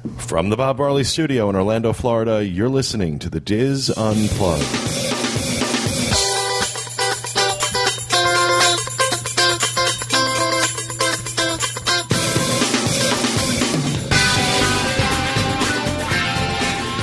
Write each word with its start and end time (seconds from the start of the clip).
From 0.00 0.48
the 0.48 0.56
Bob 0.56 0.78
Barley 0.78 1.04
Studio 1.04 1.50
in 1.50 1.56
Orlando, 1.56 1.92
Florida, 1.92 2.42
you're 2.42 2.70
listening 2.70 3.18
to 3.18 3.28
the 3.28 3.38
Diz 3.38 3.90
Unplugged. 3.90 4.64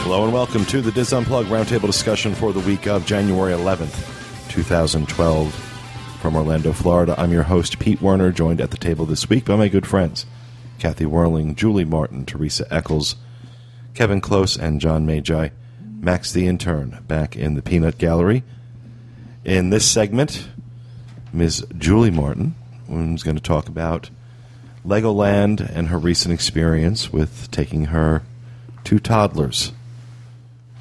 Hello 0.02 0.23
and 0.23 0.34
welcome 0.34 0.66
to 0.66 0.82
the 0.82 0.91
Diz 0.91 1.14
Unplugged 1.14 1.50
roundtable 1.50 1.86
discussion 1.86 2.34
for 2.34 2.52
the 2.52 2.61
week 2.61 2.88
of 2.88 3.05
January 3.05 3.54
11th, 3.54 4.50
2012. 4.50 5.54
From 6.20 6.36
Orlando, 6.36 6.73
Florida, 6.73 7.14
I'm 7.16 7.32
your 7.32 7.43
host, 7.43 7.77
Pete 7.77 8.02
Werner, 8.02 8.32
joined 8.32 8.59
at 8.59 8.71
the 8.71 8.77
table 8.77 9.05
this 9.05 9.29
week 9.29 9.45
by 9.45 9.55
my 9.55 9.68
good 9.68 9.86
friends, 9.86 10.25
Kathy 10.79 11.05
Werling, 11.05 11.55
Julie 11.55 11.85
Martin, 11.85 12.25
Teresa 12.25 12.65
Eccles, 12.73 13.15
Kevin 13.93 14.21
Close, 14.21 14.57
and 14.57 14.79
John 14.81 15.05
Magi. 15.05 15.49
Max 15.99 16.31
the 16.31 16.47
intern 16.47 17.04
back 17.07 17.35
in 17.35 17.55
the 17.55 17.61
Peanut 17.61 17.97
Gallery. 17.97 18.43
In 19.43 19.71
this 19.71 19.89
segment, 19.89 20.47
Ms. 21.33 21.65
Julie 21.77 22.11
Martin 22.11 22.55
is 22.89 23.23
going 23.23 23.35
to 23.35 23.41
talk 23.41 23.68
about 23.68 24.09
Legoland 24.85 25.59
and 25.59 25.87
her 25.87 25.97
recent 25.97 26.33
experience 26.33 27.11
with 27.11 27.49
taking 27.51 27.85
her 27.85 28.21
two 28.83 28.99
toddlers. 28.99 29.71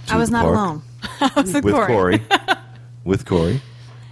to 0.07 0.15
I 0.15 0.17
was 0.19 0.31
not 0.31 0.45
park 0.45 0.55
alone. 0.55 0.83
I 1.21 1.41
was 1.41 1.55
with, 1.55 1.65
with 1.65 1.75
Corey. 1.75 2.19
Corey. 2.19 2.23
with 3.05 3.25
Corey. 3.25 3.63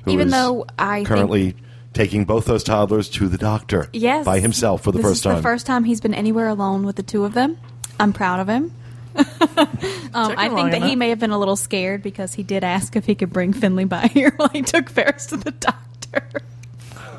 Even 0.06 0.30
though 0.30 0.66
I 0.78 0.96
think- 0.96 1.08
currently 1.08 1.56
taking 1.94 2.24
both 2.24 2.44
those 2.44 2.62
toddlers 2.62 3.08
to 3.08 3.28
the 3.28 3.38
doctor 3.38 3.88
Yes, 3.92 4.24
by 4.26 4.40
himself 4.40 4.82
for 4.82 4.92
the 4.92 4.98
this 4.98 5.06
first 5.06 5.16
is 5.18 5.22
time. 5.22 5.36
the 5.36 5.42
first 5.42 5.66
time 5.66 5.84
he's 5.84 6.00
been 6.00 6.12
anywhere 6.14 6.48
alone 6.48 6.84
with 6.84 6.96
the 6.96 7.02
two 7.02 7.24
of 7.24 7.32
them. 7.32 7.56
I'm 7.98 8.12
proud 8.12 8.40
of 8.40 8.48
him. 8.48 8.72
um, 9.16 10.34
I 10.36 10.48
think 10.52 10.72
that 10.72 10.82
he 10.82 10.96
may 10.96 11.10
have 11.10 11.20
been 11.20 11.30
a 11.30 11.38
little 11.38 11.54
scared 11.56 12.02
because 12.02 12.34
he 12.34 12.42
did 12.42 12.64
ask 12.64 12.96
if 12.96 13.06
he 13.06 13.14
could 13.14 13.32
bring 13.32 13.52
Finley 13.52 13.84
by 13.84 14.08
here 14.08 14.32
while 14.36 14.48
he 14.48 14.62
took 14.62 14.90
Ferris 14.90 15.26
to 15.26 15.36
the 15.36 15.52
doctor. 15.52 16.42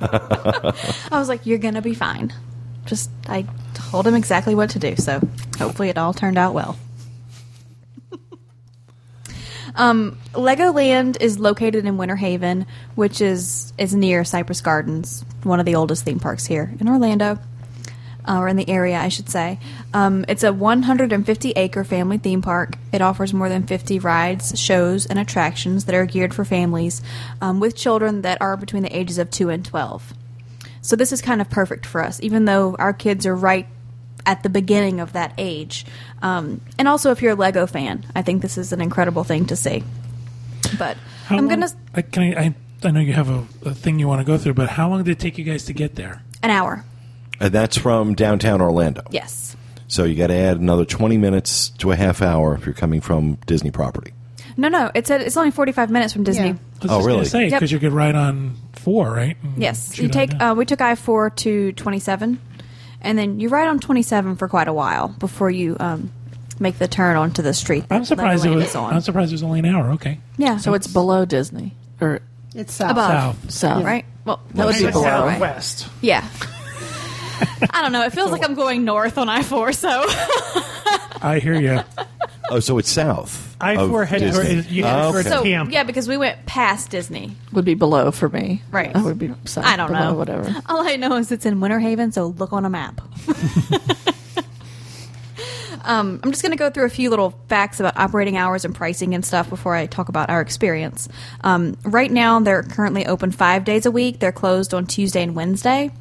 I 1.11 1.17
was 1.17 1.29
like, 1.29 1.45
"You're 1.45 1.57
gonna 1.57 1.81
be 1.81 1.93
fine." 1.93 2.33
Just 2.85 3.09
I 3.27 3.45
told 3.73 4.05
him 4.05 4.13
exactly 4.13 4.55
what 4.55 4.69
to 4.71 4.79
do, 4.79 4.95
so 4.97 5.21
hopefully 5.57 5.87
it 5.89 5.97
all 5.97 6.13
turned 6.13 6.37
out 6.37 6.53
well. 6.53 6.77
Um, 9.75 10.17
Legoland 10.33 11.21
is 11.21 11.37
located 11.37 11.85
in 11.85 11.97
Winter 11.97 12.15
Haven, 12.15 12.65
which 12.95 13.21
is 13.21 13.73
is 13.77 13.93
near 13.93 14.23
Cypress 14.23 14.61
Gardens, 14.61 15.25
one 15.43 15.59
of 15.59 15.65
the 15.65 15.75
oldest 15.75 16.05
theme 16.05 16.19
parks 16.19 16.45
here 16.45 16.73
in 16.79 16.87
Orlando, 16.87 17.39
uh, 18.27 18.37
or 18.37 18.47
in 18.47 18.55
the 18.55 18.69
area, 18.69 18.97
I 18.97 19.09
should 19.09 19.29
say. 19.29 19.59
Um, 19.93 20.25
it's 20.29 20.43
a 20.43 20.53
150 20.53 21.51
acre 21.51 21.83
family 21.83 22.17
theme 22.17 22.41
park. 22.41 22.77
It 22.93 23.01
offers 23.01 23.33
more 23.33 23.49
than 23.49 23.67
50 23.67 23.99
rides, 23.99 24.59
shows, 24.59 25.05
and 25.05 25.19
attractions 25.19 25.85
that 25.85 25.95
are 25.95 26.05
geared 26.05 26.33
for 26.33 26.45
families 26.45 27.01
um, 27.41 27.59
with 27.59 27.75
children 27.75 28.21
that 28.21 28.41
are 28.41 28.55
between 28.55 28.83
the 28.83 28.97
ages 28.97 29.17
of 29.17 29.29
two 29.29 29.49
and 29.49 29.65
12. 29.65 30.13
So 30.81 30.95
this 30.95 31.11
is 31.11 31.21
kind 31.21 31.41
of 31.41 31.49
perfect 31.49 31.85
for 31.85 32.03
us, 32.03 32.21
even 32.21 32.45
though 32.45 32.75
our 32.77 32.93
kids 32.93 33.25
are 33.25 33.35
right 33.35 33.67
at 34.25 34.43
the 34.43 34.49
beginning 34.49 34.99
of 34.99 35.13
that 35.13 35.33
age. 35.37 35.85
Um, 36.21 36.61
and 36.79 36.87
also, 36.87 37.11
if 37.11 37.21
you're 37.21 37.33
a 37.33 37.35
Lego 37.35 37.65
fan, 37.67 38.05
I 38.15 38.21
think 38.21 38.41
this 38.41 38.57
is 38.57 38.71
an 38.73 38.81
incredible 38.81 39.23
thing 39.23 39.45
to 39.47 39.55
see. 39.55 39.83
But 40.77 40.97
How 41.25 41.37
I'm 41.37 41.47
long- 41.47 41.59
gonna 41.61 41.69
I, 41.93 42.01
can 42.01 42.23
I, 42.23 42.41
I, 42.45 42.55
I 42.83 42.91
know 42.91 42.99
you 42.99 43.13
have 43.13 43.29
a, 43.29 43.45
a 43.65 43.73
thing 43.73 43.99
you 43.99 44.07
want 44.07 44.21
to 44.21 44.25
go 44.25 44.37
through, 44.37 44.53
but 44.55 44.69
how 44.69 44.89
long 44.89 45.03
did 45.03 45.11
it 45.11 45.19
take 45.19 45.37
you 45.37 45.43
guys 45.43 45.65
to 45.65 45.73
get 45.73 45.95
there? 45.95 46.21
an 46.43 46.51
hour. 46.51 46.83
and 47.39 47.51
that's 47.51 47.75
from 47.75 48.13
downtown 48.13 48.61
Orlando. 48.61 49.01
Yes. 49.09 49.55
So 49.87 50.03
you 50.03 50.15
got 50.15 50.27
to 50.27 50.35
add 50.35 50.57
another 50.59 50.85
20 50.85 51.17
minutes 51.17 51.69
to 51.79 51.91
a 51.91 51.95
half 51.95 52.21
hour 52.21 52.53
if 52.55 52.65
you're 52.67 52.73
coming 52.75 53.01
from 53.01 53.35
Disney 53.47 53.71
property. 53.71 54.13
No, 54.57 54.67
no. 54.67 54.91
It's 54.93 55.09
a, 55.09 55.19
it's 55.25 55.37
only 55.37 55.49
45 55.51 55.89
minutes 55.89 56.13
from 56.13 56.23
Disney. 56.23 56.49
Yeah. 56.49 56.55
Oh, 56.83 56.97
just 56.97 57.07
really? 57.07 57.25
Say 57.25 57.47
Yep. 57.47 57.51
because 57.59 57.71
you 57.71 57.79
could 57.79 57.93
ride 57.93 58.13
on 58.15 58.55
four, 58.73 59.11
right? 59.11 59.37
And 59.41 59.61
Yes, 59.61 59.93
shoot 59.95 60.03
you 60.03 60.07
on 60.07 60.11
take. 60.11 60.39
Uh, 60.41 60.53
we 60.55 60.65
took 60.65 60.81
I 60.81 60.93
four 60.95 61.31
to 61.31 61.71
27, 61.71 62.39
and 63.01 63.17
then 63.17 63.39
you 63.39 63.49
ride 63.49 63.67
on 63.67 63.79
27 63.79 64.35
for 64.35 64.47
quite 64.47 64.67
a 64.67 64.73
while 64.73 65.09
before 65.09 65.49
you 65.49 65.75
um, 65.79 66.11
make 66.59 66.77
the 66.77 66.87
turn 66.87 67.15
onto 67.17 67.41
the 67.41 67.53
street. 67.53 67.87
that 67.89 67.95
I'm 67.95 68.05
surprised 68.05 68.45
it 68.45 68.49
was. 68.49 68.75
on. 68.75 68.93
I'm 68.93 69.01
surprised 69.01 69.31
it 69.31 69.35
was 69.35 69.43
only 69.43 69.59
an 69.59 69.65
hour. 69.65 69.91
Okay. 69.91 70.19
yeah. 70.37 70.57
So 70.57 70.73
it's 70.73 70.87
below 70.87 71.25
Disney 71.25 71.73
or 72.01 72.21
It's 72.55 72.73
south. 72.73 72.91
above. 72.91 73.35
South. 73.35 73.51
south, 73.51 73.83
Right. 73.83 74.05
Well, 74.25 74.39
That 74.55 74.65
would 74.65 74.75
be 74.77 74.83
that's 74.83 74.93
below. 74.95 75.03
far 75.03 75.21
away. 75.23 75.31
Southwest. 75.33 75.87
Yeah. 76.01 76.27
I 77.69 77.81
don't 77.81 77.91
know. 77.91 78.03
It 78.03 78.13
feels 78.13 78.31
like 78.31 78.43
I'm 78.43 78.55
going 78.55 78.85
north 78.85 79.17
on 79.17 79.27
I 79.29 79.43
four. 79.43 79.71
So 79.73 79.89
I 81.21 81.39
hear 81.41 81.53
you. 81.59 81.81
Oh, 82.51 82.59
so 82.59 82.77
it's 82.77 82.91
south. 82.91 83.55
I 83.59 83.73
of 83.75 83.89
four 83.89 84.05
head 84.05 84.19
Disney. 84.19 84.43
toward- 84.55 84.65
you 84.71 84.83
head 84.83 84.99
Oh, 85.05 85.11
towards 85.11 85.27
okay. 85.27 85.35
so 85.37 85.43
Camp. 85.43 85.71
yeah, 85.71 85.83
because 85.83 86.07
we 86.07 86.17
went 86.17 86.45
past 86.45 86.91
Disney. 86.91 87.35
Would 87.53 87.65
be 87.65 87.73
below 87.73 88.11
for 88.11 88.29
me. 88.29 88.61
Right. 88.71 88.95
I 88.95 89.01
would 89.01 89.17
be 89.17 89.33
south. 89.45 89.65
I 89.65 89.75
don't 89.75 89.87
below, 89.91 90.11
know. 90.11 90.13
Whatever. 90.13 90.55
All 90.67 90.87
I 90.87 90.95
know 90.95 91.15
is 91.15 91.31
it's 91.31 91.45
in 91.45 91.59
Winter 91.59 91.79
Haven, 91.79 92.11
so 92.11 92.27
look 92.27 92.53
on 92.53 92.63
a 92.65 92.69
map. 92.69 93.01
um, 95.83 96.19
I'm 96.23 96.31
just 96.31 96.41
going 96.41 96.51
to 96.51 96.57
go 96.57 96.69
through 96.69 96.85
a 96.85 96.89
few 96.89 97.09
little 97.09 97.31
facts 97.47 97.79
about 97.79 97.97
operating 97.97 98.37
hours 98.37 98.65
and 98.65 98.73
pricing 98.75 99.13
and 99.13 99.25
stuff 99.25 99.49
before 99.49 99.75
I 99.75 99.85
talk 99.85 100.09
about 100.09 100.29
our 100.29 100.41
experience. 100.41 101.07
Um, 101.41 101.77
right 101.83 102.11
now, 102.11 102.39
they're 102.39 102.63
currently 102.63 103.05
open 103.05 103.31
five 103.31 103.63
days 103.65 103.85
a 103.85 103.91
week. 103.91 104.19
They're 104.19 104.31
closed 104.31 104.73
on 104.73 104.85
Tuesday 104.87 105.23
and 105.23 105.35
Wednesday, 105.35 105.91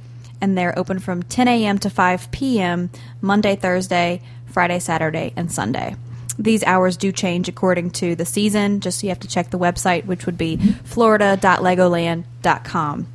and 0.40 0.56
they're 0.58 0.78
open 0.78 0.98
from 0.98 1.22
10 1.22 1.48
a.m. 1.48 1.78
to 1.78 1.90
5 1.90 2.30
p.m. 2.30 2.90
Monday, 3.20 3.56
Thursday, 3.56 4.22
Friday, 4.46 4.78
Saturday, 4.78 5.32
and 5.36 5.50
Sunday. 5.50 5.96
These 6.38 6.64
hours 6.64 6.96
do 6.96 7.12
change 7.12 7.48
according 7.48 7.90
to 7.92 8.16
the 8.16 8.26
season, 8.26 8.80
just 8.80 9.00
so 9.00 9.06
you 9.06 9.10
have 9.10 9.20
to 9.20 9.28
check 9.28 9.50
the 9.50 9.58
website, 9.58 10.06
which 10.06 10.26
would 10.26 10.36
be 10.36 10.56
florida.legoland.com 10.56 13.06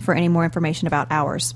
for 0.00 0.14
any 0.14 0.28
more 0.28 0.44
information 0.44 0.86
about 0.86 1.08
hours. 1.10 1.54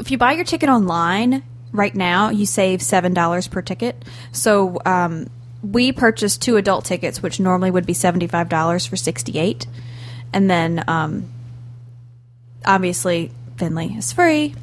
If 0.00 0.10
you 0.10 0.18
buy 0.18 0.32
your 0.32 0.44
ticket 0.44 0.68
online 0.68 1.44
right 1.72 1.94
now, 1.94 2.30
you 2.30 2.44
save 2.44 2.82
seven 2.82 3.14
dollars 3.14 3.46
per 3.48 3.62
ticket. 3.62 4.04
So 4.32 4.78
um, 4.84 5.30
we 5.62 5.92
purchased 5.92 6.42
two 6.42 6.56
adult 6.56 6.84
tickets, 6.84 7.22
which 7.22 7.40
normally 7.40 7.70
would 7.70 7.86
be 7.86 7.94
seventy 7.94 8.26
five 8.26 8.48
dollars 8.48 8.84
for 8.84 8.96
sixty 8.96 9.38
eight, 9.38 9.66
and 10.32 10.50
then 10.50 10.84
um, 10.88 11.30
obviously 12.64 13.30
Finley 13.56 13.94
is 13.96 14.12
free, 14.12 14.54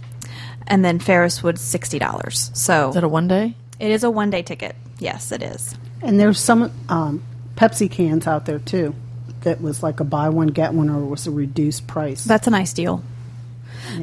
and 0.68 0.86
then 0.86 1.00
Ferris 1.00 1.42
would 1.42 1.58
sixty 1.58 2.00
dollars. 2.00 2.52
So 2.54 2.90
Is 2.90 2.96
that 2.96 3.04
a 3.04 3.08
one 3.08 3.28
day? 3.28 3.56
It 3.80 3.92
is 3.92 4.04
a 4.04 4.10
one 4.12 4.30
day 4.30 4.42
ticket. 4.42 4.76
Yes, 5.00 5.32
it 5.32 5.42
is. 5.44 5.76
And 6.02 6.20
there's 6.20 6.40
some 6.40 6.72
um, 6.90 7.24
Pepsi 7.56 7.90
cans 7.90 8.28
out 8.28 8.46
there 8.46 8.60
too 8.60 8.96
that 9.42 9.62
was 9.62 9.84
like 9.84 10.00
a 10.00 10.04
buy 10.04 10.30
one 10.30 10.48
get 10.48 10.74
one 10.74 10.90
or 10.90 11.00
was 11.06 11.28
a 11.28 11.32
reduced 11.32 11.88
price. 11.88 12.24
That's 12.24 12.48
a 12.48 12.52
nice 12.52 12.74
deal. 12.74 13.04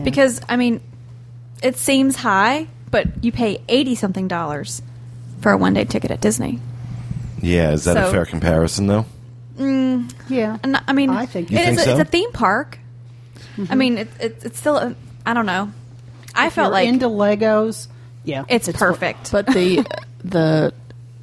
Because 0.05 0.41
I 0.49 0.57
mean, 0.57 0.81
it 1.63 1.77
seems 1.77 2.17
high, 2.17 2.69
but 2.91 3.07
you 3.25 3.33
pay 3.33 3.61
eighty 3.69 3.95
something 3.95 4.29
dollars 4.29 4.83
for 5.41 5.53
a 5.53 5.57
one 5.57 5.75
day 5.75 5.85
ticket 5.85 6.11
at 6.11 6.21
Disney. 6.21 6.61
Yeah, 7.41 7.73
is 7.73 7.85
that 7.85 7.97
a 7.97 8.11
fair 8.11 8.25
comparison, 8.25 8.87
though? 8.87 9.07
yeah. 10.29 10.59
And 10.63 10.81
I 10.87 10.93
mean, 10.93 11.11
I 11.11 11.27
think- 11.27 11.51
it 11.51 11.55
You 11.55 11.59
is 11.59 11.65
think 11.67 11.79
a, 11.81 11.83
so? 11.83 11.91
it's 11.93 12.01
a 12.01 12.05
theme 12.11 12.33
park. 12.33 12.79
I 13.69 13.75
mean, 13.75 13.99
it, 13.99 14.09
it, 14.21 14.39
it's 14.45 14.59
still. 14.59 14.77
I 14.77 14.95
I 15.27 15.35
don't 15.35 15.47
know. 15.47 15.73
I 16.35 16.47
If 16.47 16.55
felt 16.55 16.67
you're 16.67 16.73
like 16.73 16.89
into 16.89 17.07
Legos. 17.07 17.87
Yeah, 18.25 18.45
it's, 18.49 18.67
what- 18.69 18.77
perfect. 18.77 19.33
But 19.33 19.47
the 19.47 19.85
the 20.25 20.73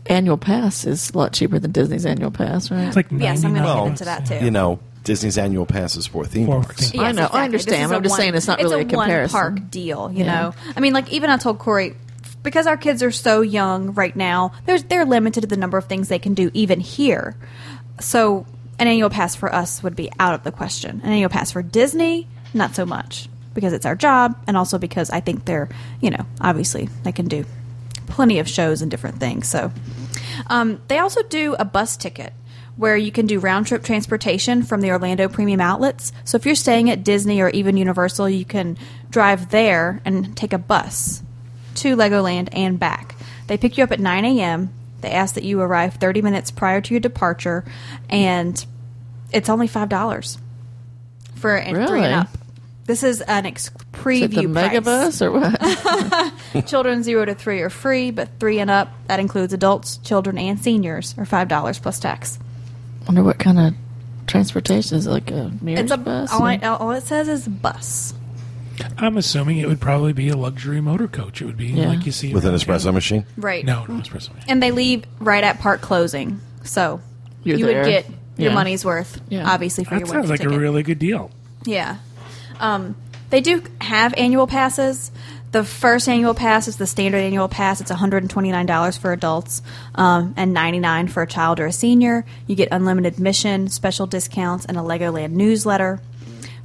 annual 0.06 0.38
pass 0.38 0.86
is 0.86 1.12
a 1.12 1.18
lot 1.18 1.34
cheaper 1.34 1.60
than 1.60 1.72
Disney's 1.72 2.06
annual 2.06 2.32
pass, 2.32 2.72
right? 2.72 2.86
It's 2.88 2.96
like 2.96 3.08
yes, 3.12 3.44
I'm 3.44 3.54
going 3.54 3.64
to 3.64 3.70
99 3.70 3.84
get 3.84 3.88
into 3.92 4.06
that 4.06 4.26
too. 4.26 4.46
You 4.46 4.52
know, 4.52 4.80
Disney's 5.04 5.38
annual 5.38 5.66
passes 5.66 6.08
for 6.08 6.26
theme 6.26 6.48
For 6.48 6.62
parks. 6.64 6.92
theme- 6.92 7.02
I 7.02 7.12
know, 7.12 7.22
I 7.32 7.46
exactly. 7.46 7.58
This 7.58 7.68
understand, 7.68 7.84
is 7.84 7.90
but 7.90 7.94
a 7.94 7.98
I'm 7.98 8.04
just 8.04 8.16
saying 8.16 8.36
it's 8.36 8.48
not 8.48 8.60
really 8.60 8.82
a 8.82 8.86
comparison. 8.86 9.40
one 9.40 9.56
park 9.58 9.72
deal. 9.72 10.12
You 10.12 10.26
Yeah. 10.26 10.42
know, 10.42 10.54
I 10.76 10.80
mean, 10.80 10.94
like 10.94 11.12
even 11.12 11.30
I 11.30 11.38
told 11.38 11.60
Corey 11.60 11.96
because 12.44 12.68
our 12.68 12.78
kids 12.78 13.04
are 13.04 13.12
so 13.12 13.42
young 13.42 13.94
right 13.94 14.16
now. 14.16 14.52
There's 14.66 14.84
they're 14.84 15.06
limited 15.06 15.42
to 15.42 15.48
the 15.48 15.58
number 15.58 15.78
of 15.78 15.86
things 15.86 16.08
they 16.10 16.20
can 16.20 16.34
do 16.34 16.50
even 16.54 16.80
here. 16.80 17.36
So 18.00 18.46
an 18.78 18.88
annual 18.88 19.10
pass 19.10 19.36
for 19.36 19.54
us 19.54 19.84
would 19.84 19.96
be 19.96 20.10
out 20.20 20.34
of 20.34 20.44
the 20.44 20.52
question. 20.52 21.02
An 21.04 21.12
annual 21.12 21.30
pass 21.30 21.52
for 21.52 21.62
Disney, 21.62 22.28
not 22.54 22.76
so 22.76 22.86
much 22.86 23.30
because 23.54 23.74
it's 23.74 23.86
our 23.86 23.96
job, 23.96 24.38
and 24.48 24.56
also 24.58 24.78
because 24.78 25.10
I 25.10 25.20
think 25.20 25.46
they're 25.46 25.70
you 26.02 26.10
know 26.10 26.26
obviously 26.42 26.90
they 27.04 27.12
can 27.12 27.28
do 27.28 27.46
plenty 28.08 28.40
of 28.40 28.50
shows 28.50 28.82
and 28.82 28.90
different 28.90 29.20
things. 29.20 29.48
So 29.48 29.72
um, 30.48 30.82
they 30.88 30.98
also 30.98 31.22
do 31.24 31.56
a 31.60 31.66
bus 31.66 31.98
ticket 31.98 32.34
where 32.76 32.96
you 32.96 33.12
can 33.12 33.28
do 33.28 33.40
round 33.40 33.68
trip 33.68 33.84
transportation 33.84 34.64
from 34.64 34.80
the 34.80 34.90
Orlando 34.90 35.28
Premium 35.28 35.60
Outlets. 35.60 36.14
So 36.24 36.38
if 36.38 36.46
you're 36.46 36.56
staying 36.56 36.90
at 36.90 37.04
Disney 37.04 37.42
or 37.42 37.50
even 37.50 37.76
Universal, 37.76 38.30
you 38.30 38.46
can 38.46 38.78
drive 39.10 39.50
there 39.52 40.02
and 40.06 40.36
take 40.38 40.54
a 40.54 40.58
bus 40.58 41.22
to 41.76 41.96
Legoland 41.98 42.48
and 42.54 42.80
back. 42.80 43.16
They 43.48 43.58
pick 43.58 43.78
you 43.78 43.84
up 43.84 43.92
at 43.92 44.00
9 44.00 44.26
a.m. 44.26 44.74
They 45.02 45.12
ask 45.12 45.36
that 45.36 45.44
you 45.44 45.60
arrive 45.60 45.96
30 45.96 46.22
minutes 46.22 46.52
prior 46.52 46.80
to 46.82 46.94
your 46.94 47.02
departure, 47.02 47.66
and 48.10 48.66
it's 49.32 49.50
only 49.50 49.68
five 49.68 49.90
dollars 49.90 50.38
for 51.36 51.56
and 51.56 51.88
three 51.88 52.04
and 52.04 52.14
up. 52.14 52.38
This 52.90 53.04
is 53.04 53.22
an 53.22 53.46
ex- 53.46 53.66
Is 53.68 53.70
it 53.70 53.92
preview 53.94 54.30
the 54.42 54.48
mega 54.48 54.82
price. 54.82 55.20
bus 55.20 55.22
or 55.22 55.32
what? 55.32 56.66
Children 56.68 57.04
zero 57.04 57.24
to 57.24 57.36
three 57.36 57.62
are 57.62 57.70
free, 57.70 58.10
but 58.10 58.30
three 58.40 58.58
and 58.60 58.72
up 58.72 58.90
that 59.06 59.20
includes 59.20 59.54
adults, 59.54 59.98
children, 59.98 60.40
and 60.40 60.60
seniors 60.60 61.14
are 61.16 61.26
five 61.26 61.48
dollars 61.48 61.78
plus 61.78 62.00
tax. 62.00 62.40
wonder 63.06 63.22
what 63.22 63.38
kind 63.38 63.60
of 63.60 63.74
transportation 64.26 64.98
is 64.98 65.06
it 65.06 65.12
like 65.12 65.30
a 65.30 65.52
Mears 65.62 65.82
It's 65.82 65.92
a 65.92 65.98
bus? 65.98 66.34
all, 66.34 66.42
I, 66.44 66.58
all 66.58 66.90
it 66.94 67.04
says 67.04 67.28
is 67.28 67.48
bus. 67.48 68.16
I'm 68.98 69.18
assuming 69.18 69.58
it 69.60 69.68
would 69.68 69.82
probably 69.82 70.14
be 70.14 70.30
a 70.30 70.36
luxury 70.36 70.82
motor 70.82 71.08
coach. 71.08 71.44
It 71.44 71.46
would 71.46 71.58
be 71.58 71.68
Yeah. 71.68 71.90
like 71.90 72.08
you 72.08 72.12
see 72.12 72.34
With 72.34 72.46
an 72.46 72.56
espresso 72.56 72.86
town. 72.86 72.96
machine? 72.96 73.26
Right. 73.38 73.64
No, 73.64 73.86
no 73.86 74.02
espresso 74.02 74.34
machine. 74.34 74.46
And 74.50 74.64
they 74.64 74.72
leave 74.72 75.04
right 75.20 75.44
at 75.44 75.60
park 75.60 75.82
closing, 75.82 76.42
so 76.64 77.02
You're 77.44 77.58
you 77.60 77.66
there. 77.68 77.84
would 77.84 77.88
get 77.88 78.06
your 78.38 78.52
money's 78.54 78.84
worth, 78.84 79.22
Yeah. 79.30 79.48
obviously 79.48 79.84
for 79.84 79.92
That 79.92 80.00
your 80.00 80.08
sounds 80.08 80.30
like 80.32 80.40
ticket. 80.40 80.56
a 80.56 80.60
really 80.60 80.82
good 80.82 80.98
deal. 80.98 81.30
Yeah. 81.66 81.98
Um, 82.60 82.96
they 83.30 83.42
do 83.42 83.64
have 83.80 84.14
annual 84.18 84.48
passes. 84.48 85.12
The 85.52 85.64
first 85.64 86.08
annual 86.08 86.36
pass 86.36 86.68
is 86.68 86.78
the 86.78 86.86
standard 86.86 87.20
annual 87.20 87.48
pass. 87.48 87.82
It's 87.82 87.92
$129 87.92 89.00
for 89.00 89.12
adults 89.12 89.64
um, 89.96 90.34
and 90.38 90.54
99 90.54 91.08
for 91.08 91.24
a 91.24 91.28
child 91.28 91.60
or 91.60 91.66
a 91.66 91.72
senior. 91.72 92.26
You 92.46 92.56
get 92.56 92.70
unlimited 92.72 93.14
admission, 93.14 93.68
special 93.70 94.06
discounts, 94.06 94.66
and 94.66 94.78
a 94.78 94.82
Legoland 94.82 95.32
newsletter. 95.32 96.02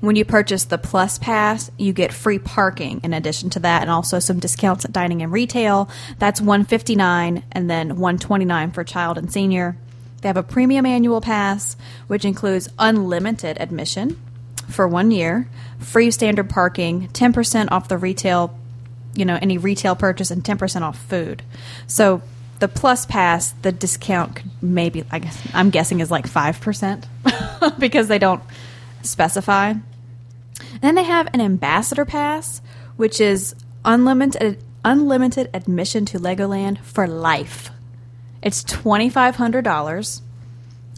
When 0.00 0.16
you 0.16 0.26
purchase 0.26 0.64
the 0.64 0.76
Plus 0.76 1.18
Pass, 1.18 1.70
you 1.78 1.94
get 1.94 2.12
free 2.12 2.38
parking 2.38 3.00
in 3.02 3.14
addition 3.14 3.48
to 3.50 3.60
that, 3.60 3.80
and 3.80 3.90
also 3.90 4.18
some 4.18 4.38
discounts 4.38 4.84
at 4.84 4.92
dining 4.92 5.22
and 5.22 5.32
retail. 5.32 5.88
That's 6.18 6.42
159 6.42 7.42
and 7.52 7.70
then 7.70 7.96
129 7.96 8.72
for 8.72 8.84
child 8.84 9.16
and 9.16 9.32
senior. 9.32 9.78
They 10.20 10.28
have 10.28 10.36
a 10.36 10.42
premium 10.42 10.84
annual 10.84 11.22
pass, 11.22 11.74
which 12.06 12.26
includes 12.26 12.68
unlimited 12.78 13.56
admission 13.58 14.20
for 14.68 14.88
one 14.88 15.10
year, 15.10 15.48
free 15.78 16.10
standard 16.10 16.50
parking, 16.50 17.08
10% 17.08 17.68
off 17.70 17.88
the 17.88 17.98
retail, 17.98 18.56
you 19.14 19.24
know, 19.24 19.38
any 19.40 19.58
retail 19.58 19.94
purchase, 19.94 20.30
and 20.30 20.42
10% 20.42 20.82
off 20.82 20.98
food. 20.98 21.42
So 21.86 22.22
the 22.60 22.68
plus 22.68 23.06
pass, 23.06 23.52
the 23.62 23.72
discount 23.72 24.36
could 24.36 24.50
maybe, 24.62 25.04
I 25.10 25.18
guess, 25.18 25.48
I'm 25.52 25.70
guessing 25.70 26.00
is 26.00 26.10
like 26.10 26.28
5% 26.28 27.04
because 27.78 28.08
they 28.08 28.18
don't 28.18 28.42
specify. 29.02 29.70
And 29.70 30.80
then 30.80 30.94
they 30.94 31.04
have 31.04 31.28
an 31.32 31.40
ambassador 31.40 32.04
pass, 32.04 32.60
which 32.96 33.20
is 33.20 33.54
unlimited 33.84 34.62
unlimited 34.84 35.48
admission 35.54 36.04
to 36.04 36.18
Legoland 36.18 36.78
for 36.80 37.06
life. 37.06 37.70
It's 38.42 38.62
twenty 38.62 39.08
five 39.08 39.36
hundred 39.36 39.64
dollars, 39.64 40.20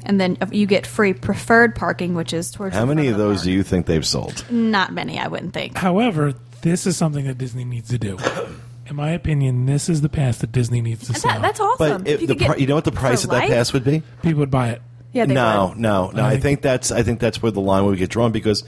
and 0.06 0.20
then 0.20 0.38
you 0.52 0.66
get 0.66 0.86
free 0.86 1.12
preferred 1.12 1.74
parking, 1.74 2.14
which 2.14 2.32
is 2.32 2.50
towards. 2.50 2.74
How 2.74 2.80
the 2.82 2.86
many 2.94 3.08
of 3.08 3.18
the 3.18 3.24
those 3.24 3.38
park. 3.38 3.44
do 3.44 3.50
you 3.52 3.62
think 3.62 3.86
they've 3.86 4.06
sold? 4.06 4.44
Not 4.50 4.92
many, 4.92 5.18
I 5.18 5.26
wouldn't 5.28 5.52
think. 5.52 5.76
However, 5.76 6.32
this 6.62 6.86
is 6.86 6.96
something 6.96 7.26
that 7.26 7.36
Disney 7.38 7.64
needs 7.64 7.88
to 7.90 7.98
do. 7.98 8.18
In 8.88 8.94
my 8.96 9.10
opinion, 9.10 9.66
this 9.66 9.88
is 9.88 10.00
the 10.00 10.08
pass 10.08 10.38
that 10.38 10.52
Disney 10.52 10.80
needs 10.80 11.08
to 11.08 11.14
sell. 11.14 11.32
That, 11.32 11.42
that's 11.42 11.58
awesome. 11.60 12.04
But 12.04 12.08
if 12.08 12.20
you, 12.20 12.28
the 12.28 12.34
could 12.36 12.46
get 12.46 12.60
you 12.60 12.68
know 12.68 12.76
what 12.76 12.84
the 12.84 12.92
price 12.92 13.24
of 13.24 13.30
that 13.30 13.40
life? 13.40 13.50
pass 13.50 13.72
would 13.72 13.82
be? 13.84 14.02
People 14.22 14.38
would 14.40 14.50
buy 14.50 14.70
it. 14.70 14.82
Yeah, 15.12 15.26
they 15.26 15.34
no, 15.34 15.68
would. 15.70 15.78
no, 15.78 16.10
no. 16.10 16.22
I 16.22 16.26
I 16.26 16.30
think- 16.32 16.42
think 16.42 16.62
that's 16.62 16.92
I 16.92 17.02
think 17.02 17.18
that's 17.20 17.42
where 17.42 17.50
the 17.52 17.60
line 17.60 17.84
would 17.86 17.98
get 17.98 18.10
drawn 18.10 18.30
because 18.30 18.62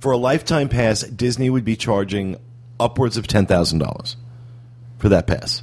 for 0.00 0.10
a 0.12 0.16
lifetime 0.16 0.68
pass, 0.68 1.02
Disney 1.02 1.50
would 1.50 1.64
be 1.64 1.76
charging 1.76 2.36
upwards 2.80 3.16
of 3.16 3.26
ten 3.28 3.46
thousand 3.46 3.78
dollars 3.78 4.16
for 4.98 5.08
that 5.10 5.26
pass, 5.28 5.62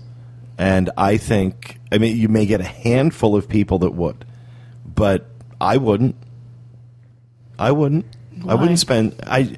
and 0.57 0.89
I 0.97 1.18
think 1.18 1.77
I 1.91 1.97
mean 1.97 2.15
you 2.15 2.29
may 2.29 2.45
get 2.45 2.62
a 2.62 2.65
handful 2.65 3.35
of 3.35 3.50
people 3.50 3.79
that 3.79 3.91
would, 3.91 4.24
but 4.98 5.26
I 5.62 5.78
wouldn't. 5.78 6.16
I 7.58 7.72
wouldn't. 7.72 8.06
I 8.46 8.56
wouldn't 8.56 8.80
spend. 8.80 9.16
I 9.26 9.58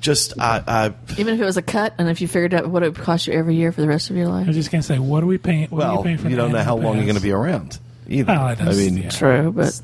just 0.00 0.38
uh, 0.38 0.62
uh, 0.66 0.90
Even 1.18 1.34
if 1.34 1.40
it 1.40 1.44
was 1.44 1.56
a 1.56 1.62
cut, 1.62 1.94
and 1.98 2.08
if 2.08 2.20
you 2.20 2.28
figured 2.28 2.54
out 2.54 2.68
what 2.68 2.82
it 2.84 2.96
would 2.96 3.04
cost 3.04 3.26
you 3.26 3.32
every 3.32 3.56
year 3.56 3.72
for 3.72 3.80
the 3.80 3.88
rest 3.88 4.10
of 4.10 4.16
your 4.16 4.28
life. 4.28 4.44
I 4.44 4.48
was 4.48 4.56
just 4.56 4.70
gonna 4.70 4.82
say, 4.82 4.98
what 5.00 5.24
are 5.24 5.26
we 5.26 5.38
paying? 5.38 5.68
What 5.70 5.82
are 5.82 5.88
well, 5.88 5.96
you 5.98 6.02
paying 6.04 6.18
for? 6.18 6.28
you 6.28 6.36
the 6.36 6.42
don't 6.42 6.52
know 6.52 6.62
how 6.62 6.76
long 6.76 6.94
you're 6.94 7.02
pass? 7.02 7.06
going 7.06 7.16
to 7.16 7.22
be 7.22 7.32
around. 7.32 7.78
Either. 8.06 8.32
Oh, 8.32 8.34
I 8.36 8.72
mean, 8.72 8.96
yeah. 8.96 9.10
True, 9.10 9.52
but 9.52 9.78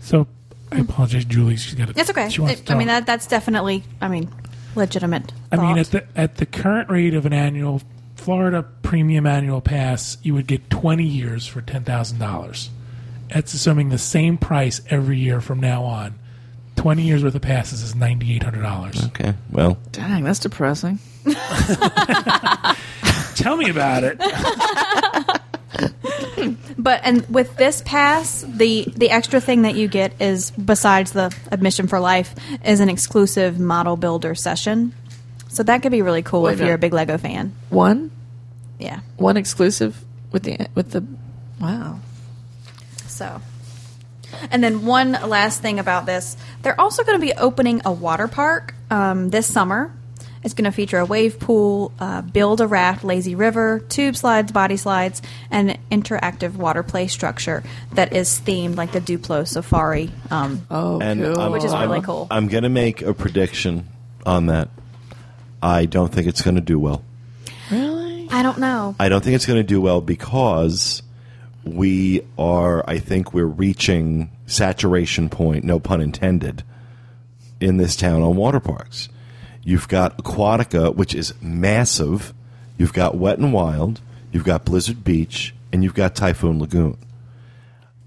So 0.00 0.26
I 0.72 0.78
apologize, 0.78 1.24
Julie. 1.24 1.56
She's 1.56 1.74
got. 1.74 1.90
It's 1.96 2.10
okay. 2.10 2.28
She 2.28 2.40
wants 2.40 2.60
It- 2.60 2.66
to 2.66 2.72
I 2.72 2.76
mean, 2.76 2.88
that 2.88 3.06
that's 3.06 3.26
definitely, 3.26 3.84
I 4.00 4.08
mean, 4.08 4.30
legitimate. 4.74 5.32
I 5.52 5.56
mean, 5.56 5.78
at 5.78 5.86
the 5.88 6.04
at 6.16 6.36
the 6.36 6.46
current 6.46 6.90
rate 6.90 7.14
of 7.14 7.26
an 7.26 7.32
annual 7.32 7.82
Florida 8.16 8.64
premium 8.82 9.26
annual 9.26 9.60
pass, 9.60 10.16
you 10.22 10.34
would 10.34 10.46
get 10.46 10.68
20 10.70 11.04
years 11.04 11.46
for 11.46 11.60
ten 11.60 11.84
thousand 11.84 12.18
dollars. 12.18 12.70
That's 13.28 13.52
assuming 13.54 13.88
the 13.90 13.98
same 13.98 14.38
price 14.38 14.80
every 14.90 15.18
year 15.18 15.40
from 15.40 15.60
now 15.60 15.82
on. 15.84 16.14
20 16.76 17.02
years 17.02 17.24
worth 17.24 17.34
of 17.34 17.42
passes 17.42 17.82
is 17.82 17.94
ninety 17.94 18.34
eight 18.34 18.42
hundred 18.42 18.62
dollars. 18.62 19.02
okay. 19.06 19.34
Well, 19.50 19.78
dang, 19.92 20.24
that's 20.24 20.38
depressing. 20.40 20.98
Tell 23.34 23.56
me 23.56 23.70
about 23.70 24.04
it. 24.04 24.20
But 26.78 27.00
and 27.04 27.26
with 27.28 27.56
this 27.56 27.82
pass, 27.84 28.42
the 28.46 28.84
the 28.96 29.10
extra 29.10 29.40
thing 29.40 29.62
that 29.62 29.74
you 29.74 29.88
get 29.88 30.20
is 30.20 30.50
besides 30.52 31.12
the 31.12 31.34
admission 31.50 31.86
for 31.88 31.98
life 31.98 32.34
is 32.64 32.80
an 32.80 32.88
exclusive 32.88 33.58
model 33.58 33.96
builder 33.96 34.34
session. 34.34 34.94
So 35.48 35.62
that 35.64 35.82
could 35.82 35.90
be 35.92 36.02
really 36.02 36.22
cool 36.22 36.42
Wait 36.42 36.54
if 36.54 36.60
a 36.60 36.66
you're 36.66 36.74
a 36.74 36.78
big 36.78 36.92
Lego 36.92 37.18
fan. 37.18 37.52
One, 37.70 38.10
Yeah. 38.78 39.00
one 39.16 39.36
exclusive 39.36 40.02
with 40.32 40.44
the 40.44 40.68
with 40.74 40.92
the. 40.92 41.04
Wow. 41.60 41.98
So. 43.16 43.40
And 44.50 44.62
then 44.62 44.84
one 44.84 45.12
last 45.12 45.62
thing 45.62 45.78
about 45.78 46.04
this, 46.04 46.36
they're 46.62 46.78
also 46.80 47.04
going 47.04 47.18
to 47.18 47.24
be 47.26 47.32
opening 47.32 47.80
a 47.84 47.92
water 47.92 48.28
park 48.28 48.74
um, 48.90 49.30
this 49.30 49.46
summer. 49.50 49.92
It's 50.42 50.52
going 50.54 50.64
to 50.66 50.70
feature 50.72 50.98
a 50.98 51.04
wave 51.04 51.40
pool, 51.40 51.92
uh, 51.98 52.22
build 52.22 52.60
a 52.60 52.66
raft, 52.66 53.02
lazy 53.02 53.34
river, 53.34 53.80
tube 53.88 54.14
slides, 54.16 54.52
body 54.52 54.76
slides, 54.76 55.22
and 55.50 55.70
an 55.70 55.78
interactive 55.90 56.54
water 56.54 56.82
play 56.82 57.06
structure 57.08 57.64
that 57.94 58.12
is 58.12 58.40
themed 58.44 58.76
like 58.76 58.92
the 58.92 59.00
Duplo 59.00 59.46
Safari. 59.46 60.10
Um, 60.30 60.66
Oh, 60.70 61.00
and 61.00 61.20
cool. 61.22 61.40
I'm, 61.40 61.52
Which 61.52 61.64
is 61.64 61.72
I'm- 61.72 61.88
really 61.90 62.02
cool. 62.02 62.26
I'm 62.30 62.46
going 62.48 62.62
to 62.64 62.68
make 62.68 63.02
a 63.02 63.14
prediction 63.14 63.88
on 64.24 64.46
that. 64.46 64.68
I 65.62 65.86
don't 65.86 66.12
think 66.12 66.26
it's 66.28 66.42
going 66.42 66.56
to 66.56 66.60
do 66.60 66.78
well. 66.78 67.02
really? 67.70 68.28
I 68.30 68.42
don't 68.42 68.58
know. 68.58 68.94
I 69.00 69.08
don't 69.08 69.22
think 69.24 69.34
it's 69.36 69.46
going 69.46 69.58
to 69.60 69.66
do 69.66 69.80
well 69.80 70.00
because 70.00 71.02
we 71.66 72.22
are. 72.38 72.88
I 72.88 72.98
think 72.98 73.32
we're 73.34 73.44
reaching 73.44 74.30
saturation 74.46 75.28
point. 75.28 75.64
No 75.64 75.78
pun 75.80 76.00
intended. 76.00 76.62
In 77.58 77.78
this 77.78 77.96
town 77.96 78.20
on 78.20 78.36
water 78.36 78.60
parks, 78.60 79.08
you've 79.62 79.88
got 79.88 80.18
Aquatica, 80.18 80.94
which 80.94 81.14
is 81.14 81.32
massive. 81.40 82.34
You've 82.76 82.92
got 82.92 83.16
Wet 83.16 83.38
and 83.38 83.52
Wild. 83.52 84.00
You've 84.30 84.44
got 84.44 84.66
Blizzard 84.66 85.02
Beach, 85.02 85.54
and 85.72 85.82
you've 85.82 85.94
got 85.94 86.14
Typhoon 86.14 86.58
Lagoon. 86.60 86.98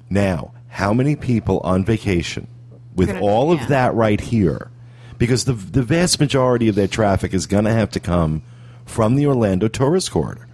Now, 0.09 0.51
how 0.67 0.93
many 0.93 1.15
people 1.15 1.59
on 1.61 1.83
vacation 1.83 2.47
with 2.95 3.07
Gonna- 3.07 3.21
all 3.21 3.51
of 3.51 3.61
yeah. 3.61 3.67
that 3.67 3.95
right 3.95 4.21
here? 4.21 4.69
Because 5.17 5.45
the 5.45 5.53
the 5.53 5.83
vast 5.83 6.19
majority 6.19 6.67
of 6.69 6.75
their 6.75 6.87
traffic 6.87 7.33
is 7.33 7.45
going 7.47 7.65
to 7.65 7.73
have 7.73 7.89
to 7.91 7.99
come 7.99 8.43
from 8.85 9.15
the 9.15 9.25
Orlando 9.25 9.67
tourist 9.67 10.11
corridor. 10.11 10.47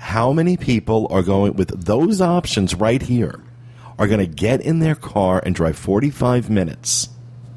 How 0.00 0.32
many 0.32 0.56
people 0.56 1.06
are 1.10 1.22
going 1.22 1.54
with 1.54 1.84
those 1.84 2.20
options 2.22 2.74
right 2.74 3.02
here? 3.02 3.38
Are 3.98 4.06
going 4.08 4.20
to 4.20 4.26
get 4.26 4.62
in 4.62 4.78
their 4.78 4.94
car 4.94 5.42
and 5.44 5.54
drive 5.54 5.76
45 5.76 6.48
minutes 6.48 7.10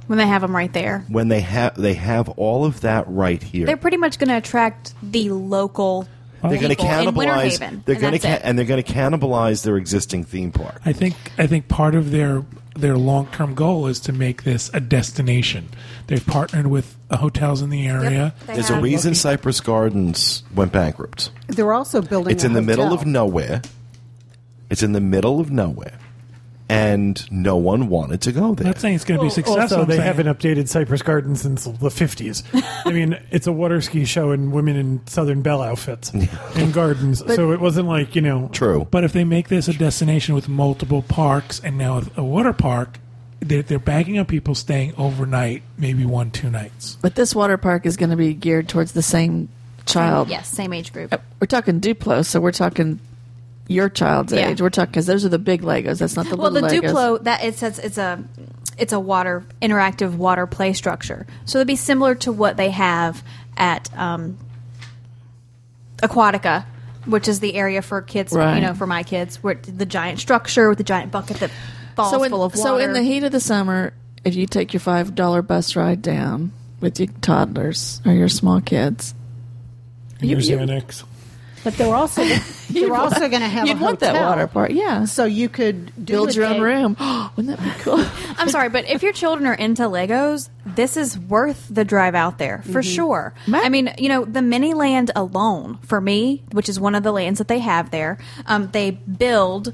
When 0.08 0.18
they 0.18 0.28
have 0.28 0.42
them 0.42 0.54
right 0.54 0.72
there. 0.74 1.06
when 1.08 1.30
they 1.30 1.40
have 1.40 1.76
they 1.76 1.94
have 1.94 2.28
all 2.30 2.66
of 2.66 2.82
that 2.82 3.06
right 3.08 3.42
here. 3.42 3.66
They're 3.66 3.78
pretty 3.78 3.96
much 3.96 4.20
going 4.20 4.28
to 4.28 4.36
attract 4.38 4.94
the 5.02 5.30
local 5.30 6.06
They're 6.42 6.60
going 6.60 6.64
to 6.64 6.76
people 6.76 6.86
in 7.08 7.16
Winter 7.16 7.34
cannibalize. 7.34 7.60
Haven. 7.60 7.84
They're 7.86 7.96
going 7.96 8.14
to 8.14 8.20
that's 8.20 8.42
it. 8.44 8.46
and 8.46 8.58
they're 8.60 8.66
going 8.66 8.84
to 8.84 8.94
cannibalize 8.94 9.64
their 9.64 9.78
existing 9.78 10.26
theme 10.26 10.52
park. 10.52 10.82
I 10.86 10.92
think 10.92 11.16
I 11.38 11.48
think 11.48 11.70
part 11.70 11.96
of 11.96 12.12
their 12.12 12.44
their 12.76 12.98
long 12.98 13.28
term 13.28 13.54
goal 13.56 13.88
is 13.88 14.00
to 14.02 14.12
make 14.14 14.44
this 14.44 14.70
a 14.74 14.80
destination. 14.80 15.70
They've 16.08 16.26
partnered 16.26 16.68
with 16.68 16.96
uh, 17.10 17.18
hotels 17.18 17.62
in 17.62 17.70
the 17.70 17.86
area. 17.88 18.34
They 18.48 18.54
There's 18.56 18.70
a 18.70 18.76
have- 18.76 18.84
reason 18.84 19.14
Cypress 19.16 19.60
Gardens 19.62 20.44
went 20.54 20.72
bankrupt. 20.72 21.30
They're 21.48 21.74
also 21.74 22.02
building. 22.02 22.32
It's 22.34 22.44
a 22.44 22.48
in 22.48 22.54
the 22.54 22.62
middle 22.62 22.94
of 22.94 23.06
nowhere. 23.06 23.62
It's 24.70 24.82
in 24.84 24.94
the 24.94 25.02
middle 25.02 25.40
of 25.40 25.52
nowhere, 25.52 26.00
and 26.70 27.30
no 27.32 27.58
one 27.58 27.90
wanted 27.90 28.22
to 28.22 28.32
go 28.32 28.56
there. 28.56 28.66
I'm 28.66 28.72
not 28.72 28.80
saying 28.80 28.96
it's 28.96 29.04
going 29.04 29.18
to 29.20 29.22
be 29.24 29.28
Well, 29.28 29.32
successful. 29.36 29.62
Also, 29.80 29.86
they 29.86 29.98
saying- 29.98 30.06
haven't 30.06 30.28
updated 30.28 30.68
Cypress 30.68 31.02
Gardens 31.02 31.42
since 31.42 31.66
the 31.66 31.90
50s. 31.90 32.44
I 32.86 32.92
mean, 32.92 33.20
it's 33.32 33.48
a 33.48 33.52
water 33.52 33.82
ski 33.82 34.06
show 34.06 34.32
and 34.32 34.52
women 34.52 34.76
in 34.76 35.06
Southern 35.08 35.42
Belle 35.42 35.62
outfits 35.62 36.12
and 36.12 36.74
gardens. 36.74 37.20
so 37.36 37.52
it 37.52 37.60
wasn't 37.60 37.88
like, 37.88 38.16
you 38.16 38.22
know. 38.22 38.50
True. 38.54 38.88
But 38.90 39.04
if 39.04 39.14
they 39.14 39.24
make 39.24 39.50
this 39.50 39.68
a 39.68 39.74
destination 39.74 40.36
with 40.36 40.48
multiple 40.48 41.02
parks 41.02 41.60
and 41.60 41.78
now 41.78 42.02
a 42.16 42.24
water 42.24 42.54
park, 42.54 42.98
they're, 43.42 43.62
they're 43.62 43.78
banking 43.80 44.18
on 44.18 44.26
people 44.26 44.56
staying 44.56 44.94
overnight, 44.98 45.64
maybe 45.78 46.06
one, 46.06 46.32
two 46.32 46.50
nights. 46.50 46.98
But 47.02 47.16
this 47.16 47.36
water 47.36 47.58
park 47.58 47.86
is 47.86 47.98
going 47.98 48.10
to 48.12 48.16
be 48.16 48.34
geared 48.34 48.70
towards 48.70 48.94
the 48.94 49.02
same 49.02 49.50
child. 49.86 50.30
Yes, 50.30 50.48
same 50.48 50.72
age 50.72 50.94
group. 50.94 51.12
Uh, 51.14 51.18
We're 51.42 51.48
talking 51.48 51.82
Duplo, 51.82 52.26
so 52.26 52.40
we're 52.40 52.54
talking 52.54 53.02
your 53.68 53.90
child's 53.90 54.34
Yeah. 54.34 54.50
age. 54.50 54.62
We're 54.62 54.70
talking 54.70 54.92
because 54.92 55.06
those 55.06 55.24
are 55.26 55.30
the 55.30 55.40
big 55.40 55.62
Legos. 55.62 56.00
That's 56.00 56.16
not 56.16 56.28
the 56.28 56.36
little 56.36 56.62
Legos. 56.62 56.62
well, 56.62 56.70
the 56.72 56.88
Legos. 56.88 57.20
Duplo 57.20 57.24
that 57.24 57.44
it 57.44 57.56
says 57.56 57.80
it's 57.80 57.98
a 57.98 58.24
it's 58.78 58.92
a 58.94 59.00
water 59.00 59.44
interactive 59.62 60.16
water 60.16 60.48
play 60.48 60.74
structure, 60.74 61.26
so 61.46 61.60
it'd 61.60 61.68
be 61.68 61.76
similar 61.76 62.16
to 62.16 62.32
what 62.32 62.58
they 62.58 62.72
have 62.72 63.24
at 63.56 63.88
um, 63.98 64.38
Aquatica, 66.00 66.66
which 67.06 67.28
is 67.28 67.40
the 67.40 67.56
area 67.56 67.82
for 67.82 68.02
kids. 68.02 68.34
Right. 68.34 68.56
You 68.56 68.62
know, 68.62 68.74
for 68.74 68.88
my 68.88 69.04
kids, 69.04 69.42
where 69.44 69.56
the 69.56 69.86
giant 69.86 70.20
structure 70.20 70.70
with 70.70 70.78
the 70.78 70.84
giant 70.84 71.12
bucket 71.12 71.38
that 71.38 71.52
falls 71.96 72.12
so 72.12 72.24
in, 72.24 72.30
full 72.32 72.44
of 72.44 72.54
water. 72.56 72.62
so 72.70 72.78
in 72.78 72.94
the 72.94 73.02
heat 73.02 73.24
of 73.24 73.32
the 73.32 73.40
summer, 73.40 73.94
if 74.26 74.36
you 74.36 74.46
take 74.48 74.74
your 74.74 74.80
five 74.82 75.16
dollar 75.16 75.42
bus 75.42 75.76
ride 75.76 76.02
down 76.02 76.52
with 76.82 77.00
your 77.00 77.10
toddlers 77.22 78.02
or 78.06 78.12
your 78.12 78.30
small 78.30 78.60
kids, 78.60 79.14
And 80.20 80.30
your 80.30 80.40
You- 80.40 80.50
you- 80.52 80.66
Xanax. 80.66 81.04
But 81.64 81.76
they're 81.78 81.96
also 81.96 82.22
you're 82.70 82.96
also 82.96 83.30
going 83.30 83.42
to 83.42 83.48
have 83.48 83.68
you'd 83.68 83.78
a 83.78 83.82
want 83.82 84.00
that 84.02 84.16
water 84.16 84.48
park. 84.48 84.72
Yeah, 84.72 85.06
So 85.06 85.26
you 85.26 85.50
could 85.50 86.06
build 86.06 86.36
your 86.36 86.46
own 86.46 86.62
room. 86.62 86.98
Wouldn't 87.36 87.58
that 87.58 87.64
be 87.64 87.82
cool? 87.82 88.04
I'm 88.38 88.50
sorry, 88.50 88.70
but 88.70 88.86
if 88.90 89.04
your 89.04 89.14
children 89.14 89.48
are 89.48 89.54
into 89.54 89.84
Legos, 89.84 90.50
this 90.66 90.98
is 90.98 91.18
worth 91.18 91.68
the 91.70 91.86
drive 91.86 92.16
out 92.16 92.38
there 92.38 92.64
for 92.72 92.84
sure. 92.84 93.34
Ma- 93.48 93.60
I 93.60 93.70
mean, 93.70 93.94
you 93.98 94.10
know, 94.10 94.26
the 94.26 94.42
mini 94.42 94.74
land 94.74 95.12
alone 95.16 95.78
for 95.84 96.02
me, 96.02 96.44
which 96.52 96.68
is 96.70 96.80
one 96.80 96.96
of 96.96 97.04
the 97.04 97.12
lands 97.12 97.38
that 97.38 97.48
they 97.48 97.60
have 97.60 97.92
there, 97.92 98.18
um, 98.46 98.70
they 98.72 98.92
build. 98.92 99.74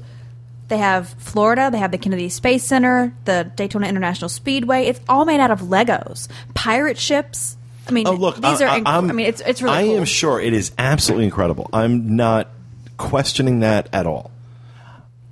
They 0.68 0.78
have 0.78 1.08
Florida. 1.18 1.68
They 1.72 1.78
have 1.78 1.90
the 1.90 1.98
Kennedy 1.98 2.28
Space 2.28 2.62
Center, 2.62 3.12
the 3.24 3.50
Daytona 3.56 3.88
International 3.88 4.28
Speedway. 4.28 4.84
It's 4.84 5.00
all 5.08 5.24
made 5.24 5.40
out 5.40 5.50
of 5.50 5.62
Legos. 5.62 6.28
Pirate 6.54 6.96
ships. 6.96 7.56
I 7.90 7.92
mean, 7.92 8.06
Oh, 8.06 8.12
look, 8.14 8.36
these 8.36 8.60
I, 8.62 8.66
are. 8.66 8.78
inc- 8.80 8.82
I, 8.86 9.00
mean, 9.00 9.26
it's 9.26 9.40
it's 9.40 9.60
really. 9.62 9.76
I 9.76 9.84
cool. 9.84 9.98
am 9.98 10.04
sure 10.04 10.40
it 10.40 10.52
is 10.52 10.72
absolutely 10.78 11.24
incredible. 11.24 11.68
I'm 11.72 12.14
not 12.16 12.48
questioning 12.96 13.60
that 13.60 13.88
at 13.92 14.06
all. 14.06 14.30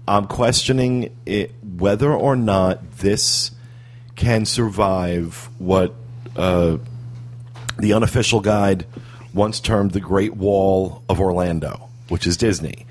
I'm 0.07 0.27
questioning 0.27 1.15
it, 1.27 1.53
whether 1.77 2.13
or 2.13 2.35
not 2.35 2.93
this 2.99 3.51
can 4.17 4.45
survive 4.47 5.49
what 5.59 5.95
uh, 6.37 6.79
the 7.79 7.93
unofficial 7.93 8.41
guide 8.41 8.87
once 9.35 9.61
termed 9.61 9.93
the 9.93 10.01
Great 10.01 10.35
Wall 10.35 11.03
of 11.09 11.21
Orlando, 11.21 11.89
which 12.09 12.27
is 12.27 12.37
Disney. 12.37 12.87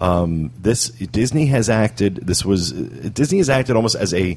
Um, 0.00 0.50
this 0.58 0.88
Disney 0.90 1.46
has 1.46 1.70
acted. 1.70 2.16
This 2.16 2.44
was 2.44 2.72
Disney 2.72 3.38
has 3.38 3.48
acted 3.48 3.76
almost 3.76 3.94
as 3.94 4.12
a 4.12 4.36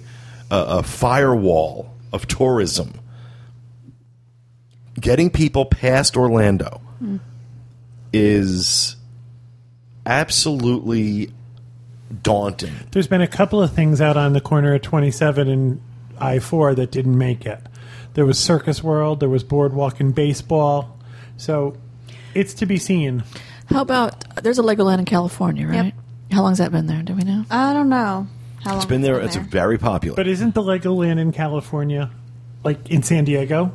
a, 0.52 0.58
a 0.80 0.84
firewall 0.84 1.94
of 2.14 2.28
tourism 2.28 2.94
getting 5.00 5.30
people 5.30 5.66
past 5.66 6.18
Orlando 6.18 6.82
is 8.12 8.96
absolutely 10.06 11.32
daunting. 12.24 12.74
There's 12.92 13.08
been 13.08 13.22
a 13.22 13.28
couple 13.28 13.62
of 13.62 13.74
things 13.74 14.02
out 14.02 14.18
on 14.18 14.34
the 14.34 14.42
corner 14.42 14.74
of 14.74 14.82
27 14.82 15.48
and 15.48 15.82
I 16.20 16.40
4 16.40 16.76
that 16.76 16.92
didn't 16.92 17.18
make 17.18 17.46
it. 17.46 17.60
There 18.16 18.26
was 18.26 18.40
Circus 18.40 18.84
World, 18.84 19.20
there 19.20 19.30
was 19.30 19.44
Boardwalk 19.44 20.00
and 20.00 20.14
Baseball. 20.14 20.98
So 21.38 21.78
it's 22.34 22.54
to 22.56 22.66
be 22.66 22.78
seen. 22.78 23.24
How 23.68 23.82
about 23.82 24.44
there's 24.44 24.60
a 24.60 24.64
Legoland 24.64 25.00
in 25.00 25.06
California, 25.06 25.68
right? 25.68 25.86
Yep. 25.86 25.94
How 26.32 26.42
long's 26.42 26.58
that 26.58 26.72
been 26.72 26.88
there? 26.88 27.04
Do 27.04 27.14
we 27.14 27.22
know? 27.24 27.46
I 27.50 27.74
don't 27.74 27.90
know. 27.90 28.28
How 28.64 28.72
long 28.72 28.78
It's 28.78 28.86
been 28.86 29.02
there. 29.02 29.20
It's 29.20 29.36
there. 29.36 29.44
very 29.44 29.78
popular. 29.78 30.16
But 30.16 30.28
isn't 30.28 30.54
the 30.54 30.62
Legoland 30.62 31.20
in 31.20 31.32
California 31.32 32.10
like 32.64 32.90
in 32.90 33.04
San 33.04 33.24
Diego 33.24 33.72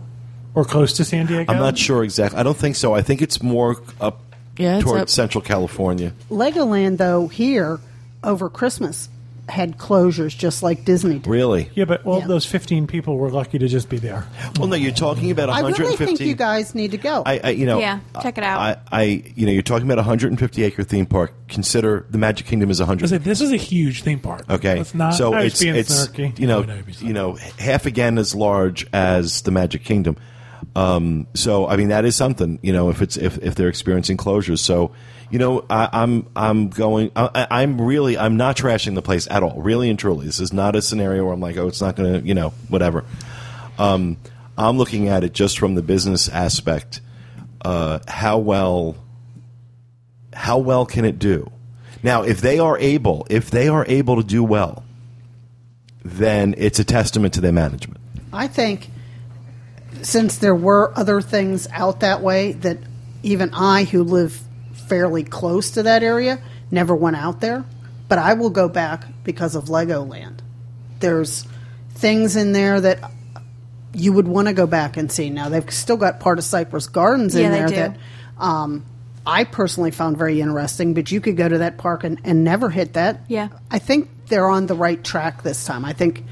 or 0.55 0.65
close 0.65 0.95
to 0.95 1.05
San 1.05 1.27
Diego? 1.27 1.53
I'm 1.53 1.59
not 1.61 1.77
sure 1.79 2.05
exactly. 2.05 2.39
I 2.39 2.43
don't 2.43 2.57
think 2.57 2.77
so. 2.77 2.95
I 2.95 3.03
think 3.03 3.23
it's 3.23 3.43
more 3.43 3.77
up 4.01 4.21
Yeah, 4.57 4.77
it's 4.77 4.85
towards 4.85 5.03
up- 5.03 5.09
Central 5.11 5.43
California. 5.43 6.13
Legoland 6.31 6.99
though 6.99 7.29
here 7.29 7.81
over 8.23 8.49
Christmas 8.49 9.09
had 9.47 9.77
closures 9.77 10.35
just 10.35 10.63
like 10.63 10.87
Disney 10.87 11.19
did. 11.19 11.27
Really? 11.27 11.69
Yeah, 11.75 11.85
but 11.85 12.07
all 12.07 12.21
Yeah. 12.21 12.27
those 12.29 12.47
15 12.47 12.87
people 12.87 13.19
were 13.19 13.29
lucky 13.31 13.59
to 13.59 13.69
just 13.69 13.91
be 13.91 13.99
there. 13.99 14.25
Well, 14.59 14.69
no. 14.69 14.75
You're 14.77 14.91
talking 14.93 15.31
about 15.31 15.51
I 15.51 15.61
150. 15.61 15.83
really 15.83 15.97
think 16.17 16.21
you 16.27 16.35
guys 16.35 16.75
need 16.75 16.93
to 16.93 16.97
go. 16.97 17.23
I, 17.27 17.41
I, 17.45 17.51
you 17.51 17.67
know, 17.67 17.79
Yeah, 17.79 17.99
check 18.23 18.39
it 18.39 18.45
out. 18.45 18.59
I, 18.59 18.77
I, 18.91 19.03
you 19.37 19.45
know, 19.45 19.53
you're 19.53 19.61
talking 19.61 19.87
about 19.87 19.99
a 19.99 20.01
150 20.09 20.63
acre 20.65 20.83
theme 20.83 21.05
park. 21.05 21.35
Consider 21.49 22.07
the 22.09 22.17
Magic 22.17 22.47
Kingdom 22.47 22.71
is 22.71 22.81
I 22.81 22.85
100. 22.85 23.09
said 23.11 23.25
this 23.25 23.43
is 23.43 23.53
a 23.53 23.57
huge 23.59 24.03
theme 24.03 24.19
park. 24.19 24.45
Okay, 24.49 24.81
It's 24.81 24.95
not. 24.95 25.11
so 25.13 25.35
I 25.35 25.45
was 25.45 25.53
it's 25.53 25.63
being 25.63 25.75
it's 25.77 26.07
snarky. 26.09 26.39
you 26.39 26.47
know 26.47 26.61
No, 26.63 26.67
no, 26.69 26.75
you'd 26.77 26.87
be 26.87 26.93
you 27.07 27.13
know 27.13 27.35
half 27.59 27.85
again 27.85 28.17
as 28.17 28.35
large 28.35 28.87
as 28.95 29.43
the 29.43 29.51
Magic 29.51 29.85
Kingdom. 29.85 30.17
Um, 30.75 31.27
so 31.35 31.67
I 31.67 31.77
mean 31.77 31.89
that 31.89 32.05
is 32.05 32.17
something 32.17 32.59
you 32.63 32.73
know 32.73 32.91
if 32.91 33.03
it's 33.03 33.17
if, 33.17 33.39
if 33.39 33.55
they're 33.55 33.69
experiencing 33.69 34.17
closures. 34.17 34.59
So 34.59 34.93
you 35.31 35.39
know 35.39 35.65
I, 35.69 35.89
I'm 35.93 36.27
I'm 36.35 36.69
going 36.69 37.11
I, 37.17 37.47
I'm 37.51 37.81
really 37.81 38.19
I'm 38.19 38.37
not 38.37 38.57
trashing 38.57 38.95
the 38.95 39.03
place 39.03 39.29
at 39.31 39.43
all. 39.43 39.61
Really 39.61 39.91
and 39.91 39.99
truly, 39.99 40.27
this 40.27 40.41
is 40.41 40.53
not 40.53 40.77
a 40.77 40.83
scenario 40.83 41.25
where 41.25 41.33
I'm 41.33 41.41
like 41.41 41.57
oh 41.57 41.69
it's 41.69 41.81
not 41.81 41.97
going 41.97 42.21
to 42.21 42.27
you 42.27 42.35
know 42.35 42.51
whatever. 42.69 43.05
Um, 43.79 44.19
I'm 44.57 44.79
looking 44.79 45.09
at 45.09 45.25
it 45.25 45.33
just 45.33 45.59
from 45.59 45.75
the 45.75 45.83
business 45.83 46.29
aspect. 46.29 47.01
Uh, 47.65 47.99
how 48.07 48.39
well 48.39 48.97
how 50.33 50.59
well 50.59 50.87
can 50.87 51.05
it 51.05 51.19
do? 51.19 51.51
Now, 52.03 52.23
if 52.23 52.41
they 52.43 52.59
are 52.59 52.77
able, 52.79 53.27
if 53.31 53.51
they 53.51 53.69
are 53.69 53.85
able 53.89 54.17
to 54.17 54.23
do 54.23 54.45
well, 54.45 54.85
then 56.05 56.55
it's 56.59 56.79
a 56.79 56.85
testament 56.85 57.35
to 57.35 57.41
their 57.41 57.53
management. 57.53 57.99
I 58.33 58.47
think 58.47 58.91
since 60.03 60.39
there 60.39 60.55
were 60.55 60.93
other 60.97 61.21
things 61.21 61.67
out 61.73 62.01
that 62.01 62.21
way 62.21 62.53
that 62.53 62.79
even 63.23 63.51
I, 63.55 63.85
who 63.85 64.03
live 64.03 64.41
fairly 64.89 65.25
close 65.25 65.73
to 65.73 65.85
that 65.85 66.03
area, 66.03 66.41
never 66.71 66.95
went 66.95 67.17
out 67.17 67.41
there. 67.41 67.65
But 68.09 68.19
I 68.19 68.35
will 68.35 68.51
go 68.51 68.69
back 68.69 69.05
because 69.25 69.55
of 69.55 69.65
Legoland. 69.67 70.41
There's 71.01 71.47
things 71.95 72.37
in 72.37 72.53
there 72.53 72.81
that 72.81 73.11
you 73.95 74.13
would 74.13 74.29
want 74.29 74.49
to 74.49 74.55
go 74.55 74.67
back 74.67 74.97
and 74.97 75.11
see. 75.11 75.31
Now 75.31 75.49
they've 75.49 75.69
still 75.73 75.97
got 75.97 76.21
part 76.21 76.39
of 76.39 76.45
Cypress 76.45 76.89
Gardens 76.89 77.35
in 77.35 77.43
Yeah, 77.45 77.67
there 77.67 77.71
that 77.71 77.97
um, 78.39 78.85
I 79.27 79.45
personally 79.45 79.91
found 79.91 80.19
very 80.19 80.41
interesting. 80.41 80.95
But 80.95 81.11
you 81.11 81.21
could 81.21 81.37
go 81.37 81.49
to 81.49 81.59
that 81.59 81.79
park 81.79 82.05
and, 82.05 82.21
and 82.25 82.45
never 82.45 82.69
hit 82.69 82.95
that. 82.95 83.23
Yeah. 83.29 83.49
I 83.71 83.79
think 83.79 84.11
they're 84.27 84.49
on 84.49 84.67
the 84.67 84.75
right 84.75 85.03
track 85.03 85.43
this 85.43 85.65
time. 85.65 85.85
I 85.85 85.93
think 85.93 86.25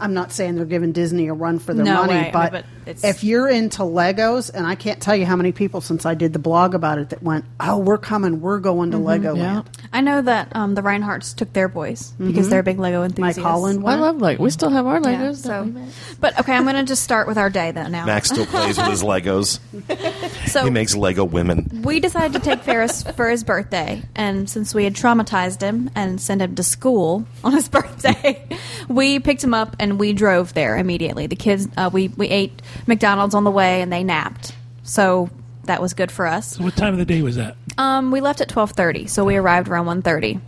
I'm 0.00 0.14
not 0.14 0.32
saying 0.32 0.56
they're 0.56 0.64
giving 0.64 0.92
Disney 0.92 1.28
a 1.28 1.34
run 1.34 1.58
for 1.58 1.74
their 1.74 1.84
No 1.84 1.96
money, 1.96 2.12
way. 2.12 2.18
I 2.18 2.22
mean, 2.22 2.32
but, 2.32 2.52
but 2.52 2.64
it's- 2.88 3.04
if 3.04 3.22
you're 3.24 3.48
into 3.48 3.82
Legos, 3.82 4.50
and 4.52 4.66
I 4.66 4.74
can't 4.74 5.00
tell 5.00 5.14
you 5.14 5.26
how 5.26 5.36
many 5.36 5.52
people 5.52 5.80
since 5.80 6.04
I 6.06 6.14
did 6.14 6.32
the 6.32 6.38
blog 6.38 6.74
about 6.74 6.98
it 6.98 7.10
that 7.10 7.22
went, 7.22 7.44
"Oh, 7.60 7.78
we're 7.78 7.98
coming, 7.98 8.40
we're 8.40 8.58
going 8.58 8.90
to 8.92 8.96
Legoland." 8.98 9.36
yeah. 9.38 9.62
I 9.92 10.00
know 10.00 10.20
that 10.22 10.48
um, 10.54 10.74
the 10.74 10.82
Reinhardts 10.82 11.34
took 11.34 11.52
their 11.52 11.68
boys 11.68 12.12
because 12.18 12.48
they're 12.48 12.62
big 12.62 12.78
Lego 12.78 12.98
Mm-hmm. 13.06 13.20
Mike 13.20 13.28
enthusiasts. 13.36 13.42
Holland 13.42 13.84
I 13.86 13.94
love 13.94 14.20
like 14.20 14.38
we 14.38 14.50
still 14.50 14.70
have 14.70 14.86
our 14.86 14.96
Yeah, 15.00 15.22
Legos. 15.30 15.36
so, 15.36 15.48
don't 15.50 15.74
we, 15.74 15.80
Matt? 15.80 15.88
but 16.20 16.40
okay, 16.40 16.52
I'm 16.54 16.64
going 16.64 16.76
to 16.76 16.82
just 16.84 17.02
start 17.02 17.26
with 17.28 17.38
our 17.38 17.48
day 17.50 17.70
though 17.70 17.86
now. 17.88 18.04
Max 18.04 18.28
still 18.30 18.46
plays 18.46 18.76
with 18.76 18.86
his 18.88 19.02
Legos. 19.02 19.60
so 20.48 20.64
He 20.64 20.70
makes 20.70 20.94
Lego 20.94 21.24
women. 21.24 21.82
we 21.84 22.00
decided 22.00 22.32
to 22.34 22.40
take 22.40 22.60
Ferris 22.62 23.02
for 23.02 23.28
his 23.30 23.44
birthday, 23.44 24.02
and 24.14 24.48
since 24.50 24.74
we 24.74 24.84
had 24.84 24.94
traumatized 24.94 25.60
him 25.62 25.90
and 25.94 26.20
sent 26.20 26.42
him 26.42 26.54
to 26.54 26.62
school 26.62 27.24
on 27.44 27.52
his 27.52 27.68
birthday, 27.78 28.46
we 28.88 29.18
picked 29.20 29.42
him 29.44 29.54
up 29.54 29.76
and 29.78 29.98
we 29.98 30.12
drove 30.12 30.54
there 30.54 30.76
immediately. 30.76 31.26
The 31.26 31.36
kids, 31.36 31.68
uh, 31.76 31.90
we 31.92 32.08
we 32.08 32.28
ate 32.28 32.60
McDonald's 32.86 33.34
on 33.34 33.44
the 33.44 33.50
way 33.50 33.82
and 33.82 33.92
they 33.92 34.04
napped, 34.04 34.54
so 34.82 35.28
that 35.64 35.82
was 35.82 35.92
good 35.94 36.10
for 36.10 36.26
us. 36.26 36.56
So 36.56 36.64
what 36.64 36.76
time 36.76 36.92
of 36.94 36.98
the 36.98 37.04
day 37.04 37.22
was 37.22 37.36
that? 37.36 37.56
Um, 37.76 38.10
we 38.10 38.20
left 38.20 38.40
at 38.40 38.48
twelve 38.48 38.72
thirty, 38.72 39.06
so 39.06 39.24
we 39.24 39.36
arrived 39.36 39.68
around 39.68 39.86
one 39.86 40.02
thirty. 40.02 40.40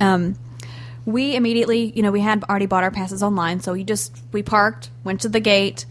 Um, 0.00 0.36
we 1.04 1.34
immediately, 1.36 1.92
you 1.96 2.02
know, 2.02 2.12
we 2.12 2.20
had 2.20 2.44
already 2.44 2.66
bought 2.66 2.84
our 2.84 2.90
passes 2.90 3.22
online, 3.22 3.60
so 3.60 3.72
we 3.72 3.84
just 3.84 4.16
we 4.32 4.42
parked, 4.42 4.90
went 5.04 5.20
to 5.22 5.28
the 5.28 5.40
gate, 5.40 5.84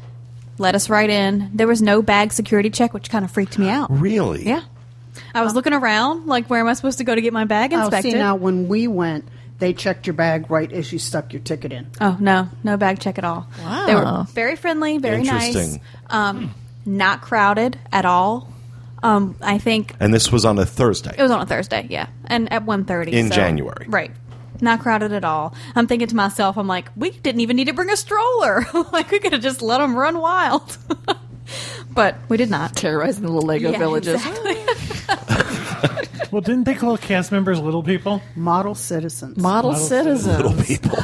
let 0.57 0.75
us 0.75 0.89
right 0.89 1.09
in. 1.09 1.51
There 1.53 1.67
was 1.67 1.81
no 1.81 2.01
bag 2.01 2.31
security 2.31 2.69
check, 2.69 2.93
which 2.93 3.09
kind 3.09 3.25
of 3.25 3.31
freaked 3.31 3.59
me 3.59 3.69
out. 3.69 3.89
Really? 3.91 4.45
Yeah, 4.47 4.63
I 5.35 5.41
was 5.43 5.53
looking 5.53 5.73
around, 5.73 6.27
like, 6.27 6.49
where 6.49 6.61
am 6.61 6.67
I 6.67 6.73
supposed 6.73 6.97
to 6.99 7.03
go 7.03 7.13
to 7.13 7.21
get 7.21 7.33
my 7.33 7.45
bag 7.45 7.73
Oh, 7.73 7.81
inspected? 7.81 8.13
see 8.13 8.17
now 8.17 8.35
when 8.35 8.67
we 8.69 8.87
went, 8.87 9.27
they 9.61 9.73
checked 9.73 10.07
your 10.07 10.15
bag 10.15 10.49
right 10.51 10.71
as 10.73 10.91
you 10.91 10.97
stuck 10.99 11.31
your 11.31 11.41
ticket 11.41 11.71
in. 11.71 11.87
Oh 12.01 12.17
no, 12.19 12.49
no 12.63 12.75
bag 12.77 12.99
check 12.99 13.17
at 13.17 13.23
all. 13.23 13.47
Wow. 13.59 13.85
They 13.85 13.95
were 13.95 14.23
very 14.33 14.55
friendly, 14.55 14.97
very 14.97 15.23
nice. 15.23 15.55
Interesting. 15.55 15.81
Um, 16.09 16.53
not 16.85 17.21
crowded 17.21 17.79
at 17.93 18.03
all. 18.05 18.51
Um, 19.03 19.35
I 19.41 19.57
think 19.59 19.95
And 19.99 20.13
this 20.13 20.31
was 20.31 20.45
on 20.45 20.57
a 20.59 20.65
Thursday. 20.65 21.13
It 21.17 21.21
was 21.21 21.31
on 21.31 21.41
a 21.41 21.45
Thursday, 21.45 21.87
yeah, 21.89 22.07
and 22.25 22.51
at 22.51 22.65
1.30. 22.65 23.07
In 23.13 23.29
so- 23.29 23.35
January. 23.35 23.85
right? 23.87 24.11
Not 24.63 24.79
crowded 24.81 25.11
at 25.11 25.23
all. 25.23 25.55
I'm 25.75 25.87
thinking 25.87 26.07
to 26.09 26.15
myself, 26.15 26.55
I'm 26.57 26.67
like, 26.67 26.89
we 26.95 27.09
didn't 27.11 27.41
even 27.41 27.55
need 27.55 27.65
to 27.67 27.73
bring 27.73 27.89
a 27.89 27.97
stroller. 27.97 28.63
like 28.91 29.09
we 29.09 29.17
could 29.19 29.33
have 29.33 29.41
just 29.41 29.61
let 29.63 29.77
them 29.79 29.95
run 29.95 30.19
wild, 30.19 30.77
but 31.93 32.17
we 32.29 32.37
did 32.37 32.49
not. 32.51 32.75
Terrorizing 32.75 33.23
the 33.23 33.31
little 33.31 33.47
Lego 33.47 33.71
Yeah, 33.71 33.77
villages. 33.79 34.15
exactly. 34.25 36.07
Well, 36.31 36.41
didn't 36.41 36.63
they 36.63 36.75
call 36.75 36.97
cast 36.97 37.31
members 37.31 37.59
little 37.59 37.83
people? 37.83 38.21
Model 38.35 38.73
citizens. 38.75 39.37
Model, 39.37 39.71
Model 39.71 39.85
citizens. 39.85 40.37
Little 40.37 40.63
people. 40.63 40.97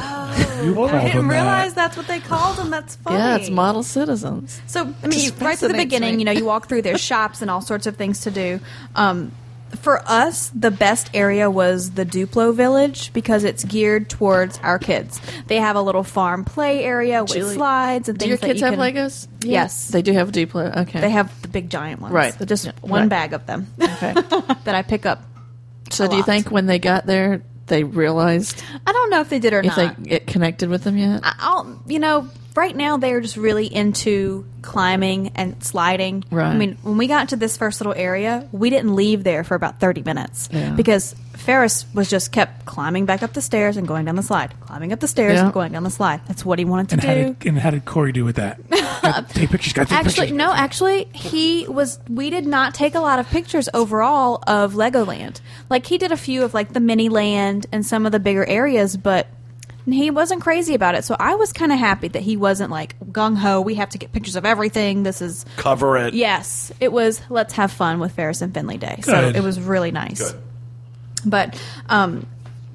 You 0.64 0.74
I 0.84 1.04
didn't 1.04 1.16
them 1.16 1.28
that. 1.28 1.34
realize 1.34 1.74
that's 1.74 1.96
what 1.96 2.06
they 2.06 2.18
called 2.20 2.56
them. 2.56 2.70
That's 2.70 2.96
funny. 2.96 3.16
Yeah, 3.16 3.36
it's 3.36 3.50
model 3.50 3.82
citizens. 3.82 4.60
So 4.66 4.92
I 5.02 5.06
mean, 5.06 5.30
right 5.40 5.58
to 5.58 5.68
the 5.68 5.74
beginning, 5.74 6.16
me. 6.16 6.20
you 6.20 6.24
know, 6.24 6.32
you 6.32 6.44
walk 6.44 6.68
through 6.68 6.82
there's 6.82 7.00
shops 7.12 7.42
and 7.42 7.50
all 7.50 7.60
sorts 7.60 7.86
of 7.86 7.96
things 7.96 8.22
to 8.22 8.30
do. 8.30 8.60
Um, 8.96 9.32
for 9.76 10.00
us, 10.06 10.50
the 10.54 10.70
best 10.70 11.10
area 11.14 11.50
was 11.50 11.92
the 11.92 12.04
Duplo 12.06 12.54
Village 12.54 13.12
because 13.12 13.44
it's 13.44 13.64
geared 13.64 14.08
towards 14.08 14.58
our 14.60 14.78
kids. 14.78 15.20
They 15.46 15.56
have 15.56 15.76
a 15.76 15.82
little 15.82 16.02
farm 16.02 16.44
play 16.44 16.82
area 16.84 17.22
with 17.22 17.32
Julie, 17.32 17.54
slides 17.54 18.08
and 18.08 18.18
things. 18.18 18.24
Do 18.26 18.28
your 18.30 18.38
kids 18.38 18.60
you 18.60 18.66
have 18.66 18.74
can- 18.78 18.94
Legos? 18.94 19.28
Yes. 19.42 19.88
They 19.88 20.02
do 20.02 20.12
have 20.12 20.32
Duplo. 20.32 20.76
Okay. 20.78 21.00
They 21.00 21.10
have 21.10 21.42
the 21.42 21.48
big 21.48 21.70
giant 21.70 22.00
ones. 22.00 22.12
Right. 22.14 22.34
So 22.38 22.44
just 22.44 22.64
Yeah. 22.66 22.72
one 22.80 23.02
Right. 23.02 23.08
bag 23.10 23.32
of 23.32 23.46
them 23.46 23.66
Okay. 23.80 24.12
that 24.64 24.74
I 24.74 24.82
pick 24.82 25.06
up. 25.06 25.22
so 25.90 26.06
do 26.08 26.16
you 26.16 26.22
think 26.22 26.50
when 26.50 26.66
they 26.66 26.78
got 26.78 27.06
there, 27.06 27.42
they 27.66 27.84
realized 27.84 28.62
I 28.86 28.92
don't 28.92 29.10
know 29.10 29.20
if 29.20 29.28
they 29.28 29.38
did 29.38 29.52
or 29.52 29.60
if 29.60 29.66
not. 29.76 29.96
they 29.96 30.02
get 30.08 30.26
connected 30.26 30.68
with 30.70 30.84
them 30.84 30.96
yet? 30.96 31.20
I- 31.22 31.34
I'll, 31.40 31.82
you 31.86 31.98
know, 31.98 32.28
right 32.58 32.76
now 32.76 32.96
they're 32.98 33.20
just 33.20 33.36
really 33.36 33.72
into 33.72 34.44
climbing 34.62 35.32
and 35.36 35.62
sliding. 35.62 36.24
Right. 36.30 36.48
I 36.50 36.56
mean, 36.56 36.76
when 36.82 36.98
we 36.98 37.06
got 37.06 37.30
to 37.30 37.36
this 37.36 37.56
first 37.56 37.80
little 37.80 37.94
area, 37.94 38.48
we 38.52 38.70
didn't 38.70 38.94
leave 38.94 39.24
there 39.24 39.44
for 39.44 39.54
about 39.54 39.80
30 39.80 40.02
minutes 40.02 40.48
Yeah. 40.52 40.70
because 40.70 41.14
Ferris 41.34 41.86
was 41.94 42.10
just 42.10 42.32
kept 42.32 42.66
climbing 42.66 43.06
back 43.06 43.22
up 43.22 43.32
the 43.32 43.40
stairs 43.40 43.76
and 43.76 43.86
going 43.86 44.04
down 44.04 44.16
the 44.16 44.22
slide, 44.22 44.52
climbing 44.60 44.92
up 44.92 44.98
the 45.00 45.06
stairs 45.08 45.34
Yeah. 45.34 45.44
and 45.44 45.52
going 45.54 45.72
down 45.72 45.84
the 45.84 45.90
slide. 45.90 46.20
That's 46.26 46.44
what 46.44 46.58
he 46.58 46.64
wanted 46.64 46.88
to 46.88 46.94
And 46.96 47.04
how 47.04 47.14
do. 47.14 47.34
did 47.38 47.48
and 47.48 47.58
how 47.58 47.70
did 47.70 47.84
Corey 47.84 48.12
do 48.12 48.24
with 48.24 48.36
that? 48.36 48.58
Take 49.30 49.50
pictures. 49.50 49.72
Got 49.72 49.88
take 49.88 49.98
Actually, 50.00 50.12
pictures. 50.26 50.36
no. 50.36 50.52
Actually, 50.52 51.04
he 51.14 51.66
was. 51.68 51.98
We 52.10 52.28
did 52.28 52.46
not 52.46 52.74
take 52.74 52.94
a 52.94 53.00
lot 53.00 53.18
of 53.20 53.28
pictures 53.30 53.68
overall 53.72 54.42
of 54.46 54.74
Legoland. 54.74 55.40
Like 55.70 55.86
he 55.86 55.96
did 55.96 56.12
a 56.12 56.16
few 56.16 56.42
of 56.42 56.52
like 56.52 56.72
the 56.74 56.80
mini 56.80 57.08
land 57.08 57.66
and 57.72 57.86
some 57.86 58.04
of 58.04 58.12
the 58.12 58.20
bigger 58.20 58.44
areas, 58.44 58.96
but 58.98 59.28
he 59.94 60.10
wasn't 60.10 60.42
crazy 60.42 60.74
about 60.74 60.94
it. 60.94 61.04
So 61.04 61.16
I 61.18 61.34
was 61.36 61.52
kind 61.52 61.72
of 61.72 61.78
happy 61.78 62.08
that 62.08 62.22
he 62.22 62.36
wasn't 62.36 62.70
like 62.70 62.98
gung 63.12 63.36
ho. 63.36 63.60
We 63.60 63.76
have 63.76 63.90
to 63.90 63.98
get 63.98 64.12
pictures 64.12 64.36
of 64.36 64.44
everything. 64.44 65.02
This 65.02 65.20
is 65.22 65.44
Cover 65.56 65.96
it. 65.96 66.14
yes. 66.14 66.72
It 66.80 66.92
was. 66.92 67.20
Let's 67.28 67.54
have 67.54 67.72
fun 67.72 67.98
with 68.00 68.12
Ferris 68.12 68.42
and 68.42 68.52
Finley 68.52 68.78
Day. 68.78 69.00
So 69.02 69.28
it 69.28 69.42
was 69.42 69.60
really 69.60 69.90
nice. 69.90 70.32
Good. 70.32 70.42
But 71.26 71.62
um, 71.88 72.26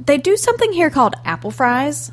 they 0.05 0.17
do 0.17 0.35
something 0.37 0.71
here 0.73 0.89
called 0.89 1.15
apple 1.25 1.51
fries. 1.51 2.11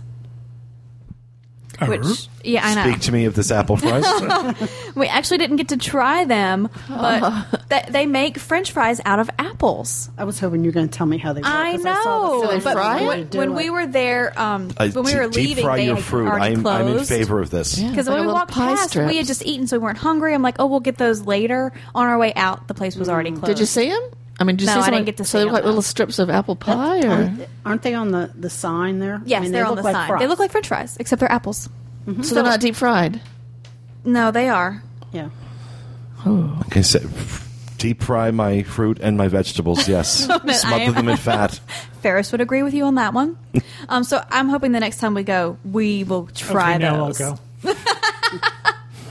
Which, 1.87 2.29
yeah, 2.45 2.67
I 2.67 2.75
know. 2.75 2.91
Speak 2.91 3.01
to 3.03 3.13
me 3.13 3.25
of 3.25 3.35
this 3.35 3.51
apple 3.51 3.77
fries. 3.77 4.05
We 4.95 5.07
actually 5.07 5.39
didn't 5.39 5.57
get 5.57 5.69
to 5.69 5.77
try 5.77 6.25
them, 6.25 6.69
but 6.89 7.21
Oh. 7.23 7.47
th- 7.71 7.87
they 7.87 8.07
make 8.07 8.39
French 8.39 8.73
fries 8.73 9.01
out 9.05 9.19
of 9.21 9.31
apples. 9.39 10.11
I 10.19 10.25
was 10.25 10.39
hoping 10.41 10.63
you 10.65 10.69
were 10.71 10.75
going 10.75 10.89
to 10.89 10.93
tell 10.99 11.07
me 11.07 11.17
how 11.17 11.33
they. 11.33 11.41
work, 11.43 11.51
I 11.51 11.73
'cause 11.75 11.83
saw 11.83 11.93
the 12.41 12.45
know, 12.47 12.51
Do 12.59 12.61
but 12.65 12.73
fry 12.73 13.01
it? 13.01 13.07
when, 13.07 13.29
when 13.51 13.55
we 13.55 13.71
were 13.71 13.87
there, 13.87 14.39
um, 14.39 14.71
Uh, 14.77 14.89
when 14.89 15.05
we 15.05 15.13
d- 15.13 15.17
were 15.19 15.25
deep 15.29 15.35
leaving, 15.37 15.65
fry 15.65 15.77
they 15.77 15.87
your 15.87 15.95
had 15.95 16.05
fruit. 16.05 16.27
already 16.29 16.55
I'm, 16.57 16.67
I'm 16.67 16.87
in 16.89 16.93
closed. 16.95 17.09
favor 17.09 17.41
of 17.41 17.51
this. 17.51 17.79
Yeah. 17.79 17.91
Because 17.91 18.07
like 18.09 18.15
when 18.15 18.23
we 18.23 18.27
little 18.27 18.41
walked 18.41 18.53
pie 18.53 18.75
past, 18.75 18.97
we 18.97 19.17
had 19.17 19.27
just 19.27 19.47
eaten, 19.47 19.67
so 19.69 19.79
we 19.79 19.85
weren't 19.85 19.99
hungry. 19.99 20.35
I'm 20.35 20.43
like, 20.43 20.57
oh, 20.59 20.67
we'll 20.67 20.81
get 20.81 20.99
those 20.99 21.23
later. 21.23 21.73
On 21.95 22.07
our 22.07 22.19
way 22.19 22.35
out, 22.35 22.67
the 22.69 22.75
place 22.75 22.97
was 22.97 23.09
already 23.09 23.31
closed. 23.31 23.47
Did 23.47 23.61
you 23.61 23.67
see 23.67 23.89
them? 23.89 24.03
I 24.41 24.45
mean, 24.45 24.57
did 24.57 24.63
you 24.63 24.67
No, 24.69 24.73
see 24.75 24.79
I 24.81 24.85
some 24.87 24.95
didn't 24.95 25.07
get 25.07 25.17
to 25.19 25.25
so 25.25 25.39
see 25.39 25.39
they 25.39 25.45
look 25.45 25.51
'em, 25.51 25.55
like 25.55 25.65
little 25.67 25.83
strips 25.83 26.19
of 26.19 26.31
apple 26.31 26.57
pie, 26.57 27.03
or 27.07 27.11
Aren't, 27.11 27.49
aren't 27.67 27.83
they 27.83 27.93
on 27.95 28.11
the, 28.11 28.33
the 28.35 28.49
sign 28.51 28.99
there? 28.99 29.21
Yes, 29.27 29.39
I 29.39 29.43
mean, 29.43 29.53
they're 29.53 29.63
they 29.65 29.69
on 29.69 29.75
look 29.75 29.79
the 29.81 29.85
like 29.85 29.95
sign. 29.95 30.09
fries. 30.09 30.21
They 30.21 30.27
look 30.27 30.39
like 30.39 30.51
French 30.51 30.67
fries, 30.69 30.97
except 30.99 31.21
they're 31.21 31.31
apples. 31.31 31.69
so 32.23 32.35
they're 32.35 32.43
not 32.43 32.59
deep 32.61 32.75
fried? 32.75 33.21
No, 34.05 34.31
they 34.31 34.49
are. 34.49 34.83
Yeah. 35.13 35.29
Okay, 36.27 36.83
so 36.83 37.01
deep 37.79 38.03
fry 38.03 38.31
my 38.31 38.63
fruit 38.63 38.99
and 39.01 39.17
my 39.19 39.29
vegetables. 39.29 39.87
Yes, 39.89 40.25
smother 40.61 40.93
them 40.93 41.09
in 41.09 41.17
fat. 41.19 41.61
Ferris 42.03 42.33
would 42.33 42.41
agree 42.41 42.63
with 42.63 42.73
you 42.75 42.85
on 42.85 42.95
that 42.97 43.13
one. 43.13 43.37
um, 43.91 44.05
so 44.05 44.25
I'm 44.31 44.49
hoping 44.49 44.73
the 44.73 44.81
next 44.81 44.99
time 45.01 45.13
we 45.15 45.23
go, 45.23 45.59
we 45.71 46.05
will 46.05 46.27
try 46.35 46.71
okay, 46.77 46.79
now 46.85 46.97
I'll 46.97 47.07
those. 47.13 47.19
go. 47.19 47.39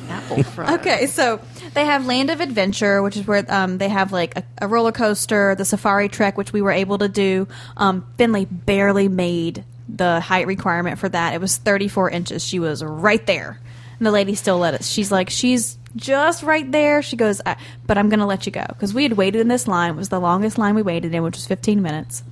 Apple 0.10 0.44
fried. 0.44 0.80
Okay, 0.80 1.06
so 1.08 1.40
they 1.74 1.86
have 1.86 2.06
Land 2.06 2.30
of 2.30 2.42
Adventure, 2.42 3.02
which 3.02 3.18
is 3.18 3.28
where 3.28 3.46
um, 3.50 3.78
they 3.78 3.90
have 3.90 4.12
like 4.12 4.38
a, 4.38 4.44
a 4.62 4.68
roller 4.68 4.92
coaster, 4.92 5.56
the 5.56 5.66
Safari 5.66 6.10
Trek, 6.10 6.38
which 6.38 6.54
we 6.54 6.62
were 6.62 6.72
able 6.72 6.98
to 6.98 7.10
do. 7.10 7.48
Um, 7.78 8.06
Finley 8.18 8.46
barely 8.46 9.08
made 9.08 9.64
the 9.88 10.20
height 10.20 10.48
requirement 10.48 11.00
for 11.00 11.10
that. 11.10 11.34
It 11.34 11.42
was 11.42 11.58
34 11.58 12.12
inches. 12.12 12.46
She 12.46 12.60
was 12.60 12.84
right 12.84 13.26
there, 13.26 13.60
and 13.98 14.06
the 14.06 14.12
lady 14.12 14.36
still 14.36 14.60
let 14.60 14.74
us. 14.74 14.88
She's 14.88 15.12
like, 15.12 15.30
she's 15.30 15.78
just 15.96 16.44
right 16.44 16.70
there. 16.72 17.02
She 17.02 17.16
goes, 17.16 17.42
I, 17.46 17.58
but 17.86 17.98
I'm 17.98 18.10
going 18.10 18.20
to 18.20 18.26
let 18.26 18.46
you 18.46 18.52
go 18.52 18.66
because 18.68 18.94
we 18.94 19.04
had 19.04 19.14
waited 19.14 19.42
in 19.42 19.48
this 19.48 19.68
line. 19.68 19.92
It 19.92 19.98
was 19.98 20.10
the 20.10 20.20
longest 20.20 20.58
line 20.58 20.76
we 20.76 20.82
waited 20.82 21.14
in, 21.14 21.24
which 21.24 21.36
was 21.36 21.48
15 21.48 21.82
minutes, 21.82 22.24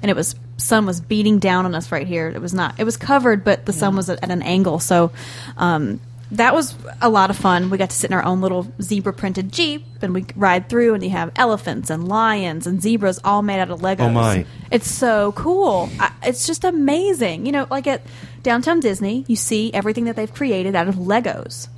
and 0.00 0.10
it 0.10 0.14
was 0.14 0.34
sun 0.56 0.86
was 0.86 1.00
beating 1.00 1.38
down 1.40 1.64
on 1.64 1.74
us 1.74 1.90
right 1.90 2.06
here. 2.06 2.28
It 2.28 2.40
was 2.40 2.54
not. 2.54 2.78
It 2.78 2.84
was 2.84 2.96
covered, 2.96 3.44
but 3.44 3.66
the 3.66 3.72
sun 3.72 3.96
was 3.96 4.08
at, 4.08 4.22
at 4.22 4.30
an 4.30 4.42
angle. 4.42 4.78
So. 4.78 5.12
Um, 5.56 6.00
that 6.32 6.54
was 6.54 6.74
a 7.00 7.08
lot 7.10 7.28
of 7.30 7.36
fun. 7.36 7.68
We 7.70 7.76
got 7.78 7.90
to 7.90 7.96
sit 7.96 8.10
in 8.10 8.16
our 8.16 8.24
own 8.24 8.40
little 8.40 8.66
zebra 8.80 9.12
printed 9.12 9.52
Jeep 9.52 9.84
and 10.00 10.14
we 10.14 10.24
ride 10.34 10.68
through 10.68 10.94
and 10.94 11.02
you 11.04 11.10
have 11.10 11.30
elephants 11.36 11.90
and 11.90 12.08
lions 12.08 12.66
and 12.66 12.80
zebras 12.82 13.20
all 13.22 13.42
made 13.42 13.60
out 13.60 13.70
of 13.70 13.80
Legos. 13.80 14.00
Oh, 14.00 14.10
my. 14.10 14.46
It's 14.70 14.90
so 14.90 15.32
cool. 15.32 15.90
I, 16.00 16.10
it's 16.22 16.46
just 16.46 16.64
amazing. 16.64 17.44
You 17.46 17.52
know, 17.52 17.66
like 17.70 17.86
at 17.86 18.02
Downtown 18.42 18.80
Disney, 18.80 19.24
you 19.28 19.36
see 19.36 19.72
everything 19.74 20.04
that 20.04 20.16
they've 20.16 20.32
created 20.32 20.74
out 20.74 20.88
of 20.88 20.94
Legos. 20.96 21.68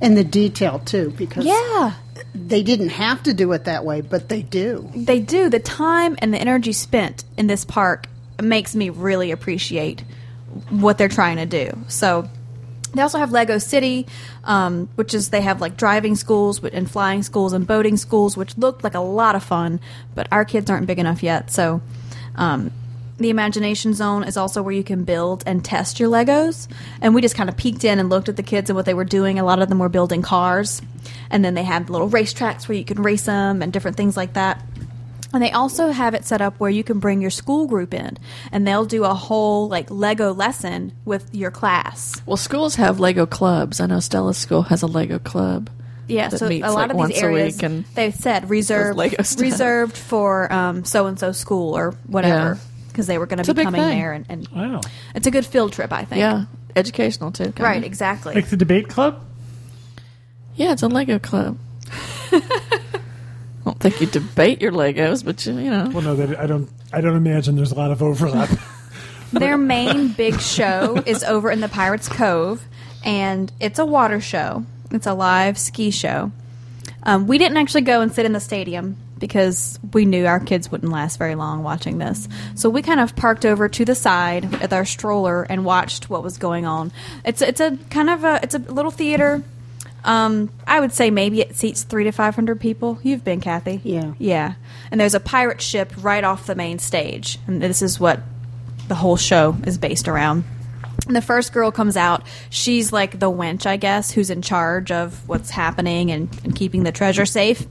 And 0.00 0.16
the 0.16 0.24
detail 0.24 0.80
too, 0.80 1.14
because 1.16 1.44
Yeah. 1.44 1.94
they 2.34 2.62
didn't 2.64 2.88
have 2.88 3.22
to 3.24 3.34
do 3.34 3.52
it 3.52 3.64
that 3.64 3.84
way, 3.84 4.00
but 4.00 4.28
they 4.28 4.42
do. 4.42 4.90
They 4.96 5.20
do. 5.20 5.48
The 5.48 5.60
time 5.60 6.16
and 6.18 6.34
the 6.34 6.38
energy 6.38 6.72
spent 6.72 7.22
in 7.36 7.46
this 7.46 7.64
park 7.64 8.06
makes 8.42 8.74
me 8.74 8.90
really 8.90 9.30
appreciate 9.30 10.02
what 10.70 10.98
they're 10.98 11.08
trying 11.08 11.36
to 11.36 11.46
do. 11.46 11.70
So 11.88 12.28
they 12.94 13.02
also 13.02 13.18
have 13.18 13.32
Lego 13.32 13.58
City, 13.58 14.06
um, 14.44 14.88
which 14.96 15.14
is 15.14 15.30
they 15.30 15.42
have 15.42 15.60
like 15.60 15.76
driving 15.76 16.16
schools 16.16 16.62
and 16.64 16.90
flying 16.90 17.22
schools 17.22 17.52
and 17.52 17.66
boating 17.66 17.96
schools, 17.96 18.36
which 18.36 18.56
looked 18.58 18.84
like 18.84 18.94
a 18.94 19.00
lot 19.00 19.34
of 19.34 19.42
fun. 19.42 19.80
But 20.14 20.28
our 20.32 20.44
kids 20.44 20.70
aren't 20.70 20.86
big 20.86 20.98
enough 20.98 21.22
yet, 21.22 21.50
so. 21.50 21.80
Um, 22.36 22.70
the 23.20 23.28
imagination 23.28 23.92
zone 23.92 24.24
is 24.24 24.38
also 24.38 24.62
where 24.62 24.72
you 24.72 24.82
can 24.82 25.04
build 25.04 25.44
and 25.46 25.62
test 25.62 26.00
your 26.00 26.08
Legos. 26.08 26.66
And 27.02 27.14
we 27.14 27.20
just 27.20 27.34
kind 27.34 27.50
of 27.50 27.56
peeked 27.56 27.84
in 27.84 27.98
and 27.98 28.08
looked 28.08 28.30
at 28.30 28.36
the 28.36 28.42
kids 28.42 28.70
and 28.70 28.76
what 28.76 28.86
they 28.86 28.94
were 28.94 29.04
doing. 29.04 29.38
A 29.38 29.44
lot 29.44 29.60
of 29.60 29.68
them 29.68 29.78
were 29.78 29.90
building 29.90 30.22
cars. 30.22 30.80
And 31.28 31.44
then 31.44 31.52
they 31.52 31.62
had 31.62 31.90
little 31.90 32.08
racetracks 32.08 32.66
where 32.66 32.78
you 32.78 32.84
can 32.84 33.02
race 33.02 33.26
them 33.26 33.60
and 33.60 33.74
different 33.74 33.98
things 33.98 34.16
like 34.16 34.32
that. 34.32 34.64
And 35.32 35.42
they 35.42 35.52
also 35.52 35.90
have 35.90 36.14
it 36.14 36.24
set 36.24 36.40
up 36.40 36.58
where 36.58 36.70
you 36.70 36.82
can 36.82 36.98
bring 36.98 37.20
your 37.20 37.30
school 37.30 37.66
group 37.68 37.94
in 37.94 38.18
and 38.50 38.66
they'll 38.66 38.84
do 38.84 39.04
a 39.04 39.14
whole 39.14 39.68
like 39.68 39.88
Lego 39.90 40.34
lesson 40.34 40.92
with 41.04 41.32
your 41.32 41.50
class. 41.52 42.20
Well, 42.26 42.36
schools 42.36 42.74
have 42.76 42.98
Lego 42.98 43.26
clubs. 43.26 43.80
I 43.80 43.86
know 43.86 44.00
Stella's 44.00 44.36
school 44.38 44.62
has 44.62 44.82
a 44.82 44.86
Lego 44.88 45.18
club. 45.20 45.70
Yeah, 46.08 46.26
that 46.28 46.38
so 46.40 46.48
meets, 46.48 46.66
a 46.66 46.70
lot 46.72 46.88
like, 46.92 46.98
of 46.98 47.08
these 47.14 47.22
areas 47.22 47.54
week 47.54 47.62
and 47.62 47.84
they've 47.94 48.12
said 48.12 48.50
reserved 48.50 48.98
reserved 49.38 49.96
for 49.96 50.52
um, 50.52 50.84
so 50.84 51.06
and 51.06 51.16
so 51.16 51.30
school 51.30 51.76
or 51.76 51.92
whatever 52.08 52.54
Yeah. 52.54 52.60
because 52.88 53.06
they 53.06 53.16
were 53.16 53.26
going 53.26 53.40
to 53.44 53.54
be 53.54 53.62
coming 53.62 53.80
thing. 53.80 53.96
there 53.96 54.12
and, 54.12 54.26
and 54.28 54.48
Wow. 54.48 54.80
it's 55.14 55.28
a 55.28 55.30
good 55.30 55.46
field 55.46 55.72
trip 55.72 55.92
I 55.92 56.04
think. 56.04 56.18
Yeah, 56.18 56.46
educational 56.74 57.30
too. 57.30 57.44
kinda. 57.44 57.62
Right, 57.62 57.84
exactly. 57.84 58.34
Like 58.34 58.48
the 58.50 58.56
debate 58.56 58.88
club? 58.88 59.24
Yeah, 60.56 60.72
it's 60.72 60.82
a 60.82 60.88
Lego 60.88 61.20
club. 61.20 61.56
I 63.80 63.88
think 63.88 64.00
you 64.02 64.06
debate 64.06 64.60
your 64.60 64.72
Legos, 64.72 65.24
but 65.24 65.44
you, 65.46 65.58
you 65.58 65.70
know. 65.70 65.88
Well, 65.90 66.02
no, 66.02 66.14
that 66.14 66.38
I 66.38 66.46
don't. 66.46 66.68
I 66.92 67.00
don't 67.00 67.16
imagine 67.16 67.56
there's 67.56 67.72
a 67.72 67.76
lot 67.76 67.90
of 67.90 68.02
overlap. 68.02 68.50
Their 69.32 69.56
main 69.56 70.08
big 70.08 70.38
show 70.40 71.02
is 71.06 71.24
over 71.24 71.50
in 71.50 71.60
the 71.60 71.68
Pirates 71.68 72.08
Cove, 72.08 72.62
and 73.04 73.50
it's 73.58 73.78
a 73.78 73.86
water 73.86 74.20
show. 74.20 74.66
It's 74.90 75.06
a 75.06 75.14
live 75.14 75.56
ski 75.56 75.90
show. 75.90 76.30
Um, 77.04 77.26
we 77.26 77.38
didn't 77.38 77.56
actually 77.56 77.82
go 77.82 78.02
and 78.02 78.12
sit 78.12 78.26
in 78.26 78.32
the 78.32 78.40
stadium 78.40 78.96
because 79.18 79.78
we 79.92 80.04
knew 80.04 80.26
our 80.26 80.40
kids 80.40 80.70
wouldn't 80.70 80.92
last 80.92 81.18
very 81.18 81.34
long 81.34 81.62
watching 81.62 81.98
this. 81.98 82.28
So 82.56 82.68
we 82.68 82.82
kind 82.82 83.00
of 83.00 83.14
parked 83.16 83.46
over 83.46 83.68
to 83.68 83.84
the 83.84 83.94
side 83.94 84.50
with 84.60 84.72
our 84.72 84.84
stroller 84.84 85.44
and 85.44 85.64
watched 85.64 86.10
what 86.10 86.22
was 86.22 86.36
going 86.36 86.66
on. 86.66 86.92
It's 87.24 87.40
it's 87.40 87.60
a 87.60 87.78
kind 87.88 88.10
of 88.10 88.24
a 88.24 88.40
it's 88.42 88.54
a 88.54 88.58
little 88.58 88.90
theater. 88.90 89.42
Um, 90.04 90.50
I 90.66 90.80
would 90.80 90.92
say 90.92 91.10
maybe 91.10 91.40
it 91.40 91.56
seats 91.56 91.82
three 91.82 92.04
to 92.04 92.12
five 92.12 92.34
hundred 92.34 92.60
people. 92.60 92.98
You've 93.02 93.24
been, 93.24 93.40
Kathy. 93.40 93.80
Yeah. 93.84 94.14
Yeah. 94.18 94.54
And 94.90 95.00
there's 95.00 95.14
a 95.14 95.20
pirate 95.20 95.60
ship 95.60 95.92
right 95.98 96.24
off 96.24 96.46
the 96.46 96.54
main 96.54 96.78
stage. 96.78 97.38
And 97.46 97.62
this 97.62 97.82
is 97.82 98.00
what 98.00 98.20
the 98.88 98.94
whole 98.94 99.16
show 99.16 99.56
is 99.66 99.78
based 99.78 100.08
around. 100.08 100.44
And 101.06 101.16
the 101.16 101.22
first 101.22 101.52
girl 101.52 101.70
comes 101.70 101.96
out. 101.96 102.22
She's 102.50 102.92
like 102.92 103.18
the 103.18 103.30
wench, 103.30 103.66
I 103.66 103.76
guess, 103.76 104.10
who's 104.10 104.30
in 104.30 104.42
charge 104.42 104.90
of 104.90 105.26
what's 105.28 105.50
happening 105.50 106.10
and, 106.10 106.28
and 106.44 106.54
keeping 106.54 106.82
the 106.82 106.92
treasure 106.92 107.26
safe. 107.26 107.66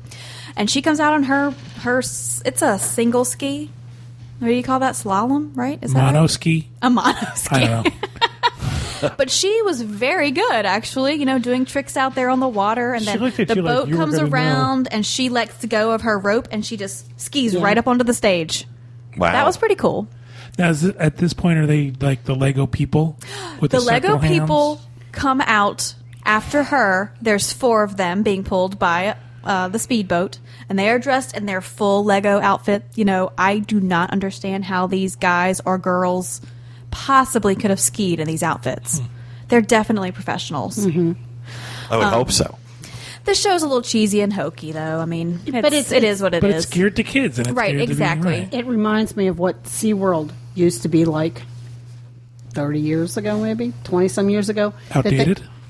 And 0.55 0.69
she 0.69 0.81
comes 0.81 0.99
out 0.99 1.13
on 1.13 1.23
her 1.23 1.51
her. 1.81 1.99
It's 1.99 2.61
a 2.61 2.79
single 2.79 3.25
ski. 3.25 3.69
What 4.39 4.47
do 4.47 4.53
you 4.53 4.63
call 4.63 4.79
that? 4.79 4.95
Slalom, 4.95 5.55
right? 5.55 5.79
Is 5.81 5.93
that 5.93 6.01
Mono 6.01 6.21
right? 6.21 6.29
ski. 6.29 6.69
a 6.81 6.89
mono 6.89 7.13
ski? 7.35 7.55
I 7.55 7.59
don't 7.59 7.85
know. 7.85 7.91
But 9.17 9.29
she 9.29 9.61
was 9.63 9.81
very 9.81 10.31
good, 10.31 10.65
actually. 10.65 11.15
You 11.15 11.25
know, 11.25 11.39
doing 11.39 11.65
tricks 11.65 11.95
out 11.97 12.15
there 12.15 12.29
on 12.29 12.39
the 12.39 12.47
water, 12.47 12.93
and 12.93 13.03
She 13.03 13.17
then 13.17 13.19
the 13.47 13.55
you 13.55 13.61
like 13.61 13.75
boat 13.75 13.89
comes 13.91 14.15
gonna 14.15 14.27
know. 14.27 14.33
around, 14.33 14.87
and 14.91 15.05
she 15.05 15.29
lets 15.29 15.65
go 15.65 15.91
of 15.91 16.01
her 16.01 16.17
rope, 16.19 16.47
and 16.51 16.65
she 16.65 16.77
just 16.77 17.19
skis 17.19 17.55
right 17.57 17.77
up 17.77 17.87
onto 17.87 18.03
the 18.03 18.13
stage. 18.13 18.65
Wow, 19.17 19.31
That 19.31 19.45
was 19.45 19.57
pretty 19.57 19.75
cool. 19.75 20.07
Now, 20.57 20.69
is 20.69 20.83
it, 20.83 20.95
at 20.97 21.17
this 21.17 21.33
point, 21.33 21.57
are 21.59 21.65
they 21.65 21.91
like 22.01 22.25
the 22.25 22.35
Lego 22.35 22.67
people 22.67 23.17
with 23.61 23.71
the, 23.71 23.79
the 23.79 23.83
Lego 23.83 24.07
circle 24.09 24.19
hands? 24.19 24.39
people 24.39 24.81
come 25.11 25.41
out 25.41 25.95
after 26.25 26.63
her. 26.63 27.13
There's 27.21 27.51
four 27.53 27.83
of 27.83 27.97
them 27.97 28.23
being 28.23 28.43
pulled 28.43 28.77
by 28.77 29.15
uh, 29.43 29.69
the 29.69 29.79
speedboat, 29.79 30.37
and 30.67 30.77
they 30.77 30.89
are 30.89 30.99
dressed 30.99 31.35
in 31.35 31.45
their 31.45 31.61
full 31.61 32.03
Lego 32.03 32.39
outfit. 32.41 32.83
You 32.95 33.05
know, 33.05 33.31
I 33.37 33.59
do 33.59 33.79
not 33.79 34.11
understand 34.11 34.65
how 34.65 34.87
these 34.87 35.15
guys 35.15 35.61
or 35.65 35.77
girls 35.77 36.41
possibly 36.91 37.55
could 37.55 37.69
have 37.69 37.79
skied 37.79 38.19
in 38.19 38.27
these 38.27 38.43
outfits. 38.43 39.01
They're 39.47 39.61
definitely 39.61 40.11
professionals. 40.11 40.85
I 40.85 40.89
would 40.89 41.15
um, 41.91 42.13
hope 42.13 42.31
so. 42.31 42.57
This 43.25 43.41
show's 43.41 43.63
a 43.63 43.67
little 43.67 43.81
cheesy 43.81 44.21
and 44.21 44.31
hokey, 44.31 44.71
though. 44.71 44.99
I 44.99 45.05
mean, 45.05 45.39
it's, 45.45 45.51
But 45.51 45.65
it's- 45.65 45.91
it 45.91 46.03
is 46.03 46.21
what 46.21 46.33
it 46.33 46.41
but 46.41 46.51
is. 46.51 46.65
it's 46.65 46.73
geared 46.73 46.95
to 46.97 47.03
kids, 47.03 47.37
and 47.37 47.47
it's 47.47 47.55
Right, 47.55 47.71
geared 47.75 47.81
to 47.81 47.87
being 47.87 47.91
exactly. 47.91 48.31
right. 48.31 48.53
It 48.53 48.65
reminds 48.65 49.15
me 49.17 49.27
of 49.27 49.37
what 49.39 49.63
SeaWorld 49.65 50.31
used 50.55 50.83
to 50.83 50.87
be 50.89 51.05
like 51.05 51.41
30 52.51 52.79
years 52.79 53.17
ago, 53.17 53.39
maybe 53.39 53.73
20 53.83 54.07
some 54.07 54.29
years 54.29 54.49
ago. 54.49 54.73
that 54.93 55.03
they- 55.03 55.19
Outdated? 55.19 55.43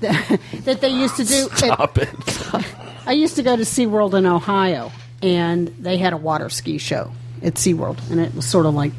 That 0.64 0.80
they, 0.80 0.88
used 0.88 1.16
to 1.16 1.24
do. 1.24 1.48
Stop 1.54 1.98
it. 1.98 2.08
I 3.06 3.12
used 3.12 3.36
to 3.36 3.42
go 3.42 3.54
to 3.56 3.62
SeaWorld 3.64 4.14
in 4.14 4.24
Ohio, 4.24 4.92
and 5.22 5.68
they 5.78 5.98
had 5.98 6.12
a 6.14 6.16
water 6.16 6.48
ski 6.48 6.78
show 6.78 7.12
at 7.42 7.54
SeaWorld, 7.54 8.10
and 8.10 8.18
it 8.20 8.34
was 8.34 8.46
sort 8.46 8.64
of 8.64 8.74
like 8.74 8.92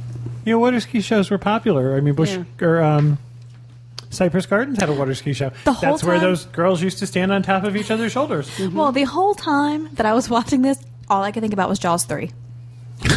You 0.46 0.54
know, 0.54 0.60
water 0.60 0.80
ski 0.80 1.02
shows 1.02 1.30
were 1.30 1.38
popular. 1.38 1.96
I 1.96 2.02
mean, 2.02 2.14
Busch 2.16 2.36
Yeah. 2.36 2.44
or 2.66 2.82
um, 2.82 3.18
Cypress 4.10 4.46
Gardens 4.46 4.80
had 4.80 4.90
a 4.90 4.94
water 4.94 5.14
ski 5.16 5.34
show. 5.34 5.52
The 5.66 5.74
whole 5.74 5.92
That's 5.92 6.04
where 6.04 6.16
time- 6.16 6.24
those 6.24 6.46
girls 6.46 6.82
used 6.82 7.00
to 7.00 7.08
stand 7.08 7.32
on 7.32 7.44
top 7.44 7.64
of 7.64 7.76
each 7.76 7.92
other's 7.92 8.12
shoulders. 8.12 8.50
Well, 8.74 8.92
the 8.92 9.04
whole 9.04 9.36
time 9.36 9.90
that 9.94 10.06
I 10.06 10.14
was 10.14 10.30
watching 10.30 10.62
this, 10.62 10.80
all 11.10 11.24
I 11.24 11.32
could 11.32 11.42
think 11.42 11.54
about 11.54 11.70
was 11.70 11.80
Jaws 11.80 12.06
3. 12.06 12.32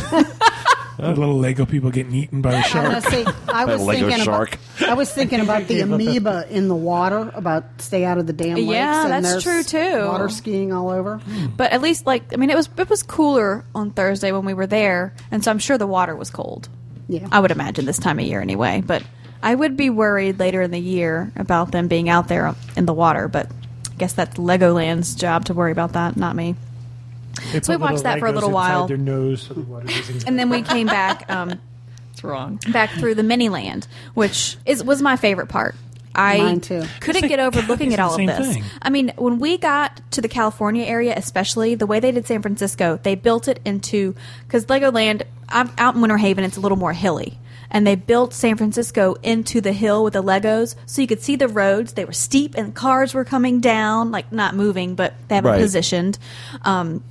The 0.96 1.08
little 1.12 1.36
Lego 1.38 1.66
people 1.66 1.90
getting 1.90 2.14
eaten 2.14 2.40
by 2.40 2.52
a 2.52 2.56
Now, 2.58 2.62
shark. 2.62 3.04
see, 3.10 3.24
I 3.48 3.64
was 3.64 3.82
Lego 3.82 4.06
thinking 4.08 4.24
shark. 4.24 4.58
about 4.78 4.88
I 4.90 4.94
was 4.94 5.12
thinking 5.12 5.40
about 5.40 5.66
the 5.66 5.80
amoeba 5.82 6.46
in 6.48 6.68
the 6.68 6.74
water, 6.76 7.32
about 7.34 7.64
stay 7.78 8.04
out 8.04 8.16
of 8.16 8.28
the 8.28 8.32
damn 8.32 8.54
lakes. 8.56 8.68
Yeah, 8.70 9.02
and 9.02 9.24
that's 9.24 9.44
there's 9.44 9.68
true, 9.68 9.80
too. 9.90 10.06
Water 10.06 10.28
skiing 10.28 10.72
all 10.72 10.90
over. 10.90 11.20
But 11.56 11.72
at 11.72 11.82
least, 11.82 12.06
like, 12.06 12.32
I 12.32 12.36
mean, 12.36 12.48
it 12.48 12.54
was 12.56 12.68
it 12.78 12.88
was 12.88 13.02
cooler 13.02 13.64
on 13.74 13.90
Thursday 13.90 14.30
when 14.30 14.44
we 14.44 14.54
were 14.54 14.68
there, 14.68 15.14
and 15.32 15.42
so 15.42 15.50
I'm 15.50 15.58
sure 15.58 15.76
the 15.76 15.86
water 15.86 16.14
was 16.14 16.30
cold. 16.30 16.68
Yeah. 17.08 17.28
I 17.30 17.40
would 17.40 17.50
imagine 17.50 17.84
this 17.84 17.98
time 17.98 18.18
of 18.18 18.24
year 18.24 18.40
anyway. 18.40 18.82
But 18.84 19.02
I 19.42 19.54
would 19.54 19.76
be 19.76 19.90
worried 19.90 20.38
later 20.38 20.62
in 20.62 20.70
the 20.70 20.78
year 20.80 21.32
about 21.36 21.70
them 21.72 21.88
being 21.88 22.08
out 22.08 22.28
there 22.28 22.54
in 22.76 22.86
the 22.86 22.94
water. 22.94 23.28
But 23.28 23.50
I 23.92 23.94
guess 23.96 24.12
that's 24.14 24.36
Legoland's 24.38 25.14
job 25.14 25.44
to 25.46 25.54
worry 25.54 25.72
about 25.72 25.92
that, 25.92 26.16
not 26.16 26.34
me. 26.34 26.56
They 27.52 27.60
So 27.60 27.72
we 27.72 27.76
watched 27.76 28.04
that 28.04 28.18
for 28.20 28.26
a 28.26 28.32
little 28.32 28.50
while. 28.50 28.86
Their 28.86 28.96
nose 28.96 29.42
so 29.42 29.54
the 29.54 29.60
water. 29.60 29.88
And 30.26 30.38
then 30.38 30.50
we 30.50 30.62
came 30.74 30.86
back. 30.86 31.30
Um, 31.30 31.60
It's 32.12 32.22
wrong. 32.24 32.58
back 32.72 32.90
through 32.90 33.16
the 33.16 33.22
mini 33.24 33.48
land, 33.48 33.86
which 34.14 34.56
is 34.64 34.82
was 34.84 35.02
my 35.02 35.16
favorite 35.16 35.48
part. 35.48 35.74
I 36.14 36.38
Mine 36.38 36.60
too. 36.60 36.82
couldn't 37.00 37.24
It's 37.24 37.28
get 37.28 37.38
like- 37.40 37.56
over 37.56 37.66
looking 37.66 37.92
at 37.92 37.98
all 38.00 38.10
of 38.10 38.16
same 38.16 38.26
this. 38.26 38.54
thing. 38.54 38.64
I 38.80 38.90
mean, 38.90 39.12
when 39.16 39.38
we 39.38 39.58
got 39.58 40.00
to 40.12 40.20
the 40.20 40.28
California 40.28 40.84
area, 40.84 41.12
especially 41.16 41.74
the 41.74 41.86
way 41.86 41.98
they 42.00 42.12
did 42.12 42.26
San 42.26 42.40
Francisco, 42.42 42.98
they 43.02 43.14
built 43.14 43.48
it 43.48 43.60
into 43.64 44.14
because 44.46 44.66
Legoland. 44.66 45.22
I'm 45.48 45.70
out 45.76 45.94
in 45.94 46.00
Winter 46.00 46.16
Haven; 46.16 46.42
it's 46.44 46.56
a 46.56 46.60
little 46.60 46.78
more 46.78 46.92
hilly, 46.94 47.38
and 47.70 47.86
they 47.86 47.96
built 47.96 48.32
San 48.32 48.56
Francisco 48.56 49.14
into 49.22 49.60
the 49.60 49.72
hill 49.72 50.02
with 50.02 50.14
the 50.14 50.22
Legos, 50.22 50.74
so 50.86 51.02
you 51.02 51.06
could 51.06 51.20
see 51.22 51.36
the 51.36 51.48
roads. 51.48 51.92
They 51.92 52.04
were 52.06 52.12
steep, 52.12 52.54
and 52.56 52.74
cars 52.74 53.12
were 53.12 53.24
coming 53.24 53.60
down, 53.60 54.10
like 54.10 54.32
not 54.32 54.54
moving, 54.56 54.94
but 54.94 55.12
they 55.28 55.34
have 55.34 55.44
Right. 55.44 55.60
positioned. 55.60 56.18
Um, 56.64 57.02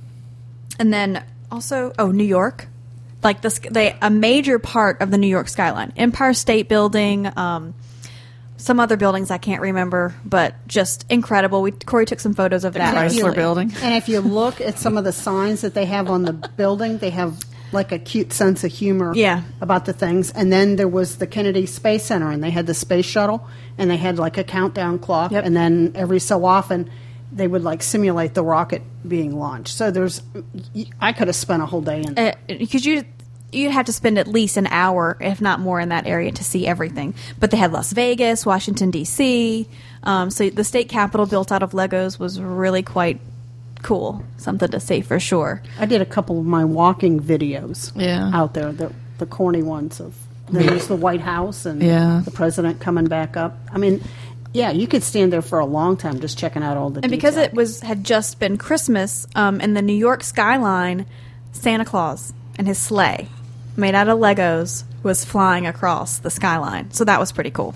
and 0.78 0.92
then 0.92 1.22
also 1.52 1.92
oh 1.98 2.10
New 2.10 2.24
York, 2.24 2.66
like 3.22 3.40
this 3.42 3.60
they 3.70 3.96
a 4.02 4.10
major 4.10 4.58
part 4.58 5.00
of 5.00 5.10
the 5.12 5.18
New 5.18 5.28
York 5.28 5.48
skyline, 5.48 5.92
Empire 5.96 6.34
State 6.34 6.68
Building, 6.68 7.30
um, 7.36 7.74
some 8.64 8.80
other 8.80 8.96
buildings 8.96 9.30
I 9.30 9.36
can't 9.36 9.60
remember, 9.60 10.14
but 10.24 10.54
just 10.66 11.04
incredible. 11.10 11.60
We 11.60 11.70
Corey 11.72 12.06
took 12.06 12.18
some 12.18 12.32
photos 12.32 12.64
of 12.64 12.72
that. 12.74 12.94
Chrysler 12.94 13.24
Really. 13.24 13.34
building. 13.36 13.72
And 13.82 13.94
if 13.94 14.08
you 14.08 14.20
look 14.20 14.60
at 14.60 14.78
some 14.78 14.96
of 14.96 15.04
the 15.04 15.12
signs 15.12 15.60
that 15.60 15.74
they 15.74 15.84
have 15.84 16.08
on 16.08 16.22
the 16.22 16.32
building, 16.32 16.96
they 16.98 17.10
have 17.10 17.38
like 17.72 17.92
a 17.92 17.98
cute 17.98 18.32
sense 18.32 18.64
of 18.64 18.72
humor 18.72 19.12
Yeah. 19.14 19.42
about 19.60 19.84
the 19.84 19.92
things. 19.92 20.30
And 20.30 20.50
then 20.50 20.76
there 20.76 20.88
was 20.88 21.16
the 21.18 21.26
Kennedy 21.26 21.66
Space 21.66 22.04
Center, 22.04 22.30
and 22.30 22.42
they 22.42 22.50
had 22.50 22.66
the 22.66 22.72
space 22.74 23.04
shuttle, 23.04 23.46
and 23.76 23.90
they 23.90 23.96
had 23.98 24.18
like 24.18 24.38
a 24.38 24.44
countdown 24.44 24.98
clock. 24.98 25.30
Yep. 25.32 25.44
And 25.44 25.54
then 25.54 25.92
every 25.94 26.20
so 26.20 26.44
often, 26.46 26.88
they 27.32 27.46
would 27.48 27.64
like 27.64 27.82
simulate 27.82 28.32
the 28.32 28.44
rocket 28.44 28.80
being 29.06 29.36
launched. 29.38 29.74
So 29.76 29.90
there's, 29.90 30.22
I 31.00 31.12
could 31.12 31.26
have 31.26 31.36
spent 31.36 31.62
a 31.62 31.66
whole 31.66 31.82
day 31.82 32.00
in. 32.02 32.16
Uh, 32.18 32.34
because 32.46 32.86
you 32.86 33.04
you'd 33.54 33.72
have 33.72 33.86
to 33.86 33.92
spend 33.92 34.18
at 34.18 34.26
least 34.28 34.56
an 34.56 34.66
hour, 34.68 35.16
if 35.20 35.40
not 35.40 35.60
more, 35.60 35.80
in 35.80 35.88
that 35.90 36.06
area 36.06 36.32
to 36.32 36.44
see 36.44 36.66
everything. 36.66 37.14
But 37.40 37.50
they 37.50 37.56
had 37.56 37.72
Las 37.72 37.92
Vegas, 37.92 38.44
Washington 38.44 38.90
D.C. 38.90 39.66
Um, 40.02 40.30
so 40.30 40.50
the 40.50 40.64
state 40.64 40.88
capitol 40.88 41.26
built 41.26 41.50
out 41.52 41.62
of 41.62 41.72
Legos 41.72 42.18
was 42.18 42.40
really 42.40 42.82
quite 42.82 43.20
cool. 43.82 44.22
Something 44.38 44.70
to 44.70 44.80
see 44.80 45.00
for 45.02 45.20
sure. 45.20 45.62
I 45.78 45.86
did 45.86 46.00
a 46.00 46.06
couple 46.06 46.38
of 46.40 46.46
my 46.46 46.64
walking 46.64 47.20
videos 47.20 47.92
Yeah. 47.94 48.30
out 48.32 48.54
there, 48.54 48.72
the, 48.72 48.92
the 49.18 49.26
corny 49.26 49.62
ones 49.62 50.00
of 50.00 50.14
there's 50.50 50.88
the 50.88 50.96
White 50.96 51.20
House 51.22 51.64
and 51.66 51.82
Yeah. 51.82 52.22
the 52.24 52.30
president 52.30 52.80
coming 52.80 53.06
back 53.06 53.36
up. 53.36 53.58
I 53.72 53.78
mean, 53.78 54.02
yeah, 54.52 54.70
you 54.70 54.86
could 54.86 55.02
stand 55.02 55.32
there 55.32 55.42
for 55.42 55.58
a 55.58 55.64
long 55.66 55.96
time 55.96 56.20
just 56.20 56.38
checking 56.38 56.62
out 56.62 56.76
all 56.76 56.90
the 56.90 57.00
and 57.02 57.10
because 57.10 57.36
it 57.36 57.52
was 57.54 57.80
had 57.80 58.04
just 58.04 58.38
been 58.38 58.56
Christmas, 58.56 59.26
um, 59.34 59.60
in 59.60 59.74
the 59.74 59.82
New 59.82 59.96
York 59.96 60.22
skyline, 60.22 61.06
Santa 61.52 61.84
Claus 61.84 62.32
and 62.56 62.66
his 62.66 62.78
sleigh, 62.78 63.28
made 63.76 63.94
out 63.94 64.08
of 64.08 64.18
Legos, 64.18 64.84
was 65.02 65.24
flying 65.24 65.66
across 65.66 66.18
the 66.18 66.30
skyline. 66.30 66.90
So 66.92 67.04
that 67.04 67.20
was 67.20 67.32
pretty 67.32 67.50
cool. 67.50 67.74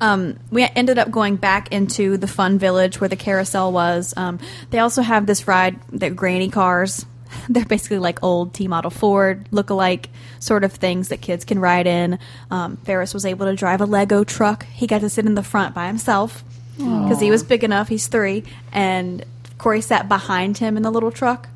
Um, 0.00 0.38
we 0.50 0.62
ended 0.62 0.98
up 0.98 1.10
going 1.10 1.36
back 1.36 1.72
into 1.72 2.16
the 2.16 2.28
fun 2.28 2.58
village 2.58 3.00
where 3.00 3.08
the 3.08 3.16
carousel 3.16 3.72
was. 3.72 4.14
Um, 4.16 4.38
they 4.70 4.78
also 4.78 5.02
have 5.02 5.26
this 5.26 5.48
ride, 5.48 5.78
the 5.90 6.10
granny 6.10 6.50
cars. 6.50 7.04
They're 7.48 7.64
basically 7.64 7.98
like 7.98 8.22
old 8.22 8.54
T 8.54 8.68
model 8.68 8.90
Ford 8.90 9.48
look-alike 9.50 10.08
sort 10.38 10.64
of 10.64 10.72
things 10.72 11.08
that 11.08 11.20
kids 11.20 11.44
can 11.44 11.58
ride 11.58 11.86
in. 11.86 12.18
Um, 12.50 12.76
Ferris 12.78 13.12
was 13.12 13.26
able 13.26 13.46
to 13.46 13.56
drive 13.56 13.80
a 13.80 13.86
Lego 13.86 14.24
truck. 14.24 14.66
He 14.66 14.86
got 14.86 15.00
to 15.00 15.10
sit 15.10 15.26
in 15.26 15.34
the 15.34 15.42
front 15.42 15.74
by 15.74 15.88
himself 15.88 16.44
because 16.76 17.20
he 17.20 17.30
was 17.30 17.42
big 17.42 17.64
enough. 17.64 17.88
He's 17.88 18.06
three, 18.06 18.44
and 18.72 19.24
Corey 19.58 19.80
sat 19.80 20.08
behind 20.08 20.58
him 20.58 20.76
in 20.76 20.84
the 20.84 20.92
little 20.92 21.10
truck. 21.10 21.48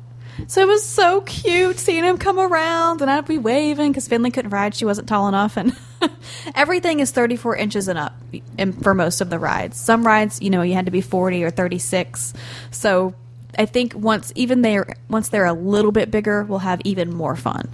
So 0.47 0.61
it 0.61 0.67
was 0.67 0.85
so 0.85 1.21
cute 1.21 1.79
seeing 1.79 2.03
him 2.03 2.17
come 2.17 2.39
around, 2.39 3.01
and 3.01 3.09
I'd 3.09 3.27
be 3.27 3.37
waving 3.37 3.91
because 3.91 4.07
Finley 4.07 4.31
couldn't 4.31 4.51
ride; 4.51 4.75
she 4.75 4.85
wasn't 4.85 5.07
tall 5.07 5.27
enough, 5.27 5.57
and 5.57 5.75
everything 6.55 6.99
is 6.99 7.11
34 7.11 7.55
inches 7.55 7.87
and 7.87 7.99
up 7.99 8.13
for 8.81 8.93
most 8.93 9.21
of 9.21 9.29
the 9.29 9.39
rides. 9.39 9.79
Some 9.79 10.05
rides, 10.05 10.41
you 10.41 10.49
know, 10.49 10.61
you 10.61 10.73
had 10.73 10.85
to 10.85 10.91
be 10.91 11.01
40 11.01 11.43
or 11.43 11.49
36. 11.49 12.33
So 12.71 13.13
I 13.57 13.65
think 13.65 13.93
once 13.95 14.31
even 14.35 14.61
they're 14.61 14.95
once 15.09 15.29
they're 15.29 15.45
a 15.45 15.53
little 15.53 15.91
bit 15.91 16.11
bigger, 16.11 16.43
we'll 16.43 16.59
have 16.59 16.81
even 16.83 17.13
more 17.13 17.35
fun. 17.35 17.69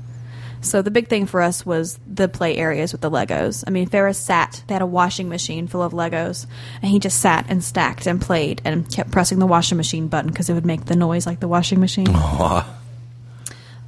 So 0.62 0.82
the 0.82 0.92
big 0.92 1.08
thing 1.08 1.26
for 1.26 1.42
us 1.42 1.66
was 1.66 2.00
the 2.06 2.28
play 2.28 2.58
areas 2.58 2.92
with 2.92 3.02
the 3.02 3.10
Legos. 3.10 3.64
I 3.66 3.72
mean, 3.72 3.88
Ferris 3.88 4.18
sat. 4.18 4.62
They 4.68 4.74
had 4.74 4.82
a 4.82 4.86
washing 4.88 5.30
machine 5.30 5.68
full 5.68 5.82
of 5.82 5.94
Legos, 5.94 6.48
and 6.82 6.92
he 6.92 7.00
just 7.00 7.20
sat 7.20 7.46
and 7.48 7.64
stacked 7.64 8.08
and 8.08 8.22
played 8.22 8.62
and 8.66 8.92
kept 8.92 9.12
pressing 9.12 9.40
the 9.40 9.48
washing 9.48 9.78
machine 9.78 10.08
button 10.08 10.30
because 10.32 10.50
it 10.50 10.54
would 10.54 10.66
make 10.66 10.86
the 10.86 10.96
noise 10.96 11.26
like 11.26 11.40
the 11.40 11.48
washing 11.48 11.80
machine. 11.80 12.14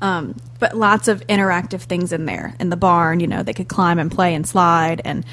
Um, 0.01 0.35
but 0.59 0.75
lots 0.75 1.07
of 1.07 1.25
interactive 1.27 1.81
things 1.81 2.11
in 2.11 2.25
there. 2.25 2.55
In 2.59 2.69
the 2.69 2.77
barn, 2.77 3.19
you 3.19 3.27
know, 3.27 3.43
they 3.43 3.53
could 3.53 3.67
climb 3.67 3.99
and 3.99 4.11
play 4.11 4.33
and 4.33 4.47
slide, 4.47 5.01
and 5.05 5.25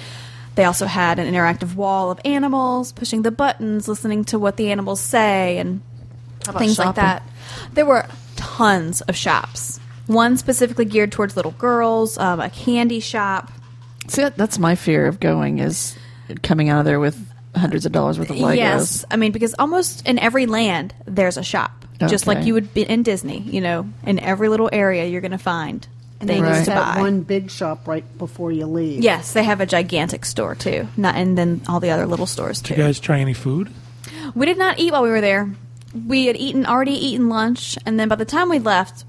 they 0.57 0.65
also 0.65 0.87
had 0.87 1.19
an 1.19 1.33
interactive 1.33 1.75
wall 1.77 2.11
of 2.11 2.21
animals 2.25 2.93
pushing 2.93 3.23
the 3.23 3.31
buttons, 3.31 3.87
listening 3.89 4.25
to 4.25 4.39
what 4.39 4.57
the 4.57 4.71
animals 4.73 5.01
say, 5.01 5.59
and 5.59 5.81
about 6.49 6.59
things 6.59 6.79
like 6.79 6.97
that. 6.97 7.23
There 7.73 7.87
were 7.87 8.07
tons 8.37 9.01
of 9.03 9.17
shops. 9.17 9.78
One 10.09 10.37
specifically 10.37 10.85
geared 10.85 11.13
towards 11.13 11.37
little 11.37 11.53
girls, 11.53 12.19
um, 12.19 12.41
a 12.41 12.51
candy 12.51 12.99
shop. 12.99 13.53
See, 14.09 14.23
that, 14.23 14.37
that's 14.37 14.59
my 14.59 14.75
fear 14.75 15.07
of 15.07 15.21
going 15.21 15.61
is 15.61 15.97
coming 16.43 16.69
out 16.71 16.81
of 16.81 16.85
there 16.87 16.99
with 16.99 17.17
hundreds 17.55 17.87
of 17.87 17.93
dollars 17.93 18.19
worth 18.19 18.31
of 18.31 18.37
Legos. 18.37 18.57
Yes, 18.57 19.05
I 19.11 19.17
mean 19.17 19.33
because 19.33 19.55
almost 19.59 20.07
in 20.07 20.19
every 20.19 20.47
land 20.47 20.95
there's 21.07 21.37
a 21.37 21.43
shop, 21.45 21.85
just 22.09 22.27
like 22.27 22.45
you 22.47 22.55
would 22.55 22.73
be 22.75 22.83
in 22.83 23.03
Disney. 23.03 23.39
You 23.41 23.61
know, 23.61 23.89
in 24.05 24.19
every 24.19 24.49
little 24.49 24.71
area 24.73 25.05
you're 25.07 25.21
going 25.21 25.31
to 25.33 25.39
find 25.39 25.87
and 26.21 26.29
they 26.29 26.35
things 26.35 26.49
just 26.49 26.65
to 26.67 26.73
have 26.73 26.97
buy. 26.97 27.01
one 27.01 27.21
big 27.23 27.51
shop 27.51 27.87
right 27.87 28.05
before 28.19 28.51
you 28.51 28.67
leave. 28.67 29.03
Yes, 29.03 29.33
they 29.33 29.45
have 29.45 29.61
a 29.61 29.67
gigantic 29.67 30.25
store 30.25 30.55
too. 30.55 30.89
Not 30.97 31.15
and 31.15 31.37
then 31.37 31.61
all 31.69 31.81
the 31.81 31.91
other 31.91 32.07
little 32.07 32.27
stores 32.27 32.61
Did 32.61 32.69
too. 32.69 32.81
you 32.81 32.87
guys 32.87 32.99
try 33.01 33.21
any 33.21 33.35
food? 33.35 33.71
We 34.35 34.47
did 34.47 34.59
not 34.59 34.79
eat 34.79 34.93
while 34.93 35.03
we 35.03 35.11
were 35.11 35.21
there. 35.21 35.51
We 36.07 36.27
had 36.27 36.37
eaten 36.37 36.67
already 36.67 36.93
eaten 36.93 37.29
lunch, 37.29 37.79
and 37.87 37.99
then 37.99 38.09
by 38.09 38.17
the 38.17 38.25
time 38.25 38.49
we 38.49 38.59
left, 38.59 39.05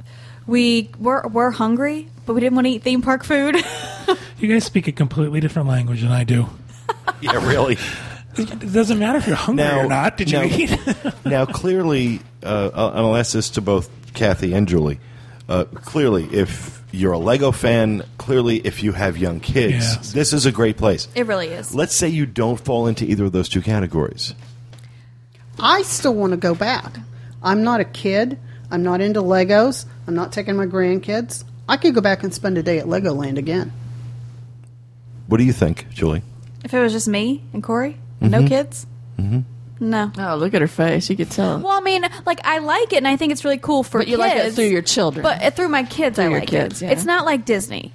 we 0.50 0.90
were 1.00 1.28
were 1.28 1.52
hungry, 1.52 2.08
but 2.26 2.34
we 2.34 2.42
didn't 2.42 2.56
want 2.56 2.66
to 2.68 2.72
eat 2.72 2.84
theme 2.84 3.02
park 3.02 3.24
food. 3.24 3.56
You 4.40 4.48
guys 4.48 4.64
speak 4.64 4.88
a 4.88 4.94
completely 4.94 5.42
different 5.42 5.68
language 5.68 6.02
than 6.02 6.12
I 6.14 6.24
do. 6.24 6.48
Yeah, 7.22 7.46
really. 7.46 7.78
It 8.38 8.72
doesn't 8.72 8.98
matter 8.98 9.18
if 9.18 9.28
you're 9.28 9.36
hungry 9.36 9.66
Now- 9.66 9.80
or 9.82 9.88
not. 9.88 10.16
Did 10.16 10.32
you 10.32 10.38
now- 10.40 10.46
eat? 10.46 10.80
now, 11.26 11.46
clearly, 11.46 12.22
uh, 12.42 12.70
I'll 12.74 13.08
I'll 13.08 13.16
ask 13.18 13.34
this 13.34 13.50
to 13.52 13.62
both 13.62 13.90
Kathy 14.14 14.54
and 14.54 14.66
Julie. 14.68 15.00
Uh, 15.50 15.66
clearly, 15.66 16.24
if 16.32 16.82
you're 16.94 17.12
a 17.12 17.18
Lego 17.18 17.52
fan, 17.52 18.04
clearly, 18.18 18.58
if 18.60 18.82
you 18.82 18.94
have 18.94 19.18
young 19.18 19.42
kids, 19.42 19.74
Yes. 19.96 20.14
this 20.14 20.32
is 20.32 20.46
a 20.46 20.52
great 20.54 20.78
place. 20.78 21.10
it 21.16 21.28
really 21.28 21.48
is. 21.50 21.76
Let's 21.76 21.94
say 21.96 22.08
you 22.08 22.26
don't 22.26 22.58
fall 22.60 22.88
into 22.88 23.04
either 23.04 23.26
of 23.26 23.34
those 23.34 23.50
two 23.50 23.62
categories. 23.62 24.34
I 25.60 25.82
still 25.82 26.16
want 26.16 26.32
to 26.32 26.38
go 26.38 26.56
back. 26.56 26.98
I'm 27.44 27.64
not 27.64 27.82
a 27.82 27.86
kid. 27.86 28.40
I'm 28.72 28.84
not 28.84 29.02
into 29.02 29.22
Legos. 29.22 29.86
I'm 30.10 30.16
not 30.16 30.32
taking 30.32 30.56
my 30.56 30.66
grandkids. 30.66 31.44
I 31.68 31.78
could 31.78 31.94
go 31.94 32.02
back 32.02 32.24
and 32.24 32.34
spend 32.34 32.58
a 32.58 32.64
day 32.64 32.80
at 32.80 32.88
Legoland 32.88 33.38
again. 33.38 33.72
What 35.28 35.38
do 35.38 35.44
you 35.44 35.54
think, 35.54 35.88
Julie? 35.92 36.24
If 36.64 36.74
it 36.74 36.80
was 36.80 36.92
just 36.94 37.08
me 37.08 37.44
and 37.54 37.62
Corey, 37.62 37.96
Mm-hmm. 38.20 38.32
no 38.32 38.48
kids, 38.48 38.88
mm-hmm. 39.20 39.42
no. 39.80 40.12
Oh, 40.18 40.36
look 40.36 40.54
at 40.56 40.62
her 40.62 40.68
face. 40.68 41.10
You 41.12 41.16
could 41.16 41.30
tell. 41.30 41.60
Well, 41.60 41.72
I 41.78 41.80
mean, 41.82 42.04
like 42.26 42.42
I 42.44 42.58
like 42.58 42.92
it, 42.92 42.98
and 42.98 43.08
I 43.08 43.16
think 43.18 43.32
it's 43.32 43.46
really 43.46 43.60
cool 43.60 43.84
for 43.84 44.00
but 44.00 44.08
you 44.10 44.18
kids. 44.18 44.28
like 44.36 44.36
it 44.48 44.54
through 44.56 44.66
your 44.66 44.82
children. 44.82 45.22
But 45.24 45.42
uh, 45.44 45.52
through 45.52 45.70
my 45.70 45.84
kids, 45.84 46.18
I 46.20 46.24
Through 46.24 46.32
your 46.32 46.40
like 46.42 46.50
kids, 46.50 46.82
it. 46.82 46.88
yeah. 46.88 46.92
It's 46.92 47.06
not 47.06 47.24
like 47.24 47.46
Disney, 47.46 47.94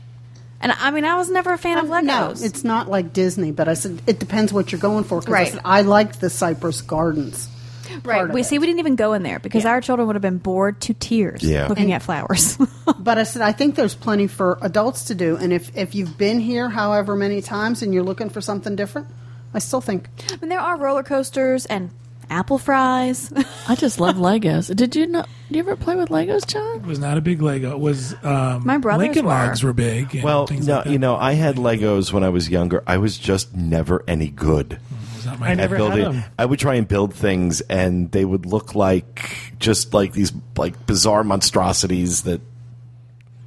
and 0.63 0.71
I 0.73 0.93
mean, 0.93 1.05
I 1.05 1.17
was 1.17 1.31
never 1.31 1.53
a 1.53 1.59
fan 1.59 1.77
of 1.79 1.91
Um, 1.91 2.07
No, 2.07 2.31
it's 2.37 2.63
not 2.65 2.89
like 2.89 3.13
Disney, 3.13 3.51
but 3.51 3.69
I 3.69 3.75
said 3.75 4.01
it 4.07 4.19
depends 4.21 4.51
what 4.53 4.71
you're 4.73 4.81
going 4.81 5.03
for. 5.05 5.21
'cause 5.21 5.29
I, 5.29 5.33
Right. 5.33 5.53
said, 5.53 5.61
I 5.65 5.83
liked 5.83 6.21
the 6.23 6.31
Cypress 6.31 6.81
Gardens. 6.81 7.49
Part 7.89 8.05
right. 8.07 8.25
of 8.25 8.31
We 8.31 8.41
it. 8.41 8.45
see, 8.45 8.59
we 8.59 8.67
didn't 8.67 8.81
even 8.81 8.97
go 8.97 9.13
in 9.13 9.23
there 9.23 9.39
because 9.39 9.65
Yeah. 9.65 9.71
our 9.71 9.81
children 9.81 10.07
would 10.07 10.17
have 10.17 10.23
been 10.23 10.39
bored 10.39 10.81
to 10.83 10.95
tears 10.95 11.43
Yeah. 11.43 11.67
looking 11.69 11.85
And- 11.87 11.95
at 11.95 12.03
flowers. 12.03 12.59
But 12.99 13.19
I 13.19 13.25
said 13.25 13.43
I 13.43 13.53
think 13.53 13.75
there's 13.77 13.95
plenty 13.95 14.27
for 14.27 14.59
adults 14.63 15.05
to 15.05 15.15
do, 15.15 15.37
and 15.37 15.53
if 15.53 15.71
if 15.77 15.95
you've 15.95 16.17
been 16.19 16.39
here 16.41 16.69
however 16.71 17.15
many 17.17 17.41
times 17.43 17.83
and 17.83 17.93
you're 17.93 18.03
looking 18.03 18.31
for 18.31 18.41
something 18.41 18.77
different, 18.77 19.09
I 19.53 19.59
still 19.59 19.81
think 19.81 20.09
I 20.33 20.37
mean, 20.41 20.49
there 20.49 20.61
are 20.61 20.77
roller 20.79 21.03
coasters 21.03 21.67
and 21.67 21.91
apple 22.31 22.57
fries. 22.59 23.31
I 23.69 23.75
just 23.75 24.01
love 24.01 24.17
Legos. 24.17 24.75
Did 24.75 24.97
you 24.97 25.07
not? 25.07 25.29
Do 25.51 25.57
you 25.59 25.61
ever 25.65 25.77
play 25.77 25.95
with 25.97 26.09
Legos, 26.09 26.47
John? 26.47 26.77
It 26.77 26.87
was 26.87 26.99
not 26.99 27.19
a 27.19 27.21
big 27.21 27.43
Lego. 27.43 27.73
It 27.73 27.81
was 27.81 28.15
um, 28.23 28.63
My 28.65 28.79
brothers 28.79 29.05
Lincoln 29.07 29.27
were. 29.27 29.33
Logs 29.33 29.63
were 29.63 29.75
big. 29.75 30.15
and 30.15 30.25
Well, 30.25 30.47
no, 30.51 30.57
like 30.57 30.65
that. 30.85 30.87
you 30.87 30.99
know, 30.99 31.17
I 31.17 31.33
had 31.35 31.57
Legos 31.57 32.13
when 32.13 32.25
I 32.25 32.31
was 32.31 32.49
younger. 32.49 32.83
I 32.87 32.97
was 32.97 33.19
just 33.19 33.55
never 33.55 34.03
any 34.09 34.29
good. 34.29 34.73
It 34.75 34.79
was 35.25 35.33
not 35.33 35.41
my 35.41 35.49
I 35.49 35.51
at 35.53 35.57
never 35.57 35.77
had 35.77 35.99
them. 35.99 36.25
I 36.39 36.45
would 36.45 36.59
try 36.59 36.75
and 36.75 36.87
build 36.87 37.15
things, 37.15 37.61
and 37.63 38.11
they 38.13 38.25
would 38.25 38.47
look 38.47 38.75
like 38.75 39.53
just 39.59 39.95
like 39.95 40.13
these 40.13 40.33
like 40.57 40.87
bizarre 40.87 41.25
monstrosities 41.25 42.23
that 42.23 42.41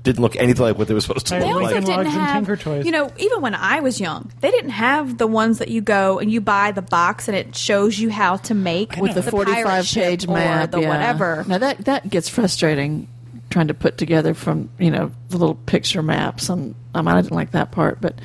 didn't 0.04 0.22
look 0.22 0.38
anything 0.38 0.62
like 0.62 0.78
what 0.78 0.88
they 0.88 0.94
were 0.94 1.02
supposed 1.02 1.28
to 1.28 1.36
I 1.36 1.40
they 1.40 1.46
look 1.46 1.64
also 1.64 1.66
like. 1.66 1.74
Lincoln 1.74 1.90
didn't 1.90 2.06
Logs 2.06 2.16
and 2.16 2.26
have, 2.26 2.36
Tinker 2.36 2.58
Toys. 2.58 2.86
you 2.86 2.92
know, 2.92 3.12
even 3.18 3.42
when 3.42 3.56
I 3.56 3.82
was 3.82 4.00
young, 4.00 4.32
they 4.40 4.52
didn't 4.52 4.72
have 4.72 5.18
the 5.18 5.28
ones 5.28 5.60
that 5.60 5.68
you 5.68 5.82
go 5.82 6.20
and 6.20 6.32
you 6.32 6.40
buy 6.40 6.72
the 6.72 6.82
box 6.82 7.28
and 7.28 7.36
it 7.36 7.56
shows 7.56 8.00
you 8.00 8.10
how 8.10 8.38
to 8.38 8.54
make 8.54 8.96
With 8.96 9.16
the, 9.16 9.22
pirate 9.22 9.32
45 9.32 9.86
ship 9.86 10.04
page 10.04 10.26
or 10.28 10.34
map. 10.34 10.72
the 10.72 10.82
yeah. 10.82 10.90
whatever. 10.90 11.46
Now 11.48 11.58
that 11.58 11.86
that 11.86 12.10
gets 12.10 12.30
frustrating 12.30 13.08
trying 13.50 13.68
to 13.68 13.74
put 13.74 13.98
together 13.98 14.34
from 14.34 14.70
you 14.78 14.92
know 14.92 15.12
the 15.30 15.38
little 15.38 15.56
picture 15.56 16.02
maps. 16.02 16.50
And 16.50 16.76
I 16.96 17.02
mean, 17.02 17.10
I 17.10 17.22
didn't 17.22 17.36
like 17.36 17.52
that 17.52 17.72
part, 17.72 18.00
but 18.00 18.16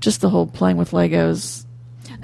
just 0.00 0.20
the 0.20 0.28
whole 0.28 0.46
playing 0.46 0.76
with 0.76 0.90
Legos. 0.90 1.64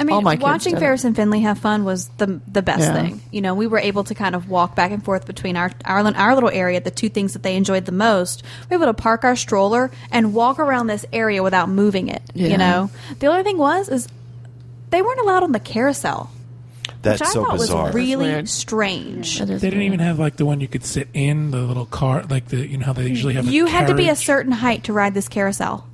I 0.00 0.04
mean, 0.04 0.14
All 0.16 0.22
my 0.22 0.36
watching 0.36 0.72
did. 0.74 0.80
Ferris 0.80 1.04
and 1.04 1.14
Finley 1.14 1.40
have 1.40 1.58
fun 1.58 1.84
was 1.84 2.08
the 2.16 2.40
the 2.50 2.62
best 2.62 2.80
Yeah. 2.80 2.94
thing. 2.94 3.20
You 3.30 3.42
know, 3.42 3.54
we 3.54 3.66
were 3.66 3.78
able 3.78 4.02
to 4.04 4.14
kind 4.14 4.34
of 4.34 4.48
walk 4.48 4.74
back 4.74 4.92
and 4.92 5.04
forth 5.04 5.26
between 5.26 5.56
our 5.56 5.70
our, 5.84 6.00
our 6.16 6.34
little 6.34 6.48
area, 6.50 6.80
the 6.80 6.90
two 6.90 7.10
things 7.10 7.34
that 7.34 7.42
they 7.42 7.54
enjoyed 7.54 7.84
the 7.84 7.92
most. 7.92 8.42
We 8.70 8.76
were 8.78 8.84
able 8.84 8.94
to 8.94 9.02
park 9.02 9.24
our 9.24 9.36
stroller 9.36 9.90
and 10.10 10.32
walk 10.32 10.58
around 10.58 10.86
this 10.86 11.04
area 11.12 11.42
without 11.42 11.68
moving 11.68 12.08
it. 12.08 12.22
Yeah. 12.34 12.48
You 12.48 12.56
know, 12.58 12.90
the 13.18 13.26
only 13.26 13.42
thing 13.42 13.58
was 13.58 13.88
is 13.90 14.08
they 14.88 15.02
weren't 15.02 15.20
allowed 15.20 15.42
on 15.42 15.52
the 15.52 15.60
carousel, 15.60 16.30
That's 17.02 17.20
which 17.20 17.28
I 17.28 17.32
so 17.32 17.44
thought 17.44 17.58
bizarre. 17.58 17.84
was 17.86 17.94
really 17.94 18.24
weird. 18.26 18.48
strange. 18.48 19.38
That 19.38 19.50
is 19.50 19.60
They 19.60 19.68
didn't 19.68 19.80
weird. 19.80 19.94
even 19.94 20.06
have 20.06 20.18
like 20.18 20.36
the 20.36 20.46
one 20.46 20.60
you 20.60 20.68
could 20.68 20.84
sit 20.84 21.08
in 21.12 21.50
the 21.50 21.58
little 21.60 21.86
car, 21.86 22.24
like 22.30 22.48
the 22.48 22.66
you 22.66 22.78
know 22.78 22.86
how 22.86 22.92
they 22.94 23.06
usually 23.06 23.34
have. 23.34 23.44
You 23.46 23.66
a 23.66 23.70
had 23.70 23.86
to 23.88 23.94
be 23.94 24.08
a 24.08 24.16
certain 24.16 24.52
height 24.52 24.84
to 24.84 24.92
ride 24.94 25.12
this 25.12 25.28
carousel, 25.28 25.86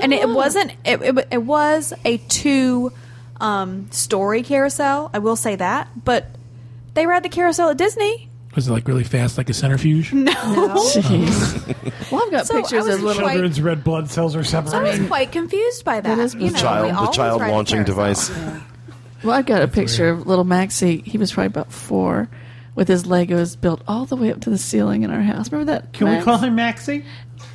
and 0.00 0.12
it 0.12 0.28
wasn't. 0.28 0.72
It, 0.84 1.00
it, 1.02 1.28
it 1.32 1.42
was 1.42 1.94
a 2.04 2.18
two 2.18 2.92
um, 3.40 3.90
story 3.90 4.42
carousel. 4.42 5.10
I 5.12 5.18
will 5.18 5.36
say 5.36 5.56
that, 5.56 5.88
but 6.04 6.26
they 6.94 7.06
ride 7.06 7.22
the 7.22 7.28
carousel 7.28 7.70
at 7.70 7.76
Disney. 7.76 8.28
Was 8.54 8.68
it 8.68 8.72
like 8.72 8.86
really 8.86 9.02
fast, 9.04 9.36
like 9.36 9.50
a 9.50 9.54
centrifuge? 9.54 10.12
No. 10.12 10.32
Jeez. 10.32 12.10
well, 12.12 12.22
I've 12.24 12.30
got 12.30 12.46
So 12.46 12.56
I 12.56 12.60
pictures 12.60 12.84
was 12.86 12.94
of 12.96 13.02
little. 13.02 13.22
quite- 13.22 13.32
Children's 13.32 13.60
red 13.60 13.82
blood 13.82 14.10
cells 14.10 14.34
are 14.36 14.38
I 14.38 14.40
was 14.40 14.50
separating. 14.70 15.08
quite 15.08 15.32
confused 15.32 15.84
by 15.84 16.00
that. 16.00 16.16
That 16.16 16.22
is 16.22 16.34
you 16.34 16.40
The 16.40 16.46
know, 16.46 16.52
we 16.52 16.60
child, 16.60 16.90
the 16.90 16.94
always 16.98 17.16
child 17.16 17.40
ride 17.40 17.50
launching 17.50 17.84
carousel. 17.84 18.34
device. 18.34 18.62
Well, 19.24 19.34
I've 19.34 19.46
got 19.46 19.62
a 19.62 19.68
picture 19.68 20.08
of 20.10 20.26
little 20.26 20.44
Maxie. 20.44 21.00
He 21.00 21.18
was 21.18 21.32
probably 21.32 21.46
about 21.48 21.72
four, 21.72 22.28
with 22.74 22.88
his 22.88 23.04
Legos 23.04 23.60
built 23.60 23.80
all 23.86 24.04
the 24.04 24.16
way 24.16 24.30
up 24.32 24.40
to 24.42 24.50
the 24.50 24.58
ceiling 24.58 25.02
in 25.02 25.10
our 25.10 25.22
house. 25.22 25.50
Remember 25.52 25.72
that? 25.72 25.92
Can 25.92 26.08
we 26.08 26.22
call 26.22 26.38
him 26.38 26.54
Maxie? 26.56 27.04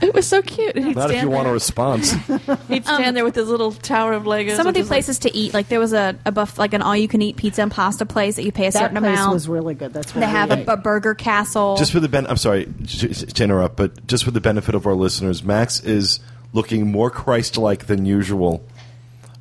It 0.01 0.13
was 0.13 0.25
so 0.27 0.41
cute. 0.41 0.75
And 0.77 0.85
he'd 0.85 0.95
Not 0.95 1.05
if 1.09 1.17
stand 1.17 1.29
you 1.29 1.35
want 1.35 1.47
a 1.47 1.51
response. 1.51 2.11
He'd 2.69 2.85
stand 2.85 3.17
there 3.17 3.25
with 3.25 3.35
his 3.35 3.49
little 3.49 3.73
tower 3.73 4.13
of 4.13 4.23
Legos. 4.23 4.55
Some 4.55 4.67
of 4.67 4.73
the 4.73 4.79
his, 4.81 4.89
like- 4.89 4.95
places 4.97 5.19
to 5.19 5.35
eat, 5.35 5.53
like 5.53 5.67
there 5.67 5.79
was 5.79 5.91
a, 5.91 6.15
a 6.25 6.31
buff, 6.31 6.57
like 6.57 6.73
an 6.73 6.81
all-you-can-eat 6.81 7.35
pizza 7.35 7.63
and 7.63 7.71
pasta 7.71 8.05
place 8.05 8.37
that 8.37 8.43
you 8.43 8.51
pay 8.53 8.67
a 8.67 8.71
that 8.71 8.79
certain 8.79 8.97
place 8.97 9.17
amount. 9.17 9.33
was 9.33 9.49
really 9.49 9.73
good. 9.73 9.91
That's 9.93 10.15
what 10.15 10.21
they 10.21 10.27
have 10.27 10.51
a, 10.51 10.63
a 10.71 10.77
burger 10.77 11.15
castle. 11.15 11.75
just 11.75 11.91
for 11.91 11.99
the 11.99 12.07
ben- 12.07 12.27
I'm 12.27 12.37
sorry 12.37 12.65
to 12.65 13.07
to 13.13 13.43
interrupt, 13.43 13.75
but 13.75 14.07
just 14.07 14.23
for 14.23 14.31
the 14.31 14.39
benefit 14.41 14.73
of 14.73 14.85
our 14.87 14.93
listeners, 14.95 15.43
Max 15.43 15.81
is 15.81 16.21
looking 16.53 16.89
more 16.91 17.09
Christ-like 17.09 17.87
than 17.87 18.05
usual. 18.05 18.63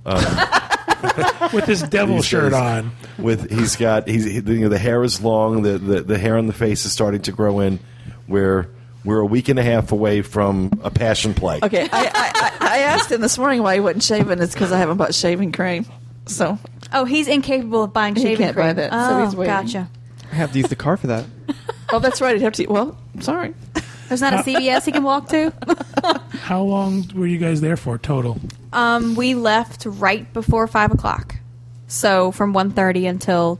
Um, 0.07 0.25
with 1.53 1.67
this 1.67 1.83
devil 1.83 2.17
these 2.17 2.25
shirt 2.27 2.53
days. 2.53 2.61
on. 2.61 2.93
With 3.19 3.51
he's 3.51 3.77
got 3.77 4.09
he's 4.09 4.25
he, 4.25 4.35
you 4.37 4.43
know 4.61 4.69
the 4.69 4.79
hair 4.79 5.03
is 5.05 5.21
long, 5.21 5.63
the, 5.63 5.79
the 5.79 6.01
the 6.03 6.19
hair 6.19 6.37
on 6.39 6.47
the 6.47 6.53
face 6.53 6.85
is 6.85 6.93
starting 6.93 7.23
to 7.23 7.33
grow 7.33 7.61
in. 7.61 7.79
We're 8.27 8.69
we're 9.05 9.21
a 9.21 9.27
week 9.27 9.49
and 9.49 9.59
a 9.59 9.63
half 9.63 9.93
away 9.93 10.23
from 10.23 10.81
a 10.83 10.91
passion 10.91 11.35
play. 11.35 11.61
Okay, 11.63 11.89
I, 11.93 12.05
I, 12.05 12.11
I 12.15 12.53
I 12.61 12.79
asked 12.79 13.11
him 13.11 13.21
this 13.21 13.39
morning 13.39 13.63
why 13.63 13.75
he 13.75 13.81
wasn't 13.81 14.03
shaving. 14.03 14.41
It's 14.41 14.53
because 14.55 14.73
I 14.73 14.79
haven't 14.79 14.97
bought 14.99 15.15
shaving 15.15 15.53
cream. 15.53 15.87
So 16.27 16.59
oh, 16.93 17.05
he's 17.05 17.27
incapable 17.29 17.85
of 17.85 17.93
buying 17.93 18.15
He 18.15 18.23
shaving 18.23 18.39
can't 18.39 18.57
buy 18.57 18.63
cream. 18.75 18.77
that, 18.77 18.91
oh, 18.93 19.09
so 19.09 19.25
he's 19.25 19.35
oh, 19.35 19.39
waiting. 19.39 19.55
gotcha. 19.55 19.91
I 20.31 20.35
have 20.35 20.53
to 20.53 20.59
use 20.59 20.69
the 20.69 20.77
car 20.77 20.97
for 20.97 21.07
that. 21.09 21.25
Oh, 21.91 22.01
that's 22.01 22.21
right. 22.21 22.37
He'd 22.37 22.43
have 22.43 22.53
to. 22.53 22.67
Well, 22.67 22.99
sorry. 23.21 23.55
There's 24.09 24.21
not 24.21 24.33
a 24.33 24.39
CVS 24.39 24.85
he 24.87 24.93
can 24.93 25.03
walk 25.03 25.29
to. 25.29 25.53
How 26.43 26.63
long 26.63 27.05
were 27.15 27.27
you 27.27 27.39
guys 27.39 27.61
there 27.61 27.77
for 27.77 27.99
total? 27.99 28.41
Um, 28.73 29.15
we 29.15 29.35
left 29.35 29.85
right 29.87 30.33
before 30.33 30.67
five 30.67 30.93
o'clock, 30.93 31.37
so 31.87 32.33
from 32.33 32.55
1.30 32.55 33.09
until 33.09 33.59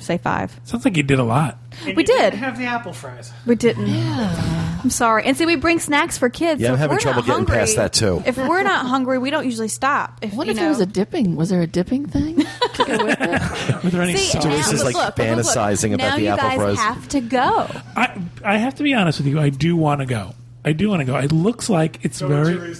say 0.00 0.18
five. 0.18 0.58
Sounds 0.64 0.84
like 0.84 0.96
you 0.96 1.02
did 1.02 1.18
a 1.18 1.24
lot. 1.24 1.58
And 1.86 1.96
We 1.96 2.02
you 2.02 2.06
didn't 2.06 2.38
have 2.38 2.58
the 2.58 2.64
apple 2.64 2.92
fries. 2.92 3.32
We 3.46 3.54
didn't. 3.54 3.86
Yeah. 3.86 4.78
I'm 4.82 4.90
sorry. 4.90 5.24
And 5.24 5.36
see, 5.36 5.44
we 5.46 5.56
bring 5.56 5.78
snacks 5.80 6.18
for 6.18 6.28
kids. 6.28 6.60
Yeah, 6.60 6.68
so 6.68 6.72
I'm 6.74 6.78
having 6.78 6.98
trouble 6.98 7.22
getting 7.22 7.34
hungry- 7.34 7.56
past 7.56 7.76
that, 7.76 7.92
too. 7.92 8.22
If 8.26 8.36
we're 8.36 8.62
not 8.62 8.86
hungry, 8.86 9.18
we 9.18 9.30
don't 9.30 9.44
usually 9.44 9.68
stop. 9.68 10.18
If 10.22 10.34
What 10.34 10.48
if 10.48 10.56
know, 10.56 10.62
there 10.62 10.68
was 10.70 10.80
a 10.80 10.86
dipping? 10.86 11.36
Was 11.36 11.48
there 11.50 11.60
a 11.62 11.66
dipping 11.66 12.06
thing? 12.06 12.36
to 12.74 12.84
go 12.84 13.04
with 13.04 13.20
it? 13.20 13.84
Were 13.84 13.90
there 13.90 14.02
any 14.02 14.16
See, 14.16 14.38
sauce? 14.40 14.72
is, 14.72 14.84
like, 14.84 14.94
look, 14.94 15.04
look, 15.04 15.18
look, 15.18 15.18
look. 15.18 15.26
fantasizing 15.46 15.94
about 15.94 16.08
now 16.10 16.16
the 16.16 16.22
you 16.22 16.28
apple 16.28 16.48
guys 16.48 16.56
fries. 16.58 16.78
have 16.78 17.08
to 17.08 17.20
go. 17.20 17.66
I, 17.96 18.20
I 18.44 18.56
have 18.58 18.76
to 18.76 18.82
be 18.82 18.94
honest 18.94 19.18
with 19.18 19.26
you. 19.28 19.40
I 19.40 19.50
do 19.50 19.76
want 19.76 20.00
to 20.00 20.06
go. 20.06 20.34
I 20.64 20.72
do 20.72 20.88
want 20.90 21.00
to 21.00 21.04
go. 21.06 21.16
It 21.16 21.32
looks 21.32 21.68
like 21.70 22.04
it's 22.04 22.20
very. 22.20 22.74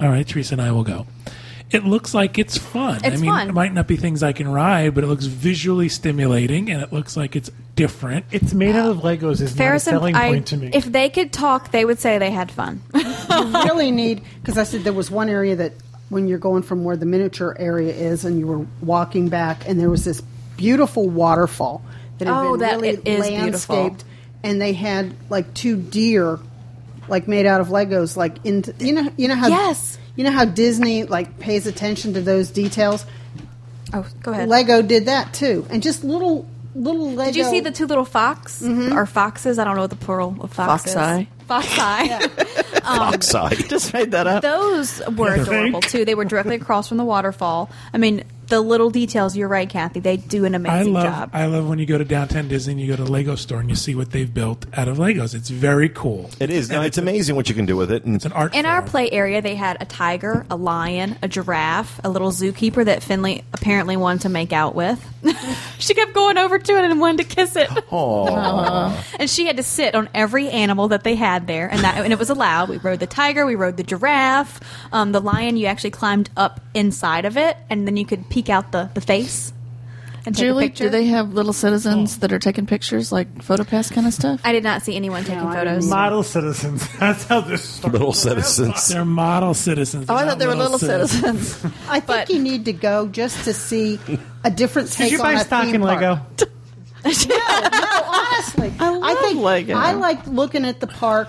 All 0.00 0.08
right, 0.08 0.26
Teresa 0.26 0.54
and 0.54 0.62
I 0.62 0.72
will 0.72 0.84
go. 0.84 1.06
It 1.74 1.84
looks 1.84 2.14
like 2.14 2.38
it's 2.38 2.56
fun. 2.56 3.00
I 3.02 3.08
It's 3.08 3.20
mean, 3.20 3.30
fun. 3.30 3.48
it 3.48 3.52
might 3.52 3.74
not 3.74 3.86
be 3.88 3.96
things 3.96 4.22
I 4.22 4.32
can 4.32 4.48
ride, 4.48 4.94
but 4.94 5.02
it 5.04 5.08
looks 5.08 5.24
visually 5.26 5.88
stimulating, 5.88 6.70
and 6.70 6.80
it 6.82 6.92
looks 6.92 7.16
like 7.16 7.34
it's 7.36 7.50
different. 7.74 8.26
It's 8.30 8.54
made 8.54 8.76
out 8.76 8.90
of 8.90 8.98
Legos 8.98 9.40
is 9.40 9.52
Ferris 9.54 9.86
not 9.86 9.94
a 9.94 9.96
and 9.96 10.00
selling 10.02 10.14
I, 10.14 10.28
point 10.28 10.46
to 10.48 10.56
me. 10.56 10.70
if 10.72 10.84
they 10.84 11.08
could 11.10 11.32
talk, 11.32 11.72
they 11.72 11.84
would 11.84 11.98
say 11.98 12.18
they 12.18 12.30
had 12.30 12.50
fun. 12.52 12.80
you 12.94 13.02
really 13.64 13.90
need 13.90 14.22
because 14.40 14.56
I 14.56 14.62
said 14.64 14.82
there 14.84 14.92
was 14.92 15.10
one 15.10 15.28
area 15.28 15.56
that 15.56 15.72
when 16.10 16.28
you're 16.28 16.38
going 16.38 16.62
from 16.62 16.84
where 16.84 16.96
the 16.96 17.06
miniature 17.06 17.56
area 17.58 17.92
is 17.92 18.24
and 18.24 18.38
you 18.38 18.46
were 18.46 18.64
walking 18.80 19.28
back 19.28 19.68
and 19.68 19.80
there 19.80 19.90
was 19.90 20.04
this 20.04 20.20
beautiful 20.56 21.08
waterfall 21.08 21.82
that 22.18 22.28
had 22.28 22.36
Oh, 22.36 22.52
been 22.52 22.60
that- 22.60 22.74
really 22.76 22.88
it 22.90 23.08
is 23.08 23.28
beautiful. 23.28 23.74
landscaped 23.76 24.04
and 24.44 24.60
they 24.60 24.72
had 24.74 25.14
like 25.30 25.52
two 25.54 25.76
deer 25.76 26.38
like 27.08 27.26
made 27.26 27.46
out 27.46 27.60
of 27.60 27.68
Legos 27.68 28.16
like 28.16 28.36
into 28.46 28.72
you 28.78 28.92
know 28.92 29.10
you 29.16 29.26
know 29.28 29.34
how 29.34 29.48
Yes. 29.48 29.98
You 30.16 30.24
know 30.24 30.30
how 30.30 30.44
Disney 30.44 31.04
like 31.04 31.38
pays 31.38 31.66
attention 31.66 32.14
to 32.14 32.20
those 32.20 32.50
details 32.50 33.04
oh, 33.92 34.06
go 34.22 34.32
ahead. 34.32 34.48
Lego 34.48 34.82
did 34.82 35.06
that 35.06 35.32
too 35.34 35.66
and 35.70 35.82
just 35.82 36.04
little 36.04 36.46
little 36.74 37.12
Lego 37.12 37.32
Did 37.32 37.36
you 37.36 37.44
see 37.44 37.60
the 37.60 37.70
two 37.70 37.86
little 37.86 38.04
fox 38.04 38.62
mm-hmm. 38.62 38.96
or 38.96 39.06
foxes? 39.06 39.58
I 39.58 39.64
don't 39.64 39.76
know 39.76 39.82
what 39.82 39.90
the 39.90 39.96
plural 39.96 40.36
of 40.40 40.52
fox 40.52 40.84
Foxeye. 40.84 41.22
is. 41.22 41.26
Foxeye. 41.46 41.46
Fox 41.46 41.78
eye. 41.78 42.50
Um, 42.84 43.18
just 43.68 43.94
made 43.94 44.10
that 44.10 44.26
up. 44.26 44.42
Those 44.42 45.00
were 45.16 45.34
adorable 45.34 45.80
too. 45.80 46.04
They 46.04 46.14
were 46.14 46.26
directly 46.26 46.56
across 46.56 46.88
from 46.88 46.98
the 46.98 47.04
waterfall. 47.04 47.70
I 47.94 47.98
mean, 47.98 48.24
the 48.48 48.60
little 48.60 48.90
details. 48.90 49.36
You're 49.36 49.48
right, 49.48 49.68
Kathy. 49.68 50.00
They 50.00 50.16
do 50.16 50.44
an 50.44 50.54
I 50.54 50.56
amazing 50.56 50.92
love 50.92 51.04
job. 51.04 51.30
I 51.32 51.46
love 51.46 51.68
when 51.68 51.78
you 51.78 51.86
go 51.86 51.98
to 51.98 52.04
downtown 52.04 52.48
Disney 52.48 52.72
and 52.72 52.80
you 52.80 52.88
go 52.88 52.96
to 52.96 53.10
Lego 53.10 53.34
store 53.34 53.60
and 53.60 53.70
you 53.70 53.76
see 53.76 53.94
what 53.94 54.10
they've 54.10 54.32
built 54.32 54.66
out 54.74 54.88
of 54.88 54.98
Legos. 54.98 55.34
It's 55.34 55.50
very 55.50 55.88
cool. 55.88 56.30
It 56.40 56.50
is. 56.50 56.70
No, 56.70 56.82
it's 56.82 56.98
amazing 56.98 57.36
what 57.36 57.48
you 57.48 57.54
can 57.54 57.66
do 57.66 57.76
with 57.76 57.90
it. 57.90 58.04
And 58.04 58.14
It's 58.16 58.24
an 58.24 58.32
art. 58.32 58.54
In 58.54 58.66
our 58.66 58.82
play 58.82 59.10
area, 59.10 59.42
they 59.42 59.54
had 59.54 59.80
a 59.80 59.84
tiger, 59.84 60.46
a 60.50 60.56
lion, 60.56 61.16
a 61.22 61.28
giraffe, 61.28 62.00
a 62.04 62.08
little 62.08 62.30
zookeeper 62.30 62.84
that 62.84 63.02
Finley 63.02 63.44
apparently 63.52 63.96
wanted 63.96 64.22
to 64.22 64.28
make 64.28 64.52
out 64.52 64.74
with. 64.74 65.04
she 65.78 65.94
kept 65.94 66.12
going 66.12 66.38
over 66.38 66.58
to 66.58 66.72
it 66.72 66.84
and 66.84 67.00
wanted 67.00 67.28
to 67.28 67.34
kiss 67.34 67.56
it. 67.56 67.68
Aw. 67.90 69.04
and 69.18 69.30
she 69.30 69.46
had 69.46 69.56
to 69.56 69.62
sit 69.62 69.94
on 69.94 70.08
every 70.14 70.48
animal 70.50 70.88
that 70.88 71.04
they 71.04 71.14
had 71.14 71.46
there, 71.46 71.68
and 71.70 71.80
that 71.80 71.96
and 71.98 72.12
it 72.12 72.18
was 72.18 72.30
allowed. 72.30 72.68
We 72.68 72.76
rode 72.78 73.00
the 73.00 73.06
tiger, 73.06 73.46
we 73.46 73.54
rode 73.54 73.76
the 73.76 73.82
giraffe, 73.82 74.60
um, 74.92 75.12
the 75.12 75.20
lion. 75.20 75.56
You 75.56 75.66
actually 75.66 75.90
climbed 75.90 76.30
up 76.36 76.60
inside 76.74 77.24
of 77.24 77.36
it, 77.36 77.56
and 77.70 77.86
then 77.86 77.96
you 77.96 78.04
could 78.04 78.28
peek 78.34 78.48
out 78.50 78.72
the 78.72 78.90
the 78.94 79.00
face. 79.00 79.52
and 80.26 80.34
Julie, 80.34 80.70
do 80.70 80.88
they 80.88 81.06
have 81.06 81.34
little 81.34 81.52
citizens 81.52 82.16
oh. 82.16 82.20
that 82.20 82.32
are 82.32 82.38
taking 82.38 82.66
pictures, 82.66 83.12
like 83.12 83.32
PhotoPass 83.36 83.92
kind 83.92 84.06
of 84.06 84.14
stuff? 84.14 84.40
I 84.42 84.52
did 84.52 84.64
not 84.64 84.82
see 84.82 84.96
anyone 84.96 85.22
taking 85.22 85.46
I 85.46 85.54
photos. 85.54 85.86
Model 85.88 86.22
citizens. 86.22 86.88
That's 86.98 87.24
how 87.24 87.42
this 87.42 87.62
started. 87.62 87.92
Little 87.98 88.12
citizens. 88.12 88.88
They're 88.88 89.04
model 89.04 89.54
citizens. 89.54 90.06
oh, 90.08 90.14
I 90.14 90.18
They're 90.22 90.30
thought 90.30 90.38
they 90.40 90.46
were 90.46 90.54
little 90.56 90.78
citizens. 90.78 91.64
I 91.88 92.00
think 92.00 92.06
But- 92.06 92.30
you 92.30 92.40
need 92.40 92.64
to 92.64 92.72
go 92.72 93.06
just 93.06 93.44
to 93.44 93.54
see 93.54 94.00
a 94.42 94.50
different 94.50 94.90
take 94.90 95.10
Did 95.10 95.12
you 95.12 95.18
on 95.18 95.34
buy 95.34 95.40
a 95.40 95.44
stock 95.44 95.64
theme 95.66 95.76
in 95.76 95.80
park. 95.82 96.00
Lego? 96.00 96.26
No, 97.04 98.00
honestly, 98.06 98.72
I 98.80 98.90
love 98.90 99.18
think 99.18 99.38
Lego. 99.40 99.76
I 99.76 99.92
like 99.92 100.26
looking 100.26 100.64
at 100.64 100.80
the 100.80 100.86
park 100.86 101.28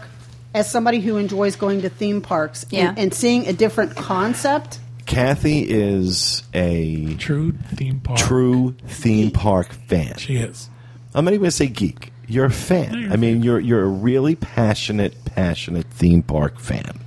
as 0.53 0.71
somebody 0.71 1.01
who 1.01 1.17
enjoys 1.17 1.57
going 1.57 1.81
to 1.81 1.89
theme 1.89 2.21
parks 2.21 2.65
Yeah. 2.69 2.89
and, 2.89 2.99
and 2.99 3.13
seeing 3.13 3.45
a 3.47 3.53
different 3.53 3.95
concept. 3.97 4.79
Kathy 5.05 5.59
is 5.69 6.43
a 6.53 7.13
True 7.15 7.51
theme 7.75 7.99
park. 7.99 8.19
true 8.19 8.75
theme 8.87 9.31
park 9.31 9.71
fan. 9.71 10.17
She 10.17 10.37
is. 10.37 10.69
I'm 11.13 11.25
not 11.25 11.31
even 11.31 11.41
going 11.41 11.49
to 11.49 11.55
say 11.55 11.67
geek. 11.67 12.11
You're 12.27 12.45
a 12.45 12.51
fan. 12.51 13.11
I 13.11 13.15
mean, 13.17 13.43
you're 13.43 13.59
you're 13.59 13.83
a 13.83 13.87
really 13.87 14.35
passionate, 14.35 15.13
passionate 15.25 15.85
theme 15.91 16.23
park 16.23 16.59
fan, 16.59 16.99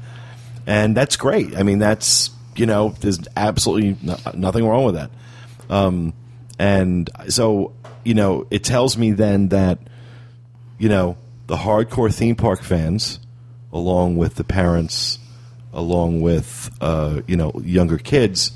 and 0.67 0.97
that's 0.97 1.17
great. 1.17 1.57
I 1.57 1.65
mean, 1.65 1.81
that's 1.81 2.31
you 2.55 2.67
know, 2.67 2.91
there's 3.01 3.19
absolutely 3.37 3.97
no, 4.03 4.17
nothing 4.35 4.65
wrong 4.67 4.85
with 4.85 4.95
that. 4.95 5.11
Um, 5.69 6.13
and 6.59 7.11
so 7.29 7.73
you 8.05 8.15
know, 8.15 8.47
it 8.51 8.63
tells 8.63 8.97
me 8.97 9.11
then 9.11 9.49
that 9.49 9.81
you 10.79 10.89
know 10.89 11.17
the 11.49 11.57
hardcore 11.57 12.15
theme 12.15 12.37
park 12.37 12.63
fans, 12.63 13.19
along 13.73 14.17
with 14.17 14.37
the 14.37 14.45
parents, 14.45 15.19
along 15.73 16.21
with 16.21 16.71
uh, 16.81 17.23
you 17.27 17.37
know 17.37 17.53
younger 17.65 17.99
kids, 17.99 18.53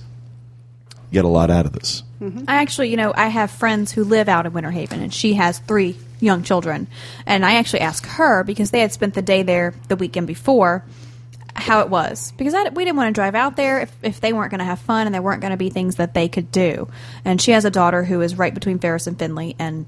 get 1.13 1.25
a 1.25 1.29
lot 1.29 1.51
out 1.51 1.67
of 1.67 1.73
this. 1.73 2.03
I 2.47 2.57
actually, 2.57 2.91
you 2.91 2.97
know, 2.97 3.13
I 3.15 3.27
have 3.27 3.51
friends 3.51 3.91
who 3.91 4.05
live 4.05 4.29
out 4.29 4.47
in 4.47 4.53
Winter 4.53 4.71
Haven, 4.71 5.01
and 5.01 5.13
she 5.13 5.35
has 5.35 5.59
three 5.59 5.97
young 6.21 6.45
children. 6.45 6.87
And 7.27 7.45
I 7.45 7.55
actually 7.55 7.81
asked 7.81 8.07
her 8.07 8.45
because 8.45 8.71
they 8.71 8.81
had 8.81 8.93
spent 8.93 9.15
the 9.15 9.23
day 9.23 9.43
there 9.43 9.75
the 9.89 9.97
weekend 9.97 10.29
before 10.29 10.85
how 11.55 11.81
it 11.81 11.89
was 11.91 12.33
because 12.39 12.55
I, 12.55 12.69
we 12.71 12.85
didn't 12.85 12.97
want 12.97 13.09
to 13.09 13.19
drive 13.19 13.35
out 13.35 13.57
there 13.57 13.81
if, 13.81 13.95
if 14.03 14.21
they 14.21 14.33
weren't 14.33 14.51
going 14.51 14.61
to 14.61 14.65
have 14.65 14.79
fun 14.79 15.07
and 15.07 15.15
there 15.15 15.21
weren't 15.21 15.43
going 15.43 15.51
to 15.51 15.57
be 15.59 15.69
things 15.69 15.97
that 15.97 16.15
they 16.15 16.29
could 16.29 16.51
do. 16.51 16.89
And 17.25 17.41
she 17.41 17.51
has 17.51 17.65
a 17.65 17.71
daughter 17.71 18.05
who 18.05 18.21
is 18.23 18.39
right 18.39 18.55
between 18.55 18.79
Ferris 18.79 19.07
and 19.07 19.19
Finley, 19.19 19.55
and 19.59 19.85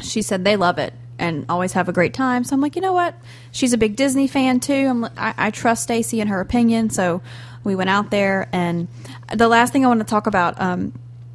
she 0.00 0.22
said 0.22 0.44
they 0.44 0.56
love 0.56 0.78
it 0.78 0.94
and 1.20 1.44
always 1.48 1.74
have 1.74 1.88
a 1.88 1.92
great 1.92 2.14
time. 2.14 2.42
So 2.42 2.54
I'm 2.54 2.60
like, 2.60 2.74
you 2.74 2.82
know 2.82 2.92
what? 2.92 3.14
She's 3.52 3.72
a 3.72 3.78
big 3.78 3.94
Disney 3.94 4.26
fan 4.26 4.58
too. 4.58 4.86
I'm, 4.88 5.04
I, 5.04 5.34
I 5.36 5.50
trust 5.50 5.84
Stacy 5.84 6.20
and 6.20 6.30
her 6.30 6.40
opinion. 6.40 6.90
So 6.90 7.22
we 7.62 7.76
went 7.76 7.90
out 7.90 8.10
there, 8.10 8.48
and 8.52 8.88
the 9.32 9.46
last 9.46 9.72
thing 9.72 9.84
I 9.84 9.88
want 9.88 10.00
to 10.00 10.06
talk 10.06 10.26
about, 10.26 10.60
um, 10.60 10.92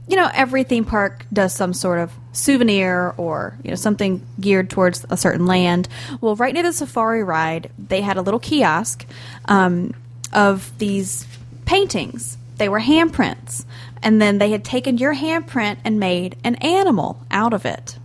you 0.07 0.15
know, 0.15 0.29
every 0.33 0.63
theme 0.63 0.85
park 0.85 1.25
does 1.31 1.53
some 1.53 1.73
sort 1.73 1.99
of 1.99 2.11
souvenir 2.31 3.13
or 3.17 3.57
you 3.63 3.69
know 3.69 3.75
something 3.75 4.25
geared 4.39 4.69
towards 4.69 5.05
a 5.09 5.17
certain 5.17 5.45
land. 5.45 5.87
Well, 6.19 6.35
right 6.35 6.53
near 6.53 6.63
the 6.63 6.73
safari 6.73 7.23
ride, 7.23 7.71
they 7.77 8.01
had 8.01 8.17
a 8.17 8.21
little 8.21 8.39
kiosk 8.39 9.05
um, 9.45 9.93
of 10.33 10.77
these 10.79 11.27
paintings. 11.65 12.37
They 12.57 12.69
were 12.69 12.79
handprints, 12.79 13.65
and 14.01 14.21
then 14.21 14.39
they 14.39 14.51
had 14.51 14.63
taken 14.63 14.97
your 14.97 15.13
handprint 15.13 15.77
and 15.83 15.99
made 15.99 16.37
an 16.43 16.55
animal 16.55 17.19
out 17.29 17.53
of 17.53 17.65
it 17.65 17.97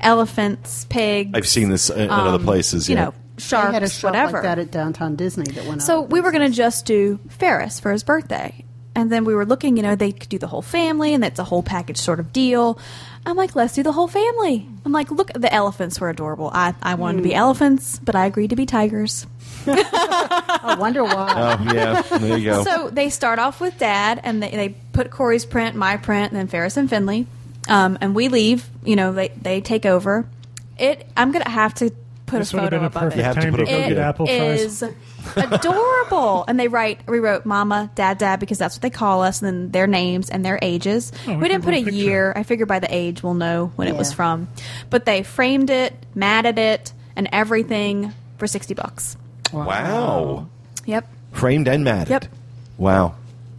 elephants, 0.00 0.84
pigs. 0.86 1.30
I've 1.34 1.48
seen 1.48 1.70
this 1.70 1.90
in, 1.90 2.00
in 2.02 2.10
other 2.10 2.36
um, 2.38 2.44
places. 2.44 2.88
You 2.88 2.96
yeah. 2.96 3.04
know, 3.06 3.14
sharks, 3.38 3.68
they 3.68 3.72
had 3.74 3.82
a 3.82 3.88
shop 3.88 4.10
whatever. 4.10 4.32
like 4.34 4.42
that 4.42 4.58
at 4.58 4.70
downtown 4.70 5.16
Disney 5.16 5.50
that 5.52 5.66
went 5.66 5.82
So 5.82 6.02
out. 6.04 6.10
we 6.10 6.20
were 6.20 6.30
going 6.32 6.48
to 6.50 6.56
just 6.56 6.86
do 6.86 7.18
Ferris 7.28 7.80
for 7.80 7.92
his 7.92 8.02
birthday. 8.02 8.64
And 8.94 9.12
then 9.12 9.24
we 9.24 9.32
were 9.34 9.46
looking, 9.46 9.76
you 9.76 9.82
know, 9.84 9.94
they 9.94 10.10
could 10.10 10.28
do 10.28 10.38
the 10.38 10.48
whole 10.48 10.62
family, 10.62 11.14
and 11.14 11.22
that's 11.22 11.38
a 11.38 11.44
whole 11.44 11.62
package 11.62 11.98
sort 11.98 12.18
of 12.18 12.32
deal. 12.32 12.80
I'm 13.24 13.36
like, 13.36 13.54
let's 13.54 13.74
do 13.74 13.84
the 13.84 13.92
whole 13.92 14.08
family. 14.08 14.66
I'm 14.84 14.90
like, 14.90 15.10
look, 15.12 15.30
the 15.34 15.52
elephants 15.54 16.00
were 16.00 16.10
adorable. 16.10 16.50
I, 16.52 16.74
I 16.82 16.94
wanted 16.96 17.18
to 17.18 17.22
be 17.22 17.32
elephants, 17.34 18.00
but 18.00 18.16
I 18.16 18.26
agreed 18.26 18.50
to 18.50 18.56
be 18.56 18.66
tigers. 18.66 19.24
I 19.66 20.76
wonder 20.80 21.04
why. 21.04 21.58
Oh 21.60 21.72
yeah, 21.74 22.02
there 22.02 22.38
you 22.38 22.44
go. 22.44 22.64
So 22.64 22.90
they 22.90 23.10
start 23.10 23.38
off 23.38 23.60
with 23.60 23.78
dad, 23.78 24.20
and 24.24 24.42
they, 24.42 24.50
they 24.50 24.68
put 24.92 25.10
Corey's 25.10 25.44
print, 25.44 25.76
my 25.76 25.96
print, 25.96 26.32
and 26.32 26.38
then 26.40 26.48
Ferris 26.48 26.76
and 26.76 26.88
Finley. 26.90 27.26
Um, 27.68 27.98
and 28.00 28.14
we 28.14 28.28
leave. 28.28 28.68
You 28.84 28.96
know, 28.96 29.12
they 29.12 29.28
they 29.28 29.60
take 29.60 29.84
over. 29.86 30.26
It. 30.78 31.06
I'm 31.16 31.32
gonna 31.32 31.48
have 31.48 31.74
to 31.74 31.90
put 32.26 32.38
This 32.38 32.52
a 32.52 32.56
photo 32.58 32.70
been 32.70 32.84
a 32.84 32.86
above 32.86 33.14
You 33.14 33.20
it. 33.20 33.24
have 33.24 33.34
to 33.36 33.40
time 33.42 33.50
put 33.52 33.56
to 33.58 33.62
a 33.64 33.66
photo. 33.66 33.78
get 33.88 33.92
It 33.92 33.98
apple 33.98 34.26
fries. 34.26 34.82
is 34.82 34.84
adorable. 35.36 36.44
and 36.46 36.58
they 36.60 36.68
write, 36.68 37.00
we 37.08 37.18
wrote 37.20 37.44
Mama, 37.46 37.90
Dad, 37.94 38.18
Dad 38.18 38.38
because 38.40 38.58
that's 38.58 38.76
what 38.76 38.82
they 38.82 38.90
call 38.90 39.22
us, 39.22 39.42
and 39.42 39.46
then 39.48 39.70
their 39.70 39.86
names 39.86 40.30
and 40.30 40.44
their 40.44 40.58
ages. 40.62 41.10
Oh, 41.26 41.30
we 41.32 41.36
we 41.38 41.48
didn't 41.48 41.64
put 41.64 41.72
put 41.72 41.74
a 41.74 41.80
a 41.80 41.84
picture. 41.84 41.96
year. 41.98 42.32
I 42.36 42.42
figured 42.42 42.68
by 42.68 42.78
the 42.78 42.94
age 42.94 43.22
we'll 43.22 43.34
know 43.34 43.72
when 43.76 43.88
it 43.88 43.96
was 43.96 44.12
from. 44.12 44.48
But 44.90 45.04
they 45.04 45.22
framed 45.22 45.70
it, 45.70 45.94
matted 46.14 46.58
it, 46.58 46.92
and 47.16 47.28
everything 47.32 48.12
for 48.36 48.46
sixty 48.46 48.74
bucks. 48.74 49.16
wow. 49.52 50.46
Yep. 50.86 51.06
Framed 51.32 51.68
and 51.68 51.84
matted. 51.84 52.10
Yep. 52.10 52.24
Wow. 52.78 53.14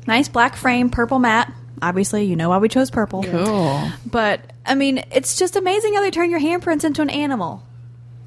Nice 0.07 0.27
black 0.29 0.55
frame, 0.55 0.89
purple 0.89 1.19
matte. 1.19 1.51
Obviously, 1.81 2.25
you 2.25 2.35
know 2.35 2.49
why 2.49 2.57
we 2.57 2.69
chose 2.69 2.89
purple. 2.91 3.23
Cool. 3.23 3.89
But 4.05 4.41
I 4.65 4.75
mean, 4.75 5.03
it's 5.11 5.37
just 5.37 5.55
amazing 5.55 5.93
how 5.95 6.01
they 6.01 6.11
turn 6.11 6.29
your 6.29 6.39
handprints 6.39 6.83
into 6.83 7.01
an 7.01 7.09
animal. 7.09 7.63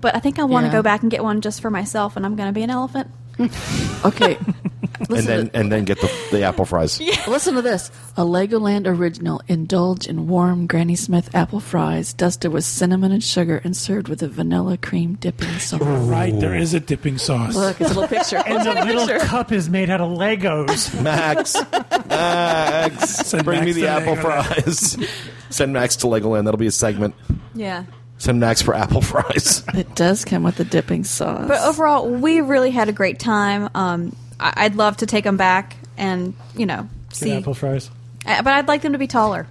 But 0.00 0.16
I 0.16 0.18
think 0.20 0.38
I 0.38 0.44
want 0.44 0.64
to 0.64 0.68
Yeah. 0.68 0.78
go 0.78 0.82
back 0.82 1.02
and 1.02 1.10
get 1.10 1.22
one 1.22 1.40
just 1.40 1.60
for 1.60 1.70
myself, 1.70 2.16
and 2.16 2.26
I'm 2.26 2.34
going 2.36 2.48
to 2.48 2.52
be 2.52 2.62
an 2.62 2.70
elephant. 2.70 3.08
Okay. 4.04 4.36
And 5.08 5.26
then 5.26 5.50
and 5.54 5.70
then 5.72 5.84
get 5.84 6.00
the, 6.00 6.10
the 6.30 6.42
apple 6.44 6.64
fries. 6.64 7.00
listen 7.26 7.54
to 7.54 7.62
this. 7.62 7.90
A 8.16 8.22
Legoland 8.22 8.86
original. 8.86 9.40
Indulge 9.48 10.06
in 10.06 10.28
warm 10.28 10.66
Granny 10.66 10.96
Smith 10.96 11.34
apple 11.34 11.60
fries 11.60 12.12
dusted 12.12 12.52
with 12.52 12.64
cinnamon 12.64 13.12
and 13.12 13.22
sugar 13.22 13.60
and 13.64 13.76
served 13.76 14.08
with 14.08 14.22
a 14.22 14.28
vanilla 14.28 14.76
cream 14.76 15.14
dipping 15.14 15.48
sauce. 15.58 15.80
Right, 15.80 16.38
there 16.38 16.54
is 16.54 16.74
a 16.74 16.80
dipping 16.80 17.18
sauce. 17.18 17.54
Look, 17.54 17.80
it's 17.80 17.90
a 17.90 17.94
little 17.94 18.08
picture. 18.08 18.36
And 18.46 18.54
Look 18.54 18.64
the 18.64 18.70
at 18.80 18.86
the 18.86 18.92
little 18.92 19.06
picture. 19.08 19.26
cup 19.26 19.52
is 19.52 19.68
made 19.68 19.88
out 19.90 20.00
of 20.00 20.10
Legos. 20.18 21.00
Max, 21.02 21.54
Max, 22.08 23.10
Send 23.28 23.44
bring 23.44 23.60
me 23.64 23.66
Max 23.72 23.76
the 23.76 23.86
apple 23.88 24.16
Legoland. 24.16 24.64
fries. 25.00 25.08
Send 25.50 25.72
Max 25.72 25.96
to 25.96 26.06
Legoland. 26.06 26.44
That'll 26.44 26.58
be 26.58 26.66
a 26.66 26.70
segment. 26.70 27.14
Yeah. 27.54 27.84
Send 28.18 28.38
Max 28.40 28.62
for 28.62 28.74
apple 28.74 29.00
fries. 29.00 29.64
It 29.74 29.94
does 29.96 30.24
come 30.24 30.42
with 30.44 30.56
the 30.56 30.64
dipping 30.64 31.04
sauce. 31.04 31.48
But 31.48 31.60
overall, 31.62 32.08
we 32.08 32.40
really 32.40 32.70
had 32.70 32.88
a 32.88 32.92
great 32.92 33.18
time. 33.18 33.68
Um, 33.74 34.14
I- 34.42 34.64
I'd 34.64 34.74
love 34.76 34.96
to 34.98 35.06
take 35.06 35.24
them 35.24 35.36
back 35.36 35.76
and 35.96 36.34
you 36.56 36.66
know 36.66 36.88
Get 37.10 37.16
see, 37.16 37.32
apple 37.32 37.54
fries. 37.54 37.90
Uh, 38.26 38.42
but 38.42 38.52
I'd 38.52 38.68
like 38.68 38.82
them 38.82 38.92
to 38.92 38.98
be 38.98 39.06
taller. 39.06 39.46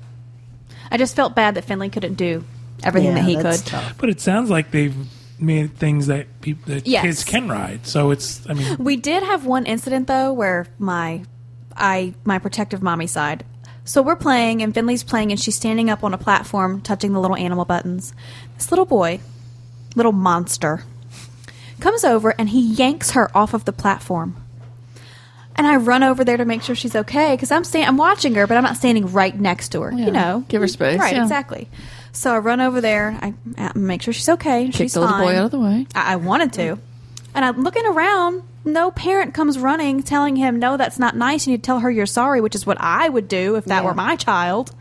I 0.91 0.97
just 0.97 1.15
felt 1.15 1.35
bad 1.35 1.55
that 1.55 1.63
Finley 1.65 1.89
couldn't 1.89 2.15
do 2.15 2.43
everything 2.83 3.15
that 3.15 3.23
he 3.25 3.35
could. 3.35 3.65
tough. 3.65 3.95
But 3.97 4.09
it 4.09 4.19
sounds 4.21 4.49
like 4.49 4.71
they've 4.71 4.95
made 5.39 5.75
things 5.77 6.07
that 6.07 6.41
people 6.41 6.73
that 6.73 6.85
Yes. 6.87 7.03
kids 7.03 7.23
can 7.23 7.47
ride. 7.49 7.85
So 7.87 8.11
it's 8.11 8.47
I 8.49 8.53
mean 8.53 8.77
We 8.79 8.95
did 8.97 9.23
have 9.23 9.45
one 9.45 9.65
incident 9.65 10.07
though 10.07 10.33
where 10.33 10.67
my 10.79 11.23
I 11.75 12.13
my 12.25 12.37
protective 12.39 12.81
mommy 12.81 13.07
side. 13.07 13.43
So 13.83 14.01
we're 14.01 14.15
playing 14.15 14.61
and 14.61 14.73
Finley's 14.73 15.03
playing 15.03 15.31
and 15.31 15.39
she's 15.39 15.55
standing 15.55 15.89
up 15.89 16.03
on 16.03 16.13
a 16.13 16.17
platform 16.17 16.81
touching 16.81 17.13
the 17.13 17.19
little 17.19 17.35
animal 17.37 17.65
buttons. 17.65 18.13
This 18.55 18.71
little 18.71 18.85
boy, 18.85 19.19
little 19.95 20.11
monster, 20.11 20.83
comes 21.79 22.03
over 22.03 22.35
and 22.37 22.49
he 22.49 22.61
yanks 22.61 23.11
her 23.11 23.35
off 23.35 23.53
of 23.55 23.65
the 23.65 23.73
platform. 23.73 24.35
And 25.61 25.67
I 25.67 25.75
run 25.75 26.01
over 26.01 26.23
there 26.23 26.37
to 26.37 26.45
make 26.45 26.63
sure 26.63 26.73
she's 26.73 26.95
okay 26.95 27.35
because 27.35 27.51
I'm 27.51 27.63
stand- 27.63 27.87
I'm 27.87 27.95
watching 27.97 28.33
her, 28.33 28.47
but 28.47 28.57
I'm 28.57 28.63
not 28.63 28.77
standing 28.77 29.05
right 29.13 29.39
next 29.39 29.69
to 29.73 29.81
her. 29.81 29.91
Yeah. 29.91 30.05
You 30.07 30.11
know, 30.11 30.43
Give 30.47 30.59
her 30.59 30.65
mm, 30.67 30.71
space, 30.71 30.99
Right, 30.99 31.13
yeah. 31.15 31.21
exactly. 31.21 31.69
So 32.13 32.33
I 32.33 32.39
run 32.39 32.61
over 32.61 32.81
there. 32.81 33.15
I, 33.21 33.35
I 33.59 33.71
make 33.75 34.01
sure 34.01 34.11
she's 34.11 34.27
okay. 34.27 34.65
Kick 34.65 34.73
she's 34.75 34.93
the 34.95 35.01
little 35.01 35.19
boy 35.19 35.35
out 35.37 35.45
of 35.45 35.51
the 35.51 35.59
way. 35.59 35.85
I, 35.93 36.13
I 36.13 36.15
wanted 36.15 36.51
to. 36.53 36.79
And 37.35 37.45
I'm 37.45 37.61
looking 37.61 37.85
around. 37.85 38.41
No 38.65 38.89
parent 38.89 39.35
comes 39.35 39.59
running 39.59 40.01
telling 40.01 40.35
him, 40.35 40.57
no, 40.57 40.77
that's 40.77 40.97
not 40.97 41.15
nice. 41.15 41.45
You 41.45 41.51
need 41.51 41.61
to 41.61 41.67
tell 41.67 41.81
her 41.81 41.91
you're 41.91 42.07
sorry, 42.07 42.41
which 42.41 42.55
is 42.55 42.65
what 42.65 42.77
I 42.79 43.07
would 43.07 43.27
do 43.27 43.55
if 43.55 43.65
that 43.65 43.81
Yeah. 43.83 43.85
were 43.89 43.93
my 43.93 44.15
child. 44.15 44.71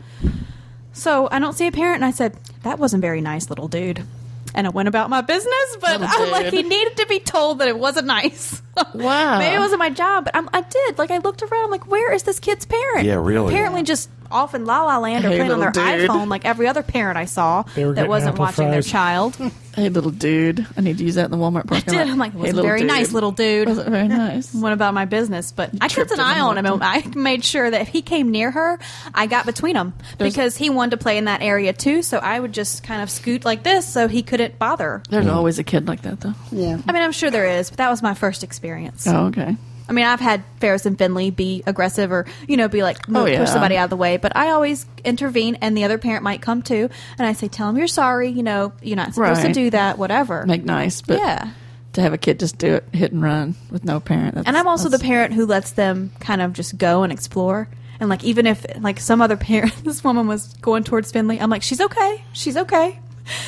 So 0.93 1.29
I 1.31 1.37
don't 1.37 1.53
see 1.53 1.67
a 1.67 1.71
parent, 1.71 1.97
and 1.97 2.05
I 2.05 2.11
said, 2.11 2.35
that 2.63 2.79
wasn't 2.79 3.01
very 3.01 3.21
nice, 3.21 3.49
little 3.51 3.67
dude. 3.67 4.03
And 4.53 4.67
I 4.67 4.69
went 4.69 4.87
about 4.89 5.09
my 5.09 5.21
business, 5.21 5.77
but 5.79 6.01
I'm 6.01 6.31
like, 6.31 6.53
he 6.53 6.63
needed 6.63 6.97
to 6.97 7.05
be 7.07 7.19
told 7.19 7.59
that 7.59 7.67
it 7.67 7.77
wasn't 7.77 8.07
nice. 8.07 8.61
Wow. 8.95 9.37
Maybe 9.37 9.55
it 9.55 9.59
wasn't 9.59 9.79
my 9.79 9.89
job, 9.89 10.23
but 10.25 10.35
I'm, 10.35 10.49
I 10.53 10.61
did. 10.61 10.97
Like, 10.97 11.11
I 11.11 11.17
looked 11.17 11.43
around, 11.43 11.65
I'm 11.65 11.69
like, 11.71 11.87
where 11.87 12.11
is 12.13 12.23
this 12.23 12.39
kid's 12.39 12.65
parent? 12.65 13.05
Yeah, 13.05 13.15
really. 13.15 13.53
Apparently, 13.53 13.83
just 13.83 14.09
off 14.31 14.55
in 14.55 14.65
La 14.65 14.83
La 14.85 14.97
Land 14.97 15.25
or 15.25 15.29
Hey, 15.29 15.35
playing 15.37 15.51
on 15.51 15.59
their 15.59 15.71
dude. 15.71 15.83
iPhone 16.09 16.29
like 16.29 16.45
every 16.45 16.67
other 16.67 16.81
parent 16.81 17.17
I 17.17 17.25
saw 17.25 17.63
that 17.75 18.07
wasn't 18.07 18.33
apple 18.35 18.45
watching 18.45 18.71
their 18.71 18.81
child. 18.81 19.37
Hey, 19.75 19.87
little 19.89 20.11
dude. 20.11 20.65
I 20.75 20.81
need 20.81 20.97
to 20.97 21.03
use 21.03 21.15
that 21.15 21.25
in 21.25 21.31
the 21.31 21.37
Walmart 21.37 21.65
parking 21.67 21.93
lot. 21.93 22.07
I'm 22.07 22.17
like, 22.17 22.31
it 22.31 22.33
hey, 22.33 22.39
wasn't 22.39 22.55
little 22.57 22.69
very 22.69 22.79
dude. 22.81 22.87
nice, 22.87 23.11
little 23.13 23.31
dude. 23.31 23.67
Wasn't 23.69 23.89
very 23.89 24.07
nice. 24.07 24.53
went 24.55 24.73
about 24.73 24.93
my 24.93 25.05
business, 25.05 25.51
but 25.51 25.69
I 25.75 25.87
kept 25.87 25.93
tripped 25.93 26.11
an 26.11 26.19
eye 26.19 26.39
on 26.41 26.57
him, 26.57 26.65
and 26.65 26.83
I 26.83 27.03
made 27.15 27.45
sure 27.45 27.69
that 27.71 27.81
if 27.81 27.87
he 27.87 28.01
came 28.01 28.31
near 28.31 28.51
her, 28.51 28.79
I 29.13 29.27
got 29.27 29.45
between 29.45 29.75
them 29.75 29.93
There's- 30.17 30.33
because 30.33 30.57
he 30.57 30.69
wanted 30.69 30.91
to 30.91 30.97
play 30.97 31.17
in 31.17 31.25
that 31.25 31.41
area 31.41 31.71
too. 31.73 32.01
So 32.01 32.17
I 32.17 32.39
would 32.39 32.53
just 32.53 32.83
kind 32.83 33.01
of 33.01 33.09
scoot 33.09 33.45
like 33.45 33.63
this, 33.63 33.87
so 33.87 34.07
he 34.07 34.23
couldn't 34.23 34.59
bother. 34.59 35.01
There's 35.09 35.27
always 35.27 35.57
a 35.57 35.63
kid 35.63 35.87
like 35.87 36.01
that, 36.01 36.19
though. 36.19 36.33
Yeah. 36.51 36.77
I 36.87 36.91
mean, 36.91 37.01
I'm 37.03 37.11
sure 37.13 37.31
there 37.31 37.47
is, 37.47 37.69
but 37.69 37.77
that 37.77 37.89
was 37.89 38.01
my 38.01 38.13
first 38.13 38.43
experience. 38.43 39.07
Oh, 39.07 39.27
okay. 39.27 39.55
I 39.91 39.93
mean, 39.93 40.05
I've 40.05 40.21
had 40.21 40.41
Ferris 40.61 40.85
and 40.85 40.97
Finley 40.97 41.31
be 41.31 41.63
aggressive 41.67 42.13
or 42.13 42.25
you 42.47 42.55
know 42.55 42.69
be 42.69 42.81
like 42.81 42.97
Oh, 43.13 43.25
yeah. 43.25 43.39
push 43.39 43.49
somebody 43.49 43.75
out 43.75 43.83
of 43.83 43.89
the 43.89 43.97
way, 43.97 44.15
but 44.15 44.33
I 44.37 44.51
always 44.51 44.85
intervene, 45.03 45.55
and 45.59 45.75
the 45.75 45.83
other 45.83 45.97
parent 45.97 46.23
might 46.23 46.41
come 46.41 46.61
too, 46.61 46.89
and 47.17 47.27
I 47.27 47.33
say, 47.33 47.49
"Tell 47.49 47.67
them 47.67 47.77
you're 47.77 47.87
sorry. 47.87 48.29
You 48.29 48.41
know, 48.43 48.71
you're 48.81 48.95
not 48.95 49.13
supposed 49.13 49.43
Right. 49.43 49.47
to 49.47 49.53
do 49.53 49.69
that. 49.71 49.97
Whatever." 49.97 50.45
Make 50.45 50.63
nice, 50.63 51.01
but 51.01 51.19
yeah. 51.19 51.49
to 51.93 52.01
have 52.01 52.13
a 52.13 52.17
kid 52.17 52.39
just 52.39 52.57
do 52.57 52.75
it 52.75 52.85
hit 52.93 53.11
and 53.11 53.21
run 53.21 53.55
with 53.69 53.83
no 53.83 53.99
parent. 53.99 54.35
That's, 54.35 54.47
And 54.47 54.55
I'm 54.57 54.67
also 54.67 54.87
the 54.87 54.97
parent 54.97 55.33
who 55.33 55.45
lets 55.45 55.71
them 55.71 56.11
kind 56.21 56.41
of 56.41 56.53
just 56.53 56.77
go 56.77 57.03
and 57.03 57.11
explore. 57.11 57.67
And 57.99 58.09
like 58.09 58.23
even 58.23 58.47
if 58.47 58.65
like 58.79 58.97
some 59.01 59.21
other 59.21 59.35
parent, 59.35 59.73
this 59.83 60.01
woman 60.05 60.25
was 60.25 60.53
going 60.61 60.85
towards 60.85 61.11
Finley, 61.11 61.37
I'm 61.41 61.49
like, 61.49 61.63
she's 61.63 61.81
okay, 61.81 62.23
she's 62.31 62.55
okay, 62.55 62.97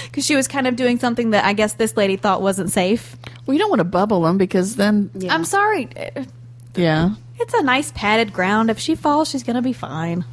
because 0.03 0.25
she 0.25 0.35
was 0.35 0.47
kind 0.49 0.67
of 0.67 0.75
doing 0.75 0.99
something 0.99 1.29
that 1.31 1.45
I 1.45 1.53
guess 1.53 1.73
this 1.75 1.95
lady 1.95 2.17
thought 2.17 2.41
wasn't 2.41 2.69
safe. 2.69 3.15
Well, 3.45 3.53
you 3.53 3.59
don't 3.59 3.69
want 3.69 3.79
to 3.79 3.83
bubble 3.85 4.21
them 4.21 4.37
because 4.37 4.75
then, 4.75 5.09
Yeah. 5.15 5.33
I'm 5.33 5.43
sorry, 5.45 5.89
yeah, 6.75 7.15
it's 7.39 7.53
a 7.53 7.61
nice 7.63 7.91
padded 7.93 8.31
ground. 8.33 8.69
If 8.69 8.79
she 8.79 8.95
falls, 8.95 9.29
she's 9.29 9.43
gonna 9.43 9.61
be 9.61 9.73
fine. 9.73 10.23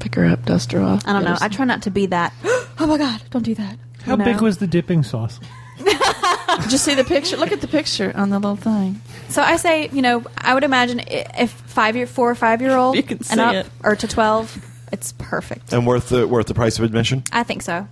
pick 0.00 0.14
her 0.16 0.24
up, 0.26 0.44
dust 0.44 0.72
her 0.72 0.80
off. 0.82 1.06
I 1.06 1.12
don't 1.12 1.24
know. 1.24 1.36
I 1.40 1.48
try 1.48 1.64
not 1.64 1.82
to 1.82 1.90
be 1.90 2.06
that. 2.06 2.32
oh 2.44 2.86
my 2.86 2.98
god, 2.98 3.22
don't 3.30 3.44
do 3.44 3.54
that. 3.54 3.78
How 4.04 4.12
You 4.12 4.18
know? 4.18 4.24
big 4.24 4.40
was 4.40 4.58
the 4.58 4.66
dipping 4.66 5.02
sauce? 5.04 5.38
some- 5.38 5.48
Just 6.68 6.84
see 6.84 6.94
the 6.94 7.04
picture. 7.04 7.36
Look 7.36 7.50
at 7.52 7.60
the 7.60 7.66
picture 7.68 8.12
on 8.14 8.28
the 8.30 8.38
little 8.38 8.56
thing. 8.56 9.00
So 9.30 9.40
I 9.42 9.56
say, 9.56 9.88
you 9.92 10.02
know, 10.02 10.22
I 10.36 10.52
would 10.54 10.64
imagine 10.64 11.00
if 11.08 11.50
five 11.50 11.96
year, 11.96 12.06
four 12.06 12.30
or 12.30 12.34
five 12.34 12.60
year 12.60 12.76
old 12.76 12.94
You 12.96 13.02
can 13.02 13.18
and 13.18 13.26
see 13.26 13.40
up, 13.40 13.54
it. 13.54 13.66
or 13.82 13.96
to 13.96 14.06
twelve, 14.08 14.54
it's 14.92 15.12
perfect. 15.18 15.72
And 15.72 15.86
worth 15.86 16.10
the 16.10 16.26
worth 16.28 16.46
the 16.48 16.54
price 16.54 16.78
of 16.78 16.84
admission. 16.84 17.22
I 17.32 17.42
think 17.44 17.62
so. 17.62 17.88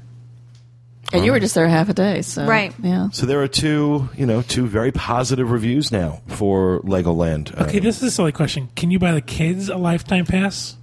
And 1.12 1.24
you 1.24 1.32
were 1.32 1.40
just 1.40 1.54
there 1.54 1.68
half 1.68 1.88
a 1.88 1.94
day, 1.94 2.22
so 2.22 2.46
Right. 2.46 2.72
Yeah. 2.82 3.08
So 3.10 3.26
there 3.26 3.42
are 3.42 3.48
two, 3.48 4.08
you 4.16 4.26
know, 4.26 4.42
two 4.42 4.66
very 4.66 4.92
positive 4.92 5.50
reviews 5.50 5.90
now 5.90 6.20
for 6.28 6.80
Legoland. 6.80 7.58
Okay, 7.60 7.80
this 7.80 7.96
is 7.98 8.02
a 8.04 8.10
silly 8.10 8.32
question. 8.32 8.68
Can 8.76 8.90
you 8.90 8.98
buy 8.98 9.12
the 9.12 9.20
kids 9.20 9.68
a 9.68 9.76
lifetime 9.76 10.24
pass? 10.26 10.76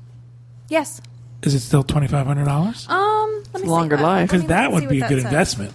Yes. 0.69 0.99
Is 1.43 1.53
it 1.53 1.59
still 1.61 1.83
twenty 1.83 2.07
five 2.07 2.25
hundred 2.27 2.45
dollars? 2.45 2.85
Um, 2.89 3.43
let 3.53 3.63
me 3.63 3.69
Longer 3.69 3.97
see. 3.97 4.03
Life. 4.03 4.19
let 4.19 4.27
Because 4.27 4.41
me 4.43 4.47
that 4.49 4.67
see 4.69 4.73
would 4.73 4.83
what 4.83 4.89
be 4.89 4.97
a 4.97 4.99
that 5.01 5.09
good 5.09 5.21
says. 5.21 5.25
investment. 5.31 5.73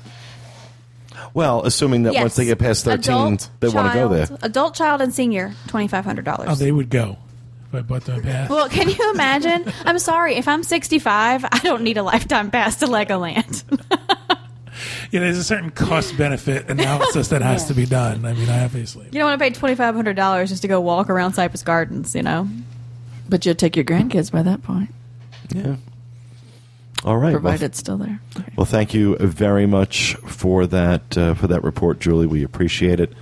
well, 1.35 1.63
assuming 1.65 2.03
that 2.03 2.13
Yes. 2.15 2.23
once 2.23 2.37
they 2.37 2.45
get 2.45 2.59
past 2.59 2.85
thirteen, 2.85 3.15
Adult, 3.15 3.49
they 3.61 3.69
want 3.69 3.93
to 3.93 3.99
go 3.99 4.09
there. 4.09 4.27
child- 4.27 4.41
Adult, 4.43 4.75
child, 4.75 5.01
and 5.01 5.15
senior, 5.15 5.55
twenty 5.69 5.89
five 5.89 6.05
hundred 6.05 6.25
dollars. 6.25 6.49
Oh, 6.51 6.55
they 6.55 6.73
would 6.73 6.91
go 6.91 7.17
if 7.69 7.75
I 7.77 7.81
bought 7.81 8.05
them 8.05 8.19
a 8.21 8.23
pass. 8.23 8.51
well, 8.51 8.69
can 8.69 8.89
you 8.91 9.11
imagine? 9.15 9.73
I'm 9.87 9.99
sorry. 9.99 10.35
If 10.35 10.47
I'm 10.47 10.63
65, 10.63 11.45
I 11.51 11.59
don't 11.63 11.83
need 11.83 11.97
a 11.97 12.03
lifetime 12.03 12.51
pass 12.51 12.77
to 12.81 12.87
Legoland. 12.87 13.63
yeah, 15.13 15.21
there's 15.21 15.39
a 15.39 15.45
certain 15.45 15.71
cost 15.71 16.17
benefit 16.19 16.69
analysis 16.69 17.29
that 17.29 17.41
has 17.43 17.67
to 17.69 17.75
be 17.75 17.87
done. 18.01 18.25
I 18.25 18.33
mean, 18.33 18.49
obviously. 18.49 19.05
you 19.07 19.13
don't 19.13 19.25
want 19.27 19.39
to 19.39 19.45
pay 19.45 19.51
twenty 19.51 19.77
five 19.77 19.95
hundred 19.95 20.17
dollars 20.17 20.49
just 20.51 20.63
to 20.63 20.69
go 20.69 20.81
walk 20.81 21.09
around 21.09 21.35
Cypress 21.35 21.63
Gardens, 21.63 22.15
you 22.17 22.23
know? 22.23 22.49
But 23.29 23.47
you'd 23.47 23.59
take 23.59 23.77
your 23.77 23.85
grandkids 23.85 24.33
by 24.33 24.43
that 24.43 24.63
point, 24.65 24.91
Yeah. 25.55 25.77
All 27.05 27.17
right. 27.17 27.33
well, 27.33 27.41
provided 27.41 27.63
it's 27.67 27.79
still 27.79 27.97
there. 27.99 28.21
Well, 28.57 28.65
thank 28.67 28.95
you 28.95 29.17
very 29.19 29.67
much 29.67 30.15
for 30.27 30.67
that 30.67 31.17
uh, 31.19 31.35
for 31.35 31.47
that 31.49 31.63
report, 31.65 31.99
Julie. 32.01 32.27
We 32.27 32.43
appreciate 32.45 33.01
it, 33.01 33.13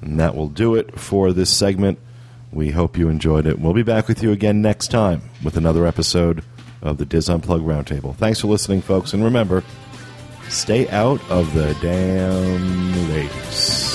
and 0.00 0.18
that 0.20 0.34
will 0.34 0.48
do 0.48 0.74
it 0.74 0.98
for 0.98 1.32
this 1.32 1.50
segment. 1.50 1.98
We 2.52 2.70
hope 2.70 2.96
you 2.98 3.08
enjoyed 3.08 3.46
it. 3.46 3.58
We'll 3.60 3.74
be 3.74 3.82
back 3.82 4.08
with 4.08 4.22
you 4.22 4.32
again 4.32 4.60
next 4.62 4.88
time 4.88 5.22
with 5.44 5.56
another 5.56 5.86
episode 5.86 6.42
of 6.82 6.96
the 6.98 7.04
Dis 7.04 7.28
Unplugged 7.28 7.64
Roundtable. 7.64 8.16
Thanks 8.16 8.40
for 8.40 8.46
listening, 8.48 8.80
folks, 8.80 9.12
and 9.12 9.22
remember, 9.22 9.62
stay 10.50 10.88
out 10.88 11.20
of 11.30 11.54
the 11.54 11.74
damn 11.80 13.10
ladies. 13.10 13.89